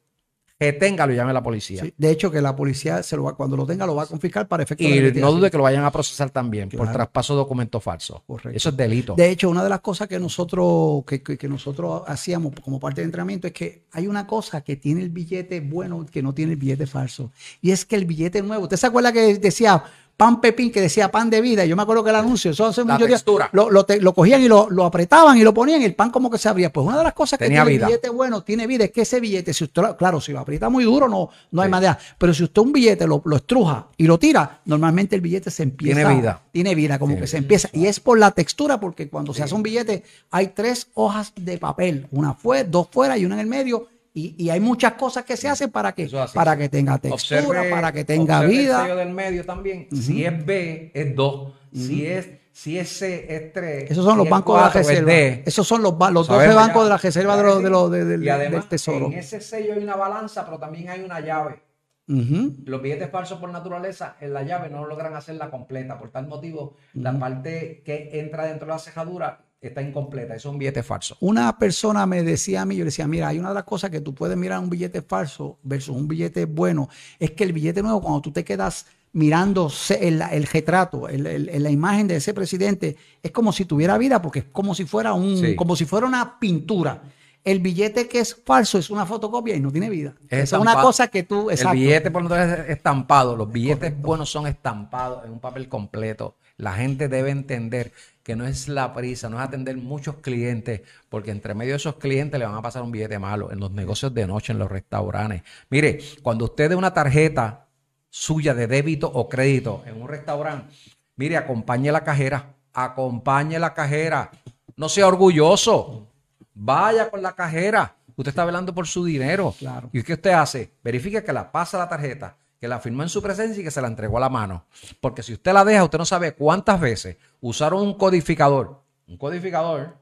Que 0.61 0.75
tenga, 0.75 1.07
lo 1.07 1.15
llame 1.15 1.31
a 1.31 1.33
la 1.33 1.43
policía. 1.43 1.81
Sí, 1.83 1.95
De 1.97 2.11
hecho, 2.11 2.31
que 2.31 2.43
la 2.43 2.55
policía 2.55 3.03
se 3.03 3.17
lo 3.17 3.23
va, 3.25 3.35
cuando 3.35 3.57
lo 3.57 3.65
tenga 3.65 3.87
lo 3.87 3.95
va 3.95 4.03
a 4.03 4.07
confiscar 4.07 4.47
para 4.47 4.63
efectos 4.63 4.87
de 4.87 5.09
Y 5.17 5.21
no 5.21 5.33
dude 5.33 5.51
que 5.51 5.57
lo 5.57 5.63
vayan 5.63 5.85
a 5.87 5.91
procesar 5.91 6.29
también 6.29 6.69
por 6.69 6.93
traspaso 6.93 7.33
de 7.33 7.39
documento 7.39 7.81
falso. 7.81 8.23
Correcto. 8.27 8.51
Eso 8.55 8.69
es 8.69 8.77
delito. 8.77 9.15
De 9.15 9.31
hecho, 9.31 9.49
una 9.49 9.65
de 9.65 9.71
las 9.71 9.81
cosas 9.81 10.07
que 10.07 10.21
nosotros, 10.21 11.03
que, 11.07 11.23
que- 11.23 11.39
que 11.39 11.49
nosotros 11.49 12.03
hacíamos 12.07 12.53
como 12.63 12.79
parte 12.79 13.01
del 13.01 13.07
entrenamiento 13.09 13.47
es 13.47 13.55
que 13.55 13.85
hay 13.93 14.07
una 14.07 14.27
cosa 14.27 14.61
que 14.61 14.77
tiene 14.77 15.01
el 15.01 15.09
billete 15.09 15.61
bueno 15.63 16.05
que 16.05 16.23
no 16.23 16.35
tiene 16.35 16.53
el 16.53 16.59
billete 16.59 16.87
falso. 16.87 17.33
Y 17.63 17.71
es 17.71 17.87
que 17.87 17.97
el 17.97 18.05
billete 18.05 18.43
nuevo, 18.43 18.65
¿usted 18.65 18.77
se 18.77 18.87
acuerda 18.87 19.15
que 19.15 19.39
decía 19.39 19.83
pan 20.21 20.39
pepín, 20.39 20.71
que 20.71 20.83
decía 20.83 21.11
pan 21.11 21.31
de 21.31 21.41
vida? 21.41 21.65
Yo 21.65 21.75
me 21.77 21.83
acuerdo 21.83 22.05
que 22.05 22.11
el 22.11 22.17
anuncio, 22.17 22.51
eso 22.51 22.67
hace 22.67 22.85
días, 22.85 22.99
textura. 22.99 23.49
lo, 23.53 23.71
lo 23.71 23.87
te- 23.87 24.03
lo 24.03 24.13
cogían 24.13 24.43
y 24.43 24.49
lo, 24.49 24.69
lo 24.69 24.85
apretaban 24.85 25.39
y 25.39 25.43
lo 25.43 25.55
ponían 25.55 25.81
y 25.81 25.87
el 25.87 25.95
pan 25.95 26.11
como 26.11 26.31
que 26.31 26.37
se 26.37 26.47
abría. 26.51 26.71
Pues 26.71 26.87
una 26.87 26.99
de 26.99 27.05
las 27.05 27.15
cosas 27.15 27.39
que 27.39 27.47
tiene 27.49 27.65
vida. 27.65 27.87
el 27.87 27.93
billete 27.93 28.11
bueno, 28.11 28.43
tiene 28.43 28.67
vida, 28.67 28.85
es 28.85 28.91
que 28.91 29.01
ese 29.01 29.19
billete, 29.19 29.55
si 29.55 29.65
usted, 29.65 29.81
lo- 29.81 29.97
claro, 29.97 30.21
si 30.21 30.33
lo 30.33 30.41
aprieta 30.41 30.69
muy 30.69 30.85
duro, 30.85 31.09
no, 31.09 31.31
no 31.51 31.63
hay 31.63 31.69
Sí. 31.69 31.71
manera. 31.71 31.99
Pero 32.19 32.35
si 32.35 32.45
usted 32.45 32.61
un 32.61 32.73
billete 32.73 33.07
lo, 33.07 33.23
lo 33.25 33.37
estruja 33.37 33.87
y 33.97 34.05
lo 34.07 34.19
tira, 34.19 34.61
normalmente 34.67 35.17
el 35.17 35.23
billete 35.23 35.51
se 35.51 35.63
empieza. 35.63 35.97
Tiene 36.01 36.15
vida. 36.15 36.43
Tiene 36.53 36.75
vida, 36.75 36.99
como 36.99 37.13
Tiene 37.13 37.23
que 37.23 37.27
se 37.27 37.39
empieza. 37.39 37.71
Y 37.73 37.87
es 37.87 37.99
por 37.99 38.19
la 38.19 38.31
textura, 38.33 38.79
porque 38.79 39.09
cuando 39.09 39.33
se 39.33 39.43
hace 39.43 39.55
un 39.55 39.63
billete 39.63 40.05
hay 40.31 40.49
tres 40.49 40.89
hojas 40.95 41.33
de 41.35 41.57
papel, 41.57 42.07
una 42.11 42.35
fuera, 42.35 42.69
dos 42.69 42.89
fuera 42.93 43.17
y 43.17 43.25
una 43.25 43.37
en 43.37 43.41
el 43.41 43.47
medio. 43.47 43.87
Y, 44.13 44.35
y 44.43 44.51
hay 44.51 44.59
muchas 44.61 44.95
cosas 44.95 45.25
que 45.25 45.37
se 45.37 45.49
hacen 45.49 45.71
para 45.71 45.93
que, 45.93 46.11
para 46.35 46.57
que 46.57 46.69
tenga 46.69 46.99
textura, 46.99 47.43
Observe- 47.43 47.71
para 47.71 47.93
que 47.93 48.05
tenga 48.05 48.39
observe 48.39 48.55
El 48.55 48.61
vida. 48.61 48.83
sello 48.83 48.97
del 48.97 49.11
medio 49.11 49.45
también. 49.45 49.87
Si 49.93 50.25
es 50.25 50.45
B, 50.45 50.91
es 50.95 51.15
2. 51.15 51.53
Si 51.73 52.07
es 52.07 52.29
si 52.53 52.77
es 52.79 52.89
C, 52.91 53.27
es 53.35 53.53
3. 53.53 53.91
Esos 53.91 54.05
son 54.05 54.19
los 54.19 54.29
bancos 54.29 54.57
de 54.57 54.63
la 54.63 54.69
reserva. 54.71 55.13
Esos 55.47 55.67
son 55.67 55.83
los, 55.83 55.93
los 55.93 56.27
12 56.27 56.27
Sabemos 56.27 56.57
bancos 56.57 56.83
de 56.85 56.91
la 56.91 56.97
reserva 56.99 57.37
de 57.37 57.43
los, 57.45 57.63
de 57.63 57.71
los- 57.71 57.91
de- 57.91 58.05
del- 58.05 58.25
Y 58.25 58.29
además, 58.29 58.63
del 58.63 58.69
tesoro. 58.69 59.07
En 59.07 59.13
ese 59.15 59.41
sello 59.41 59.73
hay 59.75 59.83
una 59.83 59.95
balanza, 59.97 60.45
pero 60.45 60.59
también 60.59 60.89
hay 60.91 61.01
una 61.03 61.21
llave. 61.21 61.63
Los 62.09 62.83
billetes 62.83 63.09
falsos 63.09 63.39
por 63.39 63.51
naturaleza, 63.51 64.17
en 64.21 64.33
la 64.35 64.43
llave 64.43 64.69
no 64.69 64.85
logran 64.85 65.15
hacerla 65.15 65.49
completa. 65.49 65.97
Por 65.97 66.11
tal 66.11 66.27
motivo, 66.27 66.75
la 66.95 67.17
parte 67.17 67.83
que 67.85 68.11
entra 68.19 68.47
dentro 68.47 68.67
de 68.67 68.73
la 68.73 68.79
cejadura 68.81 69.45
está 69.69 69.83
incompleta. 69.83 70.35
Eso 70.35 70.49
es 70.49 70.53
un 70.53 70.59
billete 70.59 70.83
falso. 70.83 71.17
Una 71.21 71.57
persona 71.59 72.07
me 72.07 72.23
decía 72.23 72.63
a 72.63 72.65
mí, 72.67 72.77
yo 72.77 72.81
le 72.81 72.87
decía, 72.87 73.07
mira, 73.07 73.29
hay 73.29 73.39
una 73.39 73.49
de 73.51 73.55
las 73.55 73.65
cosas 73.65 73.91
que 73.91 74.01
tú 74.01 74.15
puedes 74.15 74.37
mirar 74.37 74.59
un 74.61 74.71
billete 74.71 75.03
falso 75.03 75.59
versus 75.63 75.95
un 75.95 76.09
billete 76.09 76.47
bueno, 76.47 76.89
es 77.19 77.33
que 77.33 77.45
el 77.45 77.53
billete 77.53 77.83
nuevo, 77.83 78.01
cuando 78.01 78.23
tú 78.23 78.33
te 78.33 78.45
quedas 78.45 78.87
mirando 79.13 79.71
el, 80.01 80.23
el 80.23 80.47
retrato, 80.47 81.09
el- 81.09 81.63
la 81.63 81.71
imagen 81.71 82.07
de 82.07 82.17
ese 82.17 82.33
presidente, 82.33 82.97
es 83.23 83.31
como 83.33 83.53
si 83.53 83.65
tuviera 83.65 83.99
vida, 83.99 84.23
porque 84.23 84.39
es 84.41 84.45
como 84.53 84.75
si 84.75 84.85
fuera 84.85 85.13
un, 85.15 85.37
Sí. 85.37 85.57
como 85.57 85.75
si 85.77 85.85
fuera 85.85 86.07
una 86.07 86.39
pintura. 86.39 87.03
El 87.43 87.61
billete 87.61 88.07
que 88.07 88.21
es 88.21 88.37
falso 88.45 88.79
es 88.79 88.91
una 88.91 89.07
fotocopia 89.07 89.57
y 89.57 89.61
no 89.61 89.73
tiene 89.73 89.89
vida. 89.91 90.15
Es 90.29 90.45
Esa 90.45 90.57
es 90.57 90.63
una 90.63 90.81
cosa 90.81 91.09
que 91.09 91.23
tú, 91.23 91.51
exacto. 91.51 91.73
El 91.73 91.81
billete 91.81 92.11
por 92.11 92.23
naturaleza 92.23 92.63
es 92.65 92.71
estampado. 92.77 93.35
Los 93.35 93.51
billetes 93.51 93.99
buenos 94.01 94.31
son 94.31 94.47
estampados 94.47 95.25
en 95.25 95.33
un 95.33 95.41
papel 95.41 95.67
completo. 95.69 96.37
La 96.61 96.75
gente 96.75 97.09
debe 97.09 97.31
entender 97.31 97.93
que 98.23 98.37
no 98.37 98.47
es 98.47 98.69
la 98.69 98.93
prisa, 98.93 99.31
no 99.31 99.39
es 99.39 99.43
atender 99.43 99.77
muchos 99.79 100.17
clientes, 100.17 100.83
porque 101.09 101.31
entre 101.31 101.55
medio 101.55 101.73
de 101.73 101.79
esos 101.79 101.97
clientes 101.97 102.39
le 102.39 102.47
van 102.47 102.55
a 102.55 102.63
pasar 102.63 102.83
un 102.83 102.93
billete 102.93 103.19
malo 103.19 103.51
en 103.51 103.59
los 103.61 103.71
negocios 103.71 104.13
de 104.13 104.27
noche, 104.27 104.53
en 104.53 104.59
los 104.59 104.71
restaurantes. 104.71 105.43
Mire, 105.71 106.01
cuando 106.23 106.45
usted 106.45 106.69
dé 106.69 106.77
una 106.77 106.93
tarjeta 106.93 107.67
suya 108.11 108.55
de 108.55 108.67
débito 108.67 109.11
o 109.11 109.29
crédito 109.29 109.83
en 109.87 110.01
un 110.01 110.09
restaurante, 110.09 110.75
mire, 111.17 111.39
acompañe 111.39 111.91
la 111.91 112.05
cajera, 112.05 112.55
acompañe 112.75 113.59
la 113.59 113.73
cajera. 113.73 114.31
No 114.77 114.89
sea 114.89 115.07
orgulloso. 115.07 116.09
Vaya 116.55 117.11
con 117.11 117.23
la 117.23 117.35
cajera. 117.35 117.97
Usted 118.17 118.31
está 118.31 118.45
velando 118.45 118.75
por 118.75 118.87
su 118.87 119.05
dinero. 119.05 119.55
Claro. 119.59 119.89
¿Y 119.93 120.03
qué 120.03 120.13
usted 120.13 120.33
hace? 120.33 120.73
Verifique 120.85 121.25
que 121.25 121.33
la 121.33 121.51
pasa 121.51 121.79
la 121.79 121.89
tarjeta, 121.89 122.37
que 122.61 122.69
la 122.69 122.79
firmó 122.79 123.03
en 123.03 123.09
su 123.09 123.23
presencia 123.23 123.61
y 123.61 123.65
que 123.65 123.71
se 123.71 123.81
la 123.81 123.89
entregó 123.89 124.19
a 124.19 124.21
la 124.21 124.29
mano. 124.29 124.67
Porque 125.01 125.23
si 125.23 125.33
usted 125.33 125.53
la 125.53 125.65
deja, 125.65 125.83
usted 125.83 125.99
no 125.99 126.05
sabe 126.05 126.35
cuántas 126.35 126.81
veces 126.81 127.17
usaron 127.41 127.83
un 127.83 127.95
codificador, 127.95 128.83
un 129.09 129.17
codificador 129.17 129.97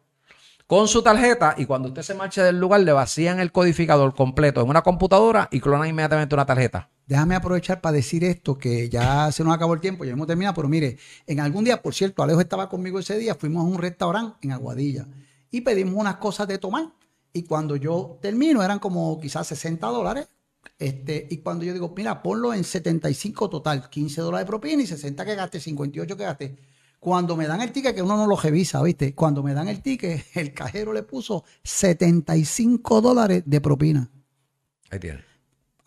con 0.66 0.86
su 0.86 1.02
tarjeta 1.02 1.54
y 1.56 1.64
cuando 1.64 1.88
usted 1.88 2.02
se 2.02 2.14
marche 2.14 2.42
del 2.42 2.60
lugar 2.60 2.80
le 2.80 2.92
vacían 2.92 3.40
el 3.40 3.52
codificador 3.52 4.14
completo 4.14 4.60
en 4.60 4.68
una 4.68 4.82
computadora 4.82 5.48
y 5.50 5.60
clonan 5.60 5.88
inmediatamente 5.88 6.34
una 6.34 6.44
tarjeta. 6.44 6.90
Déjame 7.06 7.36
aprovechar 7.36 7.80
para 7.80 7.94
decir 7.94 8.22
esto, 8.22 8.58
que 8.58 8.90
ya 8.90 9.32
se 9.32 9.42
nos 9.42 9.54
acabó 9.54 9.72
el 9.72 9.80
tiempo, 9.80 10.04
ya 10.04 10.12
hemos 10.12 10.26
terminado, 10.26 10.54
pero 10.54 10.68
mire, 10.68 10.98
en 11.26 11.40
algún 11.40 11.64
día, 11.64 11.80
por 11.80 11.94
cierto, 11.94 12.22
Alejo 12.22 12.42
estaba 12.42 12.68
conmigo 12.68 12.98
ese 12.98 13.16
día, 13.18 13.34
fuimos 13.34 13.64
a 13.64 13.66
un 13.66 13.78
restaurante 13.78 14.36
en 14.42 14.52
Aguadilla 14.52 15.06
y 15.50 15.62
pedimos 15.62 15.94
unas 15.94 16.16
cosas 16.16 16.46
de 16.48 16.58
tomar. 16.58 16.92
Y 17.32 17.44
cuando 17.44 17.76
yo 17.76 18.18
termino, 18.20 18.62
eran 18.62 18.78
como 18.78 19.18
quizás 19.20 19.46
60 19.46 19.86
dólares. 19.86 20.28
Este, 20.78 21.26
y 21.30 21.38
cuando 21.38 21.64
yo 21.64 21.72
digo, 21.72 21.92
mira, 21.96 22.22
ponlo 22.22 22.52
en 22.52 22.64
75 22.64 23.48
total, 23.48 23.88
15 23.88 24.20
dólares 24.20 24.46
de 24.46 24.48
propina 24.48 24.82
y 24.82 24.86
60 24.86 25.24
que 25.24 25.34
gaste, 25.34 25.60
58 25.60 26.16
que 26.16 26.22
gaste. 26.22 26.58
Cuando 27.00 27.36
me 27.36 27.46
dan 27.46 27.60
el 27.60 27.70
ticket, 27.70 27.94
que 27.94 28.02
uno 28.02 28.16
no 28.16 28.26
lo 28.26 28.36
revisa, 28.36 28.82
¿viste? 28.82 29.14
Cuando 29.14 29.42
me 29.42 29.54
dan 29.54 29.68
el 29.68 29.82
ticket, 29.82 30.26
el 30.34 30.52
cajero 30.52 30.92
le 30.92 31.04
puso 31.04 31.44
75 31.62 33.00
dólares 33.00 33.42
de 33.46 33.60
propina. 33.60 34.10
Ahí 34.90 34.98
tiene. 34.98 35.24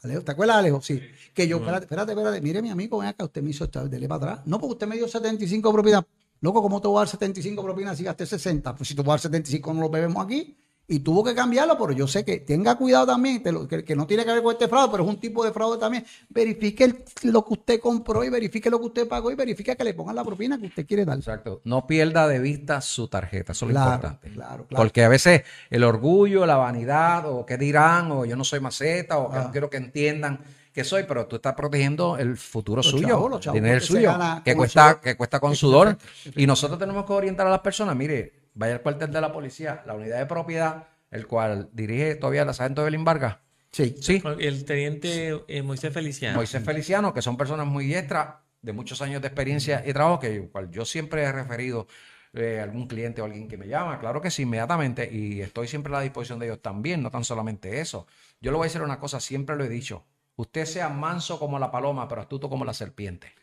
Alejo, 0.03 0.23
¿te 0.23 0.31
acuerdas, 0.31 0.57
Alejo? 0.57 0.81
Sí. 0.81 0.99
Que 1.33 1.47
yo, 1.47 1.57
espérate, 1.57 1.85
espérate, 1.85 2.11
espérate. 2.13 2.41
Mire, 2.41 2.61
mi 2.61 2.69
amigo, 2.69 2.97
ven 2.97 3.09
acá, 3.09 3.25
usted 3.25 3.41
me 3.43 3.51
hizo 3.51 3.65
esta, 3.65 3.85
dele 3.85 4.07
para 4.07 4.31
atrás. 4.31 4.47
No, 4.47 4.59
porque 4.59 4.73
usted 4.73 4.87
me 4.87 4.95
dio 4.95 5.07
75 5.07 5.71
propinas. 5.71 6.03
Loco, 6.39 6.61
¿cómo 6.61 6.81
te 6.81 6.87
voy 6.87 6.97
a 6.97 7.01
dar 7.01 7.07
75 7.07 7.61
propinas 7.63 7.97
si 7.97 8.03
gasté 8.03 8.25
60? 8.25 8.75
Pues 8.75 8.87
si 8.87 8.95
te 8.95 9.01
voy 9.03 9.11
a 9.11 9.13
dar 9.13 9.19
75 9.19 9.73
no 9.73 9.81
lo 9.81 9.89
bebemos 9.89 10.25
aquí. 10.25 10.57
Y 10.91 10.99
tuvo 10.99 11.23
que 11.23 11.33
cambiarlo, 11.33 11.77
pero 11.77 11.93
yo 11.93 12.05
sé 12.05 12.25
que 12.25 12.39
tenga 12.41 12.75
cuidado 12.75 13.05
también, 13.05 13.41
te 13.41 13.51
lo- 13.51 13.67
que, 13.67 13.83
que 13.83 13.95
no 13.95 14.05
tiene 14.05 14.25
que 14.25 14.31
ver 14.33 14.43
con 14.43 14.51
este 14.51 14.67
fraude, 14.67 14.89
pero 14.91 15.03
es 15.03 15.09
un 15.09 15.19
tipo 15.21 15.43
de 15.45 15.51
fraude 15.53 15.77
también. 15.79 16.05
Verifique 16.29 16.83
el- 16.83 17.03
lo 17.23 17.45
que 17.45 17.53
usted 17.53 17.79
compró 17.79 18.23
y 18.25 18.29
verifique 18.29 18.69
lo 18.69 18.77
que 18.79 18.87
usted 18.87 19.07
pagó 19.07 19.31
y 19.31 19.35
verifique 19.35 19.75
que 19.75 19.83
le 19.85 19.93
pongan 19.93 20.15
la 20.17 20.23
propina 20.25 20.59
que 20.59 20.65
usted 20.67 20.85
quiere 20.85 21.05
dar. 21.05 21.17
Exacto. 21.17 21.61
No 21.63 21.87
pierda 21.87 22.27
de 22.27 22.39
vista 22.39 22.81
su 22.81 23.07
tarjeta. 23.07 23.53
Eso 23.53 23.65
es 23.67 23.73
lo 23.73 23.79
importante. 23.79 24.29
claro, 24.31 24.65
claro. 24.67 24.83
Porque 24.83 25.03
a 25.03 25.07
veces 25.09 25.43
el 25.69 25.83
orgullo, 25.85 26.45
la 26.45 26.57
vanidad, 26.57 27.25
o 27.25 27.45
qué 27.45 27.57
dirán, 27.57 28.11
o 28.11 28.25
yo 28.25 28.35
no 28.35 28.43
soy 28.43 28.59
maceta, 28.59 29.17
o 29.17 29.31
que 29.31 29.37
Ah. 29.37 29.43
no 29.45 29.51
quiero 29.51 29.69
que 29.69 29.77
entiendan 29.77 30.41
que 30.73 30.83
soy, 30.83 31.03
pero 31.07 31.25
tú 31.25 31.37
estás 31.37 31.53
protegiendo 31.53 32.17
el 32.17 32.35
futuro 32.37 32.77
Los 32.79 32.87
suyo. 32.91 33.07
chavos, 33.07 33.29
los 33.31 33.39
chavos, 33.41 33.55
dinero 33.55 33.75
porque 33.75 33.87
se 33.87 33.93
suyo, 33.93 34.13
que 34.43 34.51
el 34.51 34.57
cuesta, 34.57 34.99
que 35.01 35.15
cuesta 35.17 35.39
con 35.39 35.55
sudor. 35.55 35.97
Y 36.35 36.45
nosotros 36.47 36.77
tenemos 36.79 37.05
que 37.05 37.13
orientar 37.13 37.47
a 37.47 37.49
las 37.49 37.59
personas. 37.59 37.95
Mire, 37.95 38.40
vaya 38.53 38.73
al 38.75 38.81
cuartel 38.81 39.11
de 39.11 39.21
la 39.21 39.31
policía, 39.31 39.83
la 39.85 39.93
unidad 39.93 40.19
de 40.19 40.25
propiedad, 40.25 40.87
el 41.09 41.27
cual 41.27 41.69
dirige 41.73 42.15
todavía 42.15 42.45
la 42.45 42.53
sargento 42.53 42.81
Evelyn 42.81 43.03
Vargas. 43.03 43.37
Sí. 43.71 43.95
Sí, 44.01 44.21
El 44.39 44.65
teniente 44.65 45.43
eh, 45.47 45.61
Moisés 45.61 45.93
Feliciano. 45.93 46.35
Moisés 46.35 46.63
Feliciano, 46.63 47.13
que 47.13 47.21
son 47.21 47.37
personas 47.37 47.67
muy 47.67 47.85
diestras, 47.85 48.35
de 48.61 48.73
muchos 48.73 49.01
años 49.01 49.21
de 49.21 49.27
experiencia 49.27 49.83
y 49.85 49.93
trabajo, 49.93 50.19
que 50.19 50.47
cual 50.49 50.69
yo 50.69 50.85
siempre 50.85 51.23
he 51.23 51.31
referido 51.31 51.87
eh, 52.33 52.59
a 52.59 52.63
algún 52.63 52.87
cliente 52.87 53.21
o 53.21 53.25
alguien 53.25 53.47
que 53.47 53.57
me 53.57 53.67
llama, 53.67 53.99
claro 53.99 54.21
que 54.21 54.29
sí, 54.29 54.43
inmediatamente, 54.43 55.09
y 55.11 55.41
estoy 55.41 55.67
siempre 55.67 55.91
a 55.93 55.97
la 55.97 56.01
disposición 56.01 56.39
de 56.39 56.45
ellos 56.45 56.61
también, 56.61 57.01
no 57.01 57.11
tan 57.11 57.23
solamente 57.23 57.81
eso. 57.81 58.07
Yo 58.39 58.51
le 58.51 58.57
voy 58.57 58.65
a 58.65 58.67
decir 58.67 58.81
una 58.81 58.99
cosa, 58.99 59.19
siempre 59.19 59.55
lo 59.55 59.63
he 59.63 59.69
dicho, 59.69 60.05
usted 60.35 60.65
sea 60.65 60.89
manso 60.89 61.39
como 61.39 61.59
la 61.59 61.71
paloma, 61.71 62.07
pero 62.07 62.21
astuto 62.21 62.49
como 62.49 62.65
la 62.65 62.73
serpiente. 62.73 63.33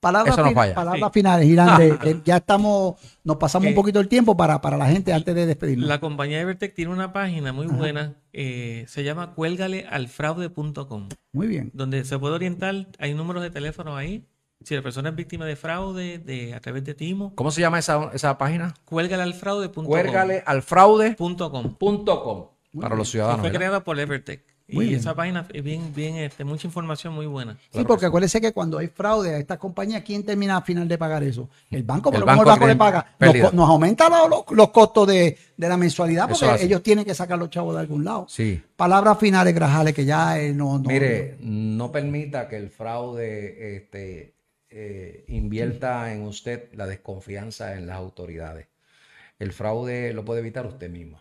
Palabras, 0.00 0.34
Eso 0.34 0.44
no 0.44 0.52
falla. 0.52 0.74
palabras 0.74 1.10
finales, 1.12 1.46
Irán, 1.48 1.78
de- 1.78 1.96
de- 1.96 2.20
ya 2.24 2.36
estamos, 2.38 2.96
nos 3.24 3.36
pasamos 3.36 3.66
un 3.66 3.72
Eh, 3.72 3.76
poquito 3.76 4.00
el 4.00 4.08
tiempo 4.08 4.36
para, 4.36 4.60
para 4.60 4.76
la 4.76 4.86
gente 4.86 5.12
antes 5.12 5.34
de 5.34 5.46
despedirnos. 5.46 5.88
La 5.88 6.00
compañía 6.00 6.40
Evertech 6.40 6.74
tiene 6.74 6.92
una 6.92 7.12
página 7.12 7.52
muy 7.52 7.66
buena, 7.66 8.14
eh, 8.32 8.84
se 8.88 9.04
llama 9.04 9.34
cuélgalealfraude.com, 9.34 11.08
Muy 11.32 11.46
bien. 11.46 11.70
donde 11.74 12.04
se 12.04 12.18
puede 12.18 12.34
orientar, 12.34 12.86
hay 12.98 13.14
números 13.14 13.42
de 13.42 13.50
teléfono 13.50 13.96
ahí. 13.96 14.24
Si 14.64 14.74
la 14.74 14.82
persona 14.82 15.10
es 15.10 15.14
víctima 15.14 15.44
de 15.46 15.54
fraude 15.54 16.18
de, 16.18 16.52
a 16.52 16.60
través 16.60 16.84
de 16.84 16.92
Timo, 16.94 17.32
¿Cómo 17.36 17.52
se 17.52 17.60
llama 17.60 17.78
esa, 17.78 18.10
esa 18.12 18.36
página? 18.38 18.74
cuélgalealfraude.com. 18.86 19.84
Cuérgale 19.86 20.42
al 20.44 20.62
fraude.com 20.62 21.74
punto 21.76 22.22
com. 22.24 22.48
para 22.80 22.96
los 22.96 23.08
Y 23.08 23.12
ciudadanos. 23.12 23.40
fue 23.40 23.50
¿verdad? 23.50 23.58
creada 23.60 23.84
por 23.84 24.00
Evertech. 24.00 24.44
Muy 24.70 24.84
y 24.84 24.88
bien. 24.88 25.00
esa 25.00 25.14
página 25.14 25.46
es 25.52 25.64
bien, 25.64 25.94
bien, 25.94 26.16
este, 26.16 26.44
mucha 26.44 26.66
información 26.66 27.14
muy 27.14 27.24
buena. 27.26 27.56
Sí, 27.72 27.82
porque 27.84 28.04
acuérdese 28.04 28.38
que 28.38 28.52
cuando 28.52 28.76
hay 28.76 28.88
fraude 28.88 29.34
a 29.34 29.38
estas 29.38 29.56
compañías, 29.56 30.02
¿quién 30.04 30.22
termina 30.24 30.58
al 30.58 30.62
final 30.62 30.86
de 30.86 30.98
pagar 30.98 31.22
eso? 31.22 31.48
El 31.70 31.84
banco, 31.84 32.10
El 32.10 32.16
pero 32.16 32.24
el 32.30 32.36
banco 32.36 32.44
banco 32.50 32.66
le 32.66 32.76
paga, 32.76 33.16
nos, 33.52 33.68
aumenta 33.68 34.10
los, 34.10 34.28
los- 34.28 34.44
los 34.50 34.68
costos 34.68 35.08
de, 35.08 35.38
de 35.56 35.68
la 35.68 35.76
mensualidad 35.78 36.28
porque 36.28 36.62
ellos 36.64 36.82
tienen 36.82 37.06
que 37.06 37.14
sacar 37.14 37.38
los 37.38 37.48
chavos 37.48 37.74
de 37.74 37.80
algún 37.80 38.04
lado. 38.04 38.26
Sí. 38.28 38.62
Palabras 38.76 39.18
finales, 39.18 39.54
Grajales, 39.54 39.94
que 39.94 40.04
ya 40.04 40.38
eh, 40.38 40.52
no, 40.52 40.78
no- 40.78 40.88
Mire, 40.90 41.38
no 41.40 41.90
permita 41.90 42.46
que 42.46 42.56
el 42.58 42.68
fraude 42.68 43.76
este, 43.76 44.34
eh, 44.68 45.24
invierta 45.28 46.12
en 46.12 46.24
usted 46.24 46.68
la 46.74 46.86
desconfianza 46.86 47.74
en 47.74 47.86
las 47.86 47.96
autoridades. 47.96 48.66
El 49.38 49.52
fraude 49.52 50.12
lo 50.12 50.26
puede 50.26 50.40
evitar 50.40 50.66
usted 50.66 50.90
mismo. 50.90 51.18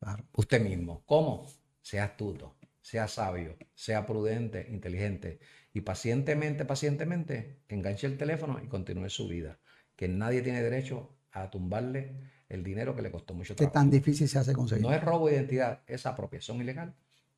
Claro. 0.00 0.24
Usted 0.34 0.60
mismo. 0.60 1.02
¿Cómo? 1.06 1.46
Sea 1.82 2.04
astuto, 2.04 2.54
sea 2.90 3.06
sabio, 3.06 3.56
sea 3.72 4.04
prudente, 4.04 4.66
inteligente 4.68 5.38
y 5.72 5.82
pacientemente, 5.82 6.64
pacientemente 6.64 7.60
enganche 7.68 8.08
el 8.08 8.18
teléfono 8.18 8.60
y 8.60 8.66
continúe 8.66 9.08
su 9.10 9.28
vida. 9.28 9.60
Que 9.94 10.08
nadie 10.08 10.42
tiene 10.42 10.60
derecho 10.60 11.14
a 11.30 11.50
tumbarle 11.50 12.16
el 12.48 12.64
dinero 12.64 12.96
que 12.96 13.02
le 13.02 13.12
costó 13.12 13.32
mucho 13.32 13.54
que 13.54 13.58
trabajo. 13.58 13.74
tan 13.74 13.90
difícil 13.90 14.28
se 14.28 14.40
hace 14.40 14.52
conseguir. 14.52 14.82
No 14.82 14.92
es 14.92 15.00
robo 15.04 15.28
de 15.28 15.34
identidad, 15.36 15.82
es 15.86 16.04
apropiación 16.04 16.60
ilegal 16.60 16.92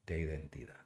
de 0.07 0.21
identidad. 0.21 0.77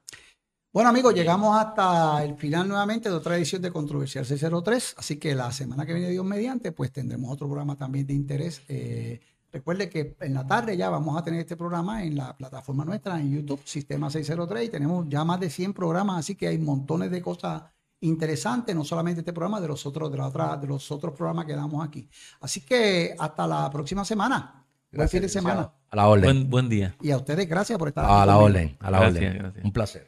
Bueno, 0.73 0.91
amigos, 0.91 1.15
llegamos 1.15 1.57
hasta 1.57 2.25
el 2.25 2.35
final 2.35 2.67
nuevamente 2.67 3.09
de 3.09 3.15
otra 3.15 3.37
edición 3.37 3.63
de 3.63 3.71
Controversial 3.71 4.27
603. 4.27 4.97
Así 4.99 5.17
que 5.17 5.37
la 5.37 5.53
semana 5.53 5.87
que 5.87 5.95
viene, 5.95 6.11
Dios 6.11 6.25
mediante, 6.25 6.73
pues 6.73 6.91
tendremos 6.91 7.31
otro 7.31 7.47
programa 7.47 7.77
también 7.77 8.05
de 8.05 8.15
interés. 8.15 8.63
Eh, 8.67 9.21
recuerde 9.57 9.89
que 9.89 10.17
en 10.21 10.35
la 10.35 10.47
tarde 10.47 10.77
ya 10.77 10.91
vamos 10.91 11.19
a 11.19 11.25
tener 11.25 11.41
este 11.41 11.57
programa 11.57 12.05
en 12.05 12.17
la 12.17 12.37
plataforma 12.37 12.85
nuestra, 12.85 13.19
en 13.21 13.31
YouTube, 13.33 13.61
Sistema 13.65 14.11
603, 14.11 14.67
y 14.67 14.69
tenemos 14.71 15.07
ya 15.09 15.25
más 15.25 15.41
de 15.41 15.49
100 15.51 15.73
programas, 15.73 16.19
así 16.19 16.35
que 16.35 16.49
hay 16.49 16.59
montones 16.59 17.11
de 17.11 17.21
cosas 17.23 17.63
interesantes, 18.01 18.75
no 18.77 18.85
solamente 18.85 19.21
este 19.21 19.33
programa, 19.33 19.61
de 19.61 19.69
los 19.69 19.87
otros, 19.87 20.11
de 20.13 20.19
la 20.19 20.27
otra, 20.29 20.57
de 20.59 20.67
los 20.67 20.91
otros 20.93 21.15
programas 21.15 21.47
que 21.47 21.55
damos 21.55 21.85
aquí. 21.87 22.09
Así 22.41 22.61
que 22.61 23.15
hasta 23.19 23.47
la 23.47 23.71
próxima 23.71 24.05
semana. 24.05 24.63
Buen 24.93 25.09
fin 25.09 25.21
de 25.21 25.27
Gracias, 25.27 25.33
semana. 25.33 25.73
A 25.91 25.97
la 25.97 26.09
orden. 26.09 26.25
Buen, 26.25 26.51
buen 26.51 26.69
día. 26.69 26.95
Y 27.01 27.11
a 27.11 27.17
ustedes, 27.17 27.49
gracias 27.49 27.79
por 27.79 27.89
estar 27.89 28.05
A 28.05 28.09
aquí 28.23 28.27
la 28.27 28.35
conmigo. 28.35 28.45
orden, 28.45 28.77
a 28.81 28.91
la 28.91 28.99
Gracias, 29.01 29.25
orden. 29.25 29.39
gracias. 29.39 29.65
Un 29.65 29.73
placer. 29.73 30.07